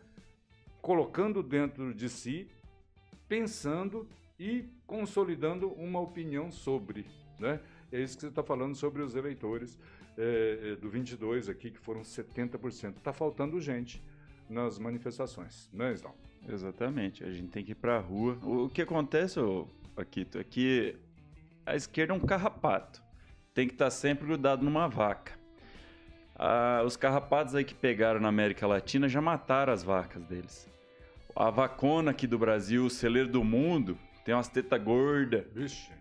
colocando 0.82 1.42
dentro 1.42 1.94
de 1.94 2.10
si, 2.10 2.48
pensando 3.28 4.08
e 4.40 4.70
consolidando 4.86 5.70
uma 5.74 6.00
opinião 6.00 6.52
sobre. 6.52 7.06
Né? 7.40 7.60
É 7.92 8.00
isso 8.00 8.16
que 8.16 8.22
você 8.22 8.28
está 8.28 8.44
falando 8.44 8.76
sobre 8.76 9.02
os 9.02 9.16
eleitores 9.16 9.80
é, 10.18 10.76
do 10.76 10.90
22 10.90 11.50
aqui, 11.50 11.72
que 11.72 11.80
foram 11.80 12.02
70%. 12.02 12.98
Está 12.98 13.14
faltando 13.14 13.60
gente 13.60 14.04
nas 14.50 14.78
manifestações, 14.78 15.70
não 15.74 15.86
é, 15.86 15.94
Islau? 15.94 16.16
Exatamente, 16.48 17.24
a 17.24 17.32
gente 17.32 17.50
tem 17.50 17.66
que 17.66 17.72
ir 17.72 17.76
para 17.76 17.98
a 17.98 18.00
rua. 18.00 18.38
O 18.44 18.70
que 18.70 18.82
acontece, 18.82 19.40
Paquito, 19.96 20.38
é 20.38 20.44
que 20.44 20.96
a 21.66 21.76
esquerda 21.76 22.14
é 22.14 22.16
um 22.16 22.20
carrapato. 22.20 23.04
Tem 23.56 23.68
que 23.68 23.74
estar 23.74 23.86
tá 23.86 23.92
sempre 23.92 24.28
grudado 24.28 24.66
numa 24.66 24.88
vaca. 24.90 25.32
Ah, 26.36 26.84
os 26.86 26.98
carrapatos 26.98 27.56
aí 27.56 27.64
que 27.64 27.74
pegaram 27.74 28.20
na 28.20 28.28
América 28.28 28.68
Latina 28.68 29.08
já 29.08 29.22
mataram 29.22 29.72
as 29.72 29.82
vacas 29.82 30.22
deles. 30.24 30.70
A 31.34 31.50
vacona 31.50 32.12
aqui 32.12 32.28
do 32.28 32.38
Brasil, 32.38 32.86
o 32.86 32.90
celeiro 32.90 33.30
do 33.30 33.46
mundo, 33.46 33.98
tem 34.26 34.36
umas 34.36 34.50
tetas 34.50 34.84
gordas. 34.84 35.46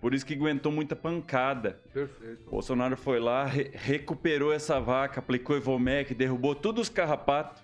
Por 0.00 0.12
isso 0.12 0.26
que 0.26 0.34
aguentou 0.34 0.72
muita 0.72 0.96
pancada. 0.96 1.80
Perfeito. 1.92 2.50
Bolsonaro 2.50 2.96
foi 2.96 3.20
lá, 3.20 3.44
re 3.44 3.70
recuperou 3.72 4.52
essa 4.52 4.80
vaca, 4.80 5.20
aplicou 5.20 5.57
Evomec, 5.57 6.12
derrubou 6.12 6.57
todos 6.57 6.82
os 6.82 6.88
carrapatos. 6.88 7.62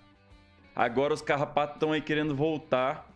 Agora 0.73 1.13
os 1.13 1.21
carrapatos 1.21 1.75
estão 1.75 1.91
aí 1.91 2.01
querendo 2.01 2.33
voltar 2.33 3.10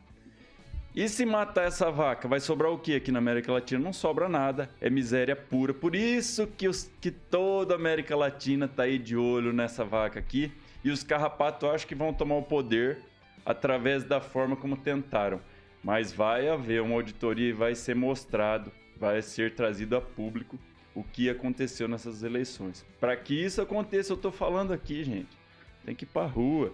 e 0.95 1.09
se 1.09 1.25
matar 1.25 1.67
essa 1.67 1.91
vaca, 1.91 2.25
vai 2.25 2.39
sobrar 2.39 2.71
o 2.71 2.79
que 2.79 2.95
aqui 2.95 3.11
na 3.11 3.19
América 3.19 3.51
Latina? 3.51 3.83
Não 3.83 3.91
sobra 3.91 4.29
nada, 4.29 4.69
é 4.79 4.89
miséria 4.89 5.35
pura. 5.35 5.73
Por 5.73 5.93
isso 5.93 6.47
que, 6.47 6.69
os, 6.69 6.89
que 7.01 7.11
toda 7.11 7.73
a 7.73 7.77
América 7.77 8.15
Latina 8.15 8.65
tá 8.65 8.83
aí 8.83 8.97
de 8.97 9.17
olho 9.17 9.51
nessa 9.51 9.83
vaca 9.83 10.19
aqui. 10.19 10.53
E 10.85 10.89
os 10.89 11.03
carrapatos 11.03 11.67
acho 11.67 11.85
que 11.85 11.93
vão 11.93 12.13
tomar 12.13 12.35
o 12.35 12.43
poder 12.43 12.99
através 13.45 14.05
da 14.05 14.21
forma 14.21 14.55
como 14.55 14.77
tentaram. 14.77 15.41
Mas 15.83 16.13
vai 16.13 16.47
haver 16.47 16.81
uma 16.81 16.95
auditoria 16.95 17.49
e 17.49 17.53
vai 17.53 17.75
ser 17.75 17.93
mostrado, 17.93 18.71
vai 18.95 19.21
ser 19.21 19.53
trazido 19.53 19.97
a 19.97 20.01
público 20.01 20.57
o 20.95 21.03
que 21.03 21.29
aconteceu 21.29 21.89
nessas 21.89 22.23
eleições. 22.23 22.85
Para 23.01 23.17
que 23.17 23.33
isso 23.33 23.61
aconteça, 23.61 24.13
eu 24.13 24.17
tô 24.17 24.31
falando 24.31 24.71
aqui, 24.71 25.03
gente. 25.03 25.37
Tem 25.85 25.93
que 25.93 26.05
ir 26.05 26.07
pra 26.07 26.25
rua. 26.25 26.73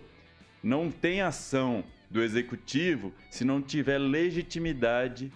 Não 0.61 0.91
tem 0.91 1.21
ação 1.21 1.83
do 2.11 2.21
executivo 2.21 3.13
se 3.29 3.45
não 3.45 3.61
tiver 3.61 3.97
legitimidade 3.97 5.31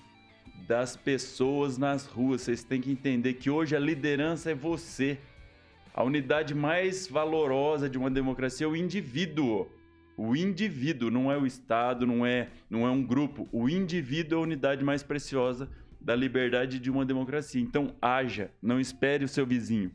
das 0.68 0.96
pessoas 0.96 1.78
nas 1.78 2.06
ruas. 2.06 2.42
Vocês 2.42 2.64
têm 2.64 2.82
que 2.82 2.92
entender 2.92 3.36
que 3.36 3.50
hoje 3.50 3.76
a 3.76 3.80
liderança 3.80 4.52
é 4.52 4.56
você. 4.56 5.18
A 5.94 6.04
unidade 6.04 6.54
mais 6.54 7.08
valorosa 7.08 7.90
de 7.90 7.98
uma 7.98 8.12
democracia 8.12 8.66
é 8.66 8.70
o 8.70 8.76
indivíduo. 8.76 9.68
O 10.18 10.36
indivíduo 10.36 11.10
não 11.10 11.32
é 11.32 11.38
o 11.38 11.46
Estado, 11.46 12.06
não 12.06 12.26
é, 12.26 12.50
não 12.70 12.86
é 12.86 12.90
um 12.90 13.04
grupo. 13.04 13.48
O 13.52 13.70
indivíduo 13.70 14.38
é 14.38 14.42
a 14.42 14.44
unidade 14.44 14.84
mais 14.84 15.02
preciosa 15.02 15.70
da 16.00 16.16
liberdade 16.16 16.80
de 16.80 16.92
uma 16.92 17.06
democracia. 17.06 17.62
Então, 17.62 17.96
haja, 18.02 18.52
não 18.62 18.80
espere 18.80 19.24
o 19.24 19.30
seu 19.30 19.46
vizinho. 19.46 19.92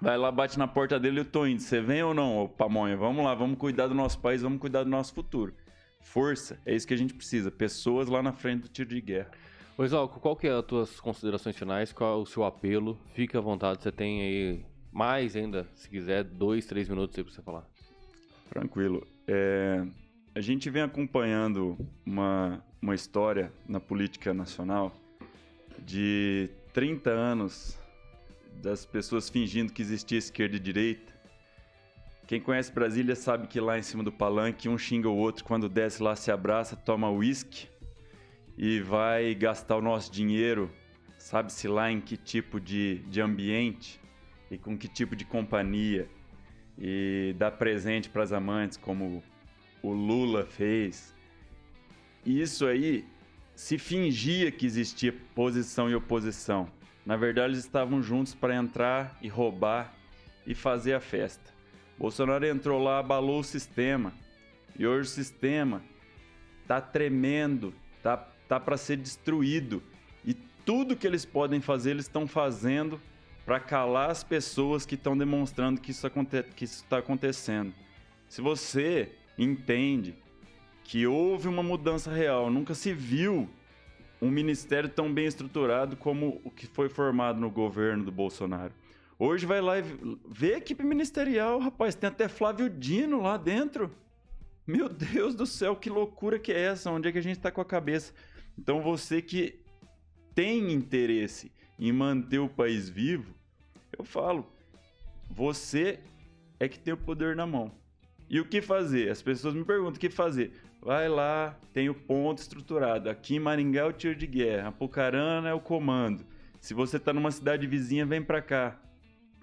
Vai 0.00 0.16
lá, 0.16 0.30
bate 0.30 0.58
na 0.58 0.66
porta 0.66 0.98
dele 0.98 1.20
eu 1.20 1.24
tô 1.24 1.46
indo. 1.46 1.60
Você 1.60 1.80
vem 1.80 2.02
ou 2.02 2.14
não, 2.14 2.38
ô 2.38 2.48
Pamonha? 2.48 2.96
Vamos 2.96 3.24
lá, 3.24 3.34
vamos 3.34 3.58
cuidar 3.58 3.88
do 3.88 3.94
nosso 3.94 4.20
país, 4.20 4.42
vamos 4.42 4.60
cuidar 4.60 4.84
do 4.84 4.90
nosso 4.90 5.12
futuro 5.12 5.54
força. 6.00 6.58
É 6.64 6.74
isso 6.74 6.86
que 6.86 6.94
a 6.94 6.96
gente 6.96 7.14
precisa. 7.14 7.50
Pessoas 7.50 8.08
lá 8.08 8.22
na 8.22 8.32
frente 8.32 8.62
do 8.62 8.68
tiro 8.68 8.88
de 8.88 9.00
guerra. 9.00 9.30
Ô 9.76 9.84
Exalco, 9.84 10.18
qual 10.18 10.34
que 10.34 10.48
é 10.48 10.52
as 10.52 10.64
tuas 10.64 11.00
considerações 11.00 11.56
finais? 11.56 11.92
Qual 11.92 12.18
é 12.18 12.22
o 12.22 12.26
seu 12.26 12.44
apelo? 12.44 12.98
Fique 13.14 13.36
à 13.36 13.40
vontade, 13.40 13.82
você 13.82 13.92
tem 13.92 14.22
aí 14.22 14.64
mais 14.92 15.36
ainda, 15.36 15.68
se 15.74 15.88
quiser, 15.88 16.24
dois, 16.24 16.66
três 16.66 16.88
minutos 16.88 17.16
aí 17.16 17.22
pra 17.22 17.32
você 17.32 17.42
falar. 17.42 17.64
Tranquilo. 18.50 19.06
É, 19.26 19.86
a 20.34 20.40
gente 20.40 20.68
vem 20.68 20.82
acompanhando 20.82 21.78
uma, 22.04 22.64
uma 22.82 22.94
história 22.94 23.52
na 23.68 23.78
política 23.78 24.34
nacional 24.34 24.92
de 25.78 26.50
30 26.72 27.10
anos 27.10 27.78
das 28.54 28.84
pessoas 28.84 29.28
fingindo 29.28 29.72
que 29.72 29.80
existia 29.80 30.18
esquerda 30.18 30.56
e 30.56 30.58
direita 30.58 31.17
quem 32.28 32.38
conhece 32.38 32.70
Brasília 32.70 33.16
sabe 33.16 33.46
que 33.46 33.58
lá 33.58 33.78
em 33.78 33.82
cima 33.82 34.04
do 34.04 34.12
palanque 34.12 34.68
um 34.68 34.76
xinga 34.76 35.08
o 35.08 35.16
outro, 35.16 35.42
quando 35.42 35.66
desce 35.66 36.02
lá 36.02 36.14
se 36.14 36.30
abraça, 36.30 36.76
toma 36.76 37.10
uísque 37.10 37.68
e 38.58 38.80
vai 38.80 39.34
gastar 39.34 39.78
o 39.78 39.80
nosso 39.80 40.12
dinheiro, 40.12 40.70
sabe-se 41.16 41.66
lá 41.66 41.90
em 41.90 42.02
que 42.02 42.18
tipo 42.18 42.60
de, 42.60 42.98
de 43.08 43.22
ambiente 43.22 43.98
e 44.50 44.58
com 44.58 44.76
que 44.76 44.86
tipo 44.86 45.16
de 45.16 45.24
companhia 45.24 46.06
e 46.78 47.34
dá 47.38 47.50
presente 47.50 48.10
para 48.10 48.24
as 48.24 48.32
amantes, 48.32 48.76
como 48.76 49.22
o 49.82 49.90
Lula 49.90 50.44
fez. 50.44 51.16
Isso 52.26 52.66
aí 52.66 53.06
se 53.54 53.78
fingia 53.78 54.52
que 54.52 54.66
existia 54.66 55.14
posição 55.34 55.88
e 55.88 55.94
oposição. 55.94 56.68
Na 57.06 57.16
verdade, 57.16 57.54
eles 57.54 57.64
estavam 57.64 58.02
juntos 58.02 58.34
para 58.34 58.54
entrar 58.54 59.16
e 59.22 59.28
roubar 59.28 59.94
e 60.46 60.54
fazer 60.54 60.92
a 60.92 61.00
festa. 61.00 61.56
Bolsonaro 61.98 62.46
entrou 62.46 62.82
lá, 62.82 63.00
abalou 63.00 63.40
o 63.40 63.44
sistema. 63.44 64.12
E 64.78 64.86
hoje 64.86 65.08
o 65.08 65.12
sistema 65.12 65.82
tá 66.66 66.80
tremendo, 66.80 67.74
tá, 68.02 68.16
tá 68.16 68.60
para 68.60 68.76
ser 68.76 68.96
destruído. 68.96 69.82
E 70.24 70.32
tudo 70.32 70.96
que 70.96 71.06
eles 71.06 71.24
podem 71.24 71.60
fazer, 71.60 71.90
eles 71.90 72.04
estão 72.04 72.26
fazendo 72.26 73.00
para 73.44 73.58
calar 73.58 74.10
as 74.10 74.22
pessoas 74.22 74.86
que 74.86 74.94
estão 74.94 75.16
demonstrando 75.16 75.80
que 75.80 75.90
isso 75.90 76.06
está 76.60 76.98
acontecendo. 76.98 77.72
Se 78.28 78.40
você 78.40 79.10
entende 79.36 80.14
que 80.84 81.06
houve 81.06 81.48
uma 81.48 81.62
mudança 81.62 82.12
real, 82.12 82.50
nunca 82.50 82.74
se 82.74 82.92
viu 82.92 83.48
um 84.20 84.30
ministério 84.30 84.88
tão 84.88 85.12
bem 85.12 85.26
estruturado 85.26 85.96
como 85.96 86.40
o 86.44 86.50
que 86.50 86.66
foi 86.66 86.88
formado 86.88 87.40
no 87.40 87.50
governo 87.50 88.04
do 88.04 88.12
Bolsonaro. 88.12 88.72
Hoje 89.20 89.44
vai 89.46 89.60
lá 89.60 89.80
e 89.80 89.82
vê 90.28 90.54
a 90.54 90.58
equipe 90.58 90.84
ministerial, 90.84 91.58
rapaz. 91.58 91.96
Tem 91.96 92.06
até 92.06 92.28
Flávio 92.28 92.70
Dino 92.70 93.20
lá 93.20 93.36
dentro. 93.36 93.90
Meu 94.64 94.88
Deus 94.88 95.34
do 95.34 95.44
céu, 95.44 95.74
que 95.74 95.90
loucura 95.90 96.38
que 96.38 96.52
é 96.52 96.60
essa? 96.60 96.90
Onde 96.90 97.08
é 97.08 97.12
que 97.12 97.18
a 97.18 97.22
gente 97.22 97.40
tá 97.40 97.50
com 97.50 97.60
a 97.60 97.64
cabeça? 97.64 98.12
Então 98.56 98.80
você 98.80 99.20
que 99.20 99.58
tem 100.36 100.72
interesse 100.72 101.50
em 101.80 101.90
manter 101.90 102.38
o 102.38 102.48
país 102.48 102.88
vivo, 102.88 103.34
eu 103.98 104.04
falo, 104.04 104.46
você 105.28 105.98
é 106.60 106.68
que 106.68 106.78
tem 106.78 106.94
o 106.94 106.96
poder 106.96 107.34
na 107.34 107.46
mão. 107.46 107.72
E 108.30 108.38
o 108.38 108.44
que 108.44 108.62
fazer? 108.62 109.10
As 109.10 109.20
pessoas 109.20 109.54
me 109.54 109.64
perguntam 109.64 109.96
o 109.96 109.98
que 109.98 110.10
fazer. 110.10 110.52
Vai 110.80 111.08
lá, 111.08 111.58
tem 111.72 111.88
o 111.88 111.94
ponto 111.94 112.38
estruturado. 112.38 113.10
Aqui 113.10 113.34
em 113.34 113.40
Maringá 113.40 113.80
é 113.80 113.84
o 113.84 113.92
tiro 113.92 114.14
de 114.14 114.28
guerra, 114.28 114.68
Apucarana 114.68 115.48
é 115.48 115.54
o 115.54 115.60
comando. 115.60 116.24
Se 116.60 116.72
você 116.72 116.98
está 116.98 117.12
numa 117.12 117.32
cidade 117.32 117.66
vizinha, 117.66 118.06
vem 118.06 118.22
para 118.22 118.40
cá. 118.40 118.78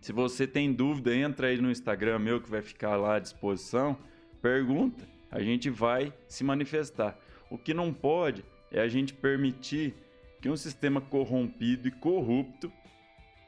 Se 0.06 0.14
você 0.14 0.46
tem 0.46 0.72
dúvida, 0.72 1.16
entra 1.16 1.48
aí 1.48 1.60
no 1.60 1.72
Instagram 1.72 2.20
meu 2.20 2.40
que 2.40 2.48
vai 2.48 2.62
ficar 2.62 2.96
lá 2.96 3.16
à 3.16 3.20
disposição, 3.20 3.98
pergunta, 4.40 5.04
a 5.32 5.42
gente 5.42 5.68
vai 5.68 6.14
se 6.28 6.44
manifestar. 6.44 7.18
O 7.50 7.58
que 7.58 7.74
não 7.74 7.92
pode 7.92 8.46
é 8.72 8.80
a 8.80 8.88
gente 8.88 9.16
permitir 9.16 9.96
que 10.40 10.48
um 10.48 10.56
sistema 10.56 11.02
corrompido 11.02 11.88
e 11.88 11.92
corrupto 11.92 12.72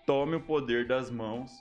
tome 0.04 0.36
o 0.36 0.42
poder 0.42 0.88
das 0.88 1.12
mãos 1.12 1.52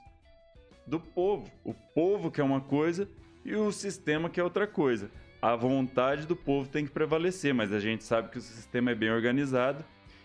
do 0.86 0.98
povo. 0.98 1.46
O 1.62 1.74
povo 1.74 2.30
que 2.30 2.40
é 2.40 2.44
uma 2.44 2.62
coisa 2.62 3.06
e 3.44 3.54
o 3.54 3.70
sistema 3.70 4.30
que 4.30 4.40
é 4.40 4.42
outra 4.42 4.66
coisa. 4.66 5.10
A 5.42 5.54
vontade 5.54 6.26
do 6.26 6.34
povo 6.34 6.70
tem 6.70 6.86
que 6.86 6.90
prevalecer, 6.90 7.52
mas 7.52 7.70
a 7.70 7.80
gente 7.80 8.02
sabe 8.02 8.30
que 8.30 8.38
o 8.38 8.40
sistema 8.40 8.92
é 8.92 8.94
bem 8.94 9.10
organizado 9.10 9.84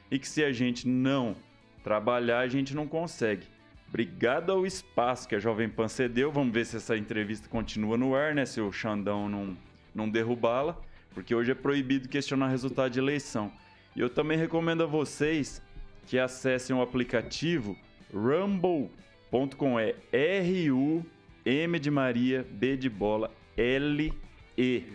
e 0.10 0.18
que 0.18 0.30
se 0.30 0.42
a 0.42 0.54
gente 0.54 0.88
não 0.88 1.36
trabalhar, 1.84 2.40
a 2.40 2.48
gente 2.48 2.74
não 2.74 2.88
consegue. 2.88 3.46
Obrigado 3.92 4.54
ao 4.54 4.66
espaço 4.66 5.28
que 5.28 5.36
a 5.36 5.40
Jovem 5.40 5.68
Pan 5.68 5.90
cedeu. 5.90 6.32
Vamos 6.32 6.54
ver 6.54 6.66
se 6.66 6.78
essa 6.78 6.96
entrevista 6.96 7.50
continua 7.50 7.98
no 7.98 8.16
ar, 8.16 8.34
né? 8.34 8.46
Se 8.46 8.62
o 8.62 8.72
Xandão 8.72 9.28
não, 9.28 9.58
não 9.94 10.10
derrubá-la, 10.10 10.78
porque 11.14 11.36
hoje 11.36 11.52
é 11.52 11.54
proibido 11.54 12.08
questionar 12.08 12.48
resultado 12.48 12.94
de 12.94 13.00
eleição. 13.00 13.52
E 13.94 14.00
eu 14.00 14.10
também 14.10 14.38
recomendo 14.38 14.82
a 14.82 14.86
vocês 14.86 15.62
que 16.08 16.18
acessem 16.18 16.74
o 16.74 16.82
aplicativo 16.82 17.78
rumble.com. 18.14 19.78
É 19.78 19.94
R-U-M 20.14 21.78
de 21.78 21.92
Maria, 21.92 22.48
B 22.50 22.78
de 22.78 22.90
bola, 22.90 23.30
L-E. 23.58 24.86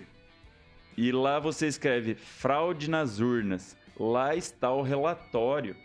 E 0.97 1.13
lá 1.13 1.39
você 1.39 1.67
escreve 1.67 2.15
fraude 2.15 2.89
nas 2.89 3.21
urnas. 3.21 3.77
Lá 4.01 4.35
está 4.35 4.73
o 4.73 4.81
relatório 4.81 5.77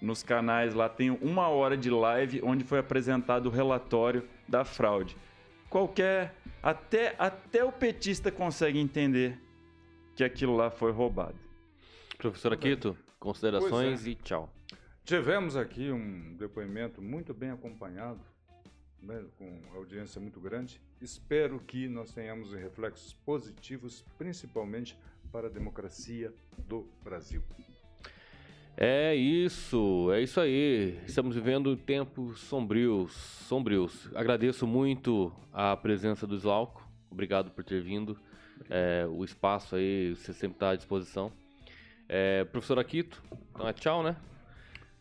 nos 0.00 0.22
canais 0.22 0.74
lá 0.74 0.88
tem 0.88 1.10
uma 1.10 1.48
hora 1.48 1.76
de 1.76 1.90
live 1.90 2.40
onde 2.42 2.64
foi 2.64 2.78
apresentado 2.78 3.46
o 3.46 3.50
relatório 3.50 4.28
da 4.46 4.64
fraude. 4.64 5.16
Qualquer. 5.68 6.34
Até, 6.62 7.14
até 7.18 7.62
o 7.64 7.70
petista 7.70 8.32
consegue 8.32 8.78
entender 8.78 9.38
que 10.16 10.24
aquilo 10.24 10.56
lá 10.56 10.70
foi 10.70 10.90
roubado. 10.90 11.38
Professor 12.16 12.52
Aquito, 12.52 12.96
considerações 13.20 14.04
é. 14.04 14.10
e 14.10 14.14
tchau. 14.16 14.52
Tivemos 15.04 15.56
aqui 15.56 15.90
um 15.90 16.36
depoimento 16.36 17.00
muito 17.00 17.32
bem 17.32 17.50
acompanhado, 17.50 18.20
né, 19.00 19.24
com 19.38 19.62
audiência 19.74 20.20
muito 20.20 20.40
grande. 20.40 20.82
Espero 21.00 21.60
que 21.60 21.88
nós 21.88 22.12
tenhamos 22.12 22.52
reflexos 22.52 23.12
positivos, 23.24 24.04
principalmente 24.18 24.98
para 25.30 25.46
a 25.46 25.50
democracia 25.50 26.34
do 26.58 26.88
Brasil. 27.04 27.42
É 28.80 29.12
isso, 29.12 30.08
é 30.12 30.22
isso 30.22 30.40
aí. 30.40 31.00
Estamos 31.04 31.34
vivendo 31.34 31.76
tempos 31.76 32.38
sombrios, 32.38 33.10
sombrios. 33.10 34.08
Agradeço 34.14 34.68
muito 34.68 35.32
a 35.52 35.76
presença 35.76 36.28
do 36.28 36.36
Slauco. 36.36 36.88
Obrigado 37.10 37.50
por 37.50 37.64
ter 37.64 37.82
vindo. 37.82 38.16
É, 38.70 39.04
o 39.10 39.24
espaço 39.24 39.74
aí, 39.74 40.14
você 40.14 40.32
sempre 40.32 40.54
está 40.54 40.70
à 40.70 40.76
disposição. 40.76 41.32
É, 42.08 42.44
professor 42.44 42.78
Aquito, 42.78 43.20
então 43.52 43.66
é 43.66 43.72
tchau, 43.72 44.00
né? 44.04 44.14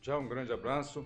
Tchau, 0.02 0.22
um 0.22 0.28
grande 0.28 0.52
abraço. 0.52 1.06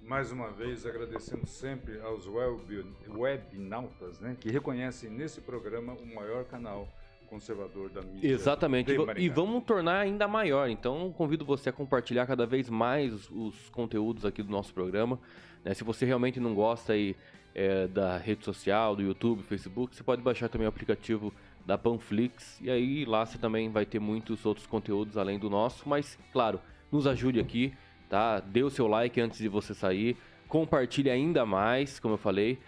Mais 0.00 0.30
uma 0.30 0.52
vez, 0.52 0.86
agradecendo 0.86 1.48
sempre 1.48 2.00
aos 2.02 2.28
web, 2.28 2.86
webnautas, 3.08 4.20
né, 4.20 4.36
que 4.38 4.48
reconhecem 4.48 5.10
nesse 5.10 5.40
programa 5.40 5.94
o 5.94 6.06
maior 6.06 6.44
canal 6.44 6.88
conservador 7.32 7.88
da 7.88 8.02
mídia. 8.02 8.30
Exatamente. 8.30 8.92
E 9.16 9.28
vamos 9.30 9.64
tornar 9.64 10.00
ainda 10.00 10.28
maior. 10.28 10.68
Então, 10.68 11.10
convido 11.16 11.46
você 11.46 11.70
a 11.70 11.72
compartilhar 11.72 12.26
cada 12.26 12.44
vez 12.44 12.68
mais 12.68 13.30
os 13.30 13.70
conteúdos 13.70 14.26
aqui 14.26 14.42
do 14.42 14.50
nosso 14.50 14.74
programa. 14.74 15.18
Né? 15.64 15.72
Se 15.72 15.82
você 15.82 16.04
realmente 16.04 16.38
não 16.38 16.54
gosta 16.54 16.92
aí, 16.92 17.16
é, 17.54 17.86
da 17.86 18.18
rede 18.18 18.44
social, 18.44 18.94
do 18.94 19.02
YouTube, 19.02 19.42
Facebook, 19.42 19.96
você 19.96 20.02
pode 20.02 20.20
baixar 20.20 20.50
também 20.50 20.66
o 20.66 20.68
aplicativo 20.68 21.32
da 21.64 21.78
Panflix. 21.78 22.60
E 22.60 22.70
aí 22.70 23.06
lá 23.06 23.24
você 23.24 23.38
também 23.38 23.70
vai 23.70 23.86
ter 23.86 23.98
muitos 23.98 24.44
outros 24.44 24.66
conteúdos 24.66 25.16
além 25.16 25.38
do 25.38 25.48
nosso. 25.48 25.88
Mas, 25.88 26.18
claro, 26.34 26.60
nos 26.90 27.06
ajude 27.06 27.40
aqui, 27.40 27.72
tá? 28.10 28.40
Dê 28.40 28.62
o 28.62 28.68
seu 28.68 28.86
like 28.86 29.18
antes 29.18 29.38
de 29.38 29.48
você 29.48 29.72
sair. 29.72 30.18
Compartilhe 30.48 31.08
ainda 31.08 31.46
mais, 31.46 31.98
como 31.98 32.12
eu 32.12 32.18
falei 32.18 32.58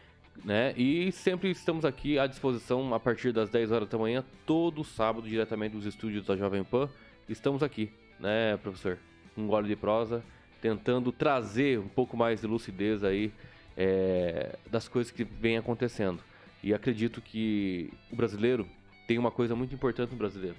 né? 0.43 0.75
E 0.77 1.13
sempre 1.13 1.51
estamos 1.51 1.85
aqui 1.85 2.19
à 2.19 2.27
disposição 2.27 2.93
a 2.95 3.01
partir 3.01 3.33
das 3.33 3.51
10 3.51 3.71
horas 3.71 3.89
da 3.89 3.99
manhã, 3.99 4.25
todo 4.47 4.83
sábado, 4.83 5.29
diretamente 5.29 5.77
dos 5.77 5.85
estúdios 5.85 6.25
da 6.27 6.37
Jovem 6.37 6.65
Pan. 6.65 6.89
Estamos 7.29 7.63
aqui, 7.63 7.91
né, 8.19 8.57
professor? 8.57 8.99
Um 9.37 9.47
gole 9.47 9.69
de 9.69 9.77
prosa, 9.77 10.23
tentando 10.61 11.13
trazer 11.13 11.79
um 11.79 11.89
pouco 11.89 12.17
mais 12.17 12.41
de 12.41 12.47
lucidez 12.47 13.05
aí 13.05 13.33
é, 13.77 14.57
das 14.71 14.89
coisas 14.89 15.13
que 15.13 15.25
vem 15.25 15.57
acontecendo. 15.57 16.21
E 16.63 16.73
acredito 16.73 17.21
que 17.21 17.93
o 18.11 18.17
brasileiro 18.17 18.67
tem 19.07 19.19
uma 19.19 19.31
coisa 19.31 19.55
muito 19.55 19.75
importante 19.75 20.11
no 20.11 20.17
brasileiro. 20.17 20.57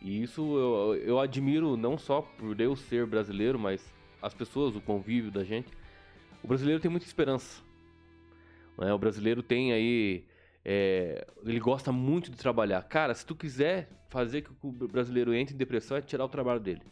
E 0.00 0.22
isso 0.22 0.40
eu, 0.40 0.94
eu 1.04 1.20
admiro 1.20 1.76
não 1.76 1.96
só 1.96 2.22
por 2.22 2.60
eu 2.60 2.74
ser 2.74 3.06
brasileiro, 3.06 3.58
mas 3.58 3.84
as 4.20 4.34
pessoas, 4.34 4.74
o 4.74 4.80
convívio 4.80 5.30
da 5.30 5.44
gente. 5.44 5.68
O 6.42 6.48
brasileiro 6.48 6.80
tem 6.80 6.90
muita 6.90 7.06
esperança 7.06 7.62
né? 8.82 8.92
O 8.92 8.98
brasileiro 8.98 9.42
tem 9.42 9.72
aí. 9.72 10.24
É, 10.64 11.26
ele 11.44 11.58
gosta 11.58 11.90
muito 11.90 12.30
de 12.30 12.36
trabalhar. 12.36 12.82
Cara, 12.82 13.14
se 13.14 13.24
tu 13.24 13.34
quiser 13.34 13.88
fazer 14.08 14.42
que 14.42 14.50
o 14.62 14.70
brasileiro 14.70 15.34
entre 15.34 15.54
em 15.54 15.58
depressão, 15.58 15.96
é 15.96 16.00
tirar 16.00 16.24
o 16.24 16.28
trabalho 16.28 16.60
dele. 16.60 16.82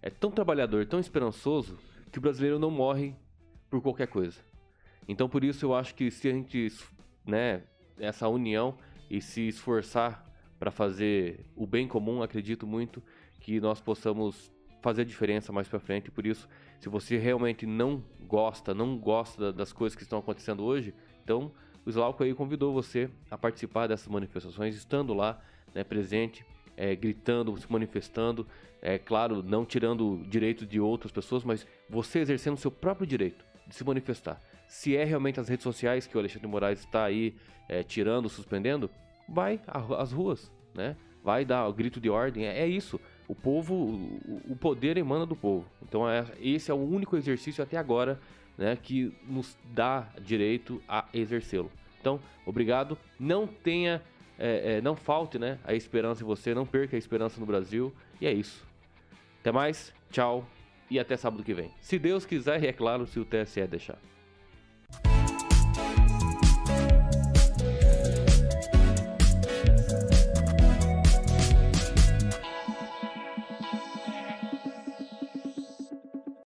É 0.00 0.08
tão 0.08 0.30
trabalhador, 0.30 0.86
tão 0.86 1.00
esperançoso, 1.00 1.78
que 2.10 2.18
o 2.18 2.20
brasileiro 2.20 2.58
não 2.58 2.70
morre 2.70 3.14
por 3.68 3.82
qualquer 3.82 4.06
coisa. 4.06 4.40
Então, 5.06 5.28
por 5.28 5.42
isso, 5.42 5.66
eu 5.66 5.74
acho 5.74 5.94
que 5.94 6.10
se 6.10 6.28
a 6.28 6.32
gente, 6.32 6.72
né, 7.26 7.62
essa 7.98 8.28
união 8.28 8.78
e 9.10 9.20
se 9.20 9.48
esforçar 9.48 10.24
para 10.58 10.70
fazer 10.70 11.46
o 11.56 11.66
bem 11.66 11.88
comum, 11.88 12.22
acredito 12.22 12.66
muito 12.66 13.02
que 13.40 13.60
nós 13.60 13.80
possamos 13.80 14.52
fazer 14.80 15.04
diferença 15.04 15.52
mais 15.52 15.68
para 15.68 15.78
frente. 15.78 16.10
Por 16.10 16.26
isso, 16.26 16.48
se 16.78 16.88
você 16.88 17.16
realmente 17.16 17.66
não 17.66 18.02
gosta, 18.26 18.74
não 18.74 18.96
gosta 18.96 19.52
das 19.52 19.72
coisas 19.72 19.96
que 19.96 20.02
estão 20.02 20.18
acontecendo 20.18 20.64
hoje, 20.64 20.94
então 21.22 21.52
o 21.84 21.90
Slauco 21.90 22.22
aí 22.22 22.34
convidou 22.34 22.72
você 22.72 23.08
a 23.30 23.38
participar 23.38 23.86
dessas 23.86 24.08
manifestações, 24.08 24.76
estando 24.76 25.14
lá, 25.14 25.40
né, 25.74 25.82
presente, 25.82 26.44
é, 26.76 26.94
gritando, 26.94 27.56
se 27.58 27.70
manifestando, 27.70 28.46
é 28.80 28.98
claro, 28.98 29.42
não 29.42 29.64
tirando 29.64 30.12
o 30.12 30.24
direito 30.24 30.64
de 30.64 30.78
outras 30.78 31.10
pessoas, 31.10 31.42
mas 31.42 31.66
você 31.88 32.20
exercendo 32.20 32.54
o 32.54 32.60
seu 32.60 32.70
próprio 32.70 33.06
direito 33.06 33.44
de 33.66 33.74
se 33.74 33.84
manifestar. 33.84 34.40
Se 34.68 34.96
é 34.96 35.02
realmente 35.02 35.40
as 35.40 35.48
redes 35.48 35.64
sociais 35.64 36.06
que 36.06 36.16
o 36.16 36.20
Alexandre 36.20 36.46
Moraes 36.46 36.80
está 36.80 37.04
aí 37.04 37.34
é, 37.68 37.82
tirando, 37.82 38.28
suspendendo, 38.28 38.88
vai 39.28 39.60
às 39.66 40.12
ruas, 40.12 40.52
né? 40.74 40.96
Vai 41.22 41.44
dar 41.44 41.66
o 41.66 41.72
grito 41.72 42.00
de 42.00 42.08
ordem, 42.08 42.46
é, 42.46 42.60
é 42.60 42.66
isso. 42.66 43.00
O 43.28 43.34
povo, 43.34 43.74
o, 44.48 44.56
poder 44.56 44.96
emana 44.96 45.26
do 45.26 45.36
povo. 45.36 45.66
Então 45.82 46.08
é, 46.08 46.26
esse 46.40 46.70
é 46.70 46.74
o 46.74 46.78
único 46.78 47.16
exercício 47.16 47.62
até 47.62 47.76
agora 47.76 48.18
né, 48.56 48.76
que 48.82 49.14
nos 49.26 49.56
dá 49.72 50.08
direito 50.20 50.82
a 50.88 51.06
exercê-lo. 51.12 51.70
Então, 52.00 52.18
obrigado. 52.46 52.96
Não 53.20 53.46
tenha, 53.46 54.02
é, 54.38 54.76
é, 54.76 54.80
não 54.80 54.96
falte 54.96 55.38
né, 55.38 55.58
a 55.64 55.74
esperança 55.74 56.22
em 56.22 56.26
você, 56.26 56.54
não 56.54 56.64
perca 56.66 56.96
a 56.96 56.98
esperança 56.98 57.38
no 57.38 57.46
Brasil. 57.46 57.92
E 58.20 58.26
é 58.26 58.32
isso. 58.32 58.66
Até 59.40 59.52
mais, 59.52 59.92
tchau 60.10 60.48
e 60.90 60.98
até 60.98 61.16
sábado 61.16 61.44
que 61.44 61.54
vem. 61.54 61.70
Se 61.80 61.98
Deus 61.98 62.24
quiser, 62.24 62.62
e 62.64 62.66
é 62.66 62.72
claro, 62.72 63.06
se 63.06 63.20
o 63.20 63.24
TSE 63.24 63.66
deixar. 63.66 63.98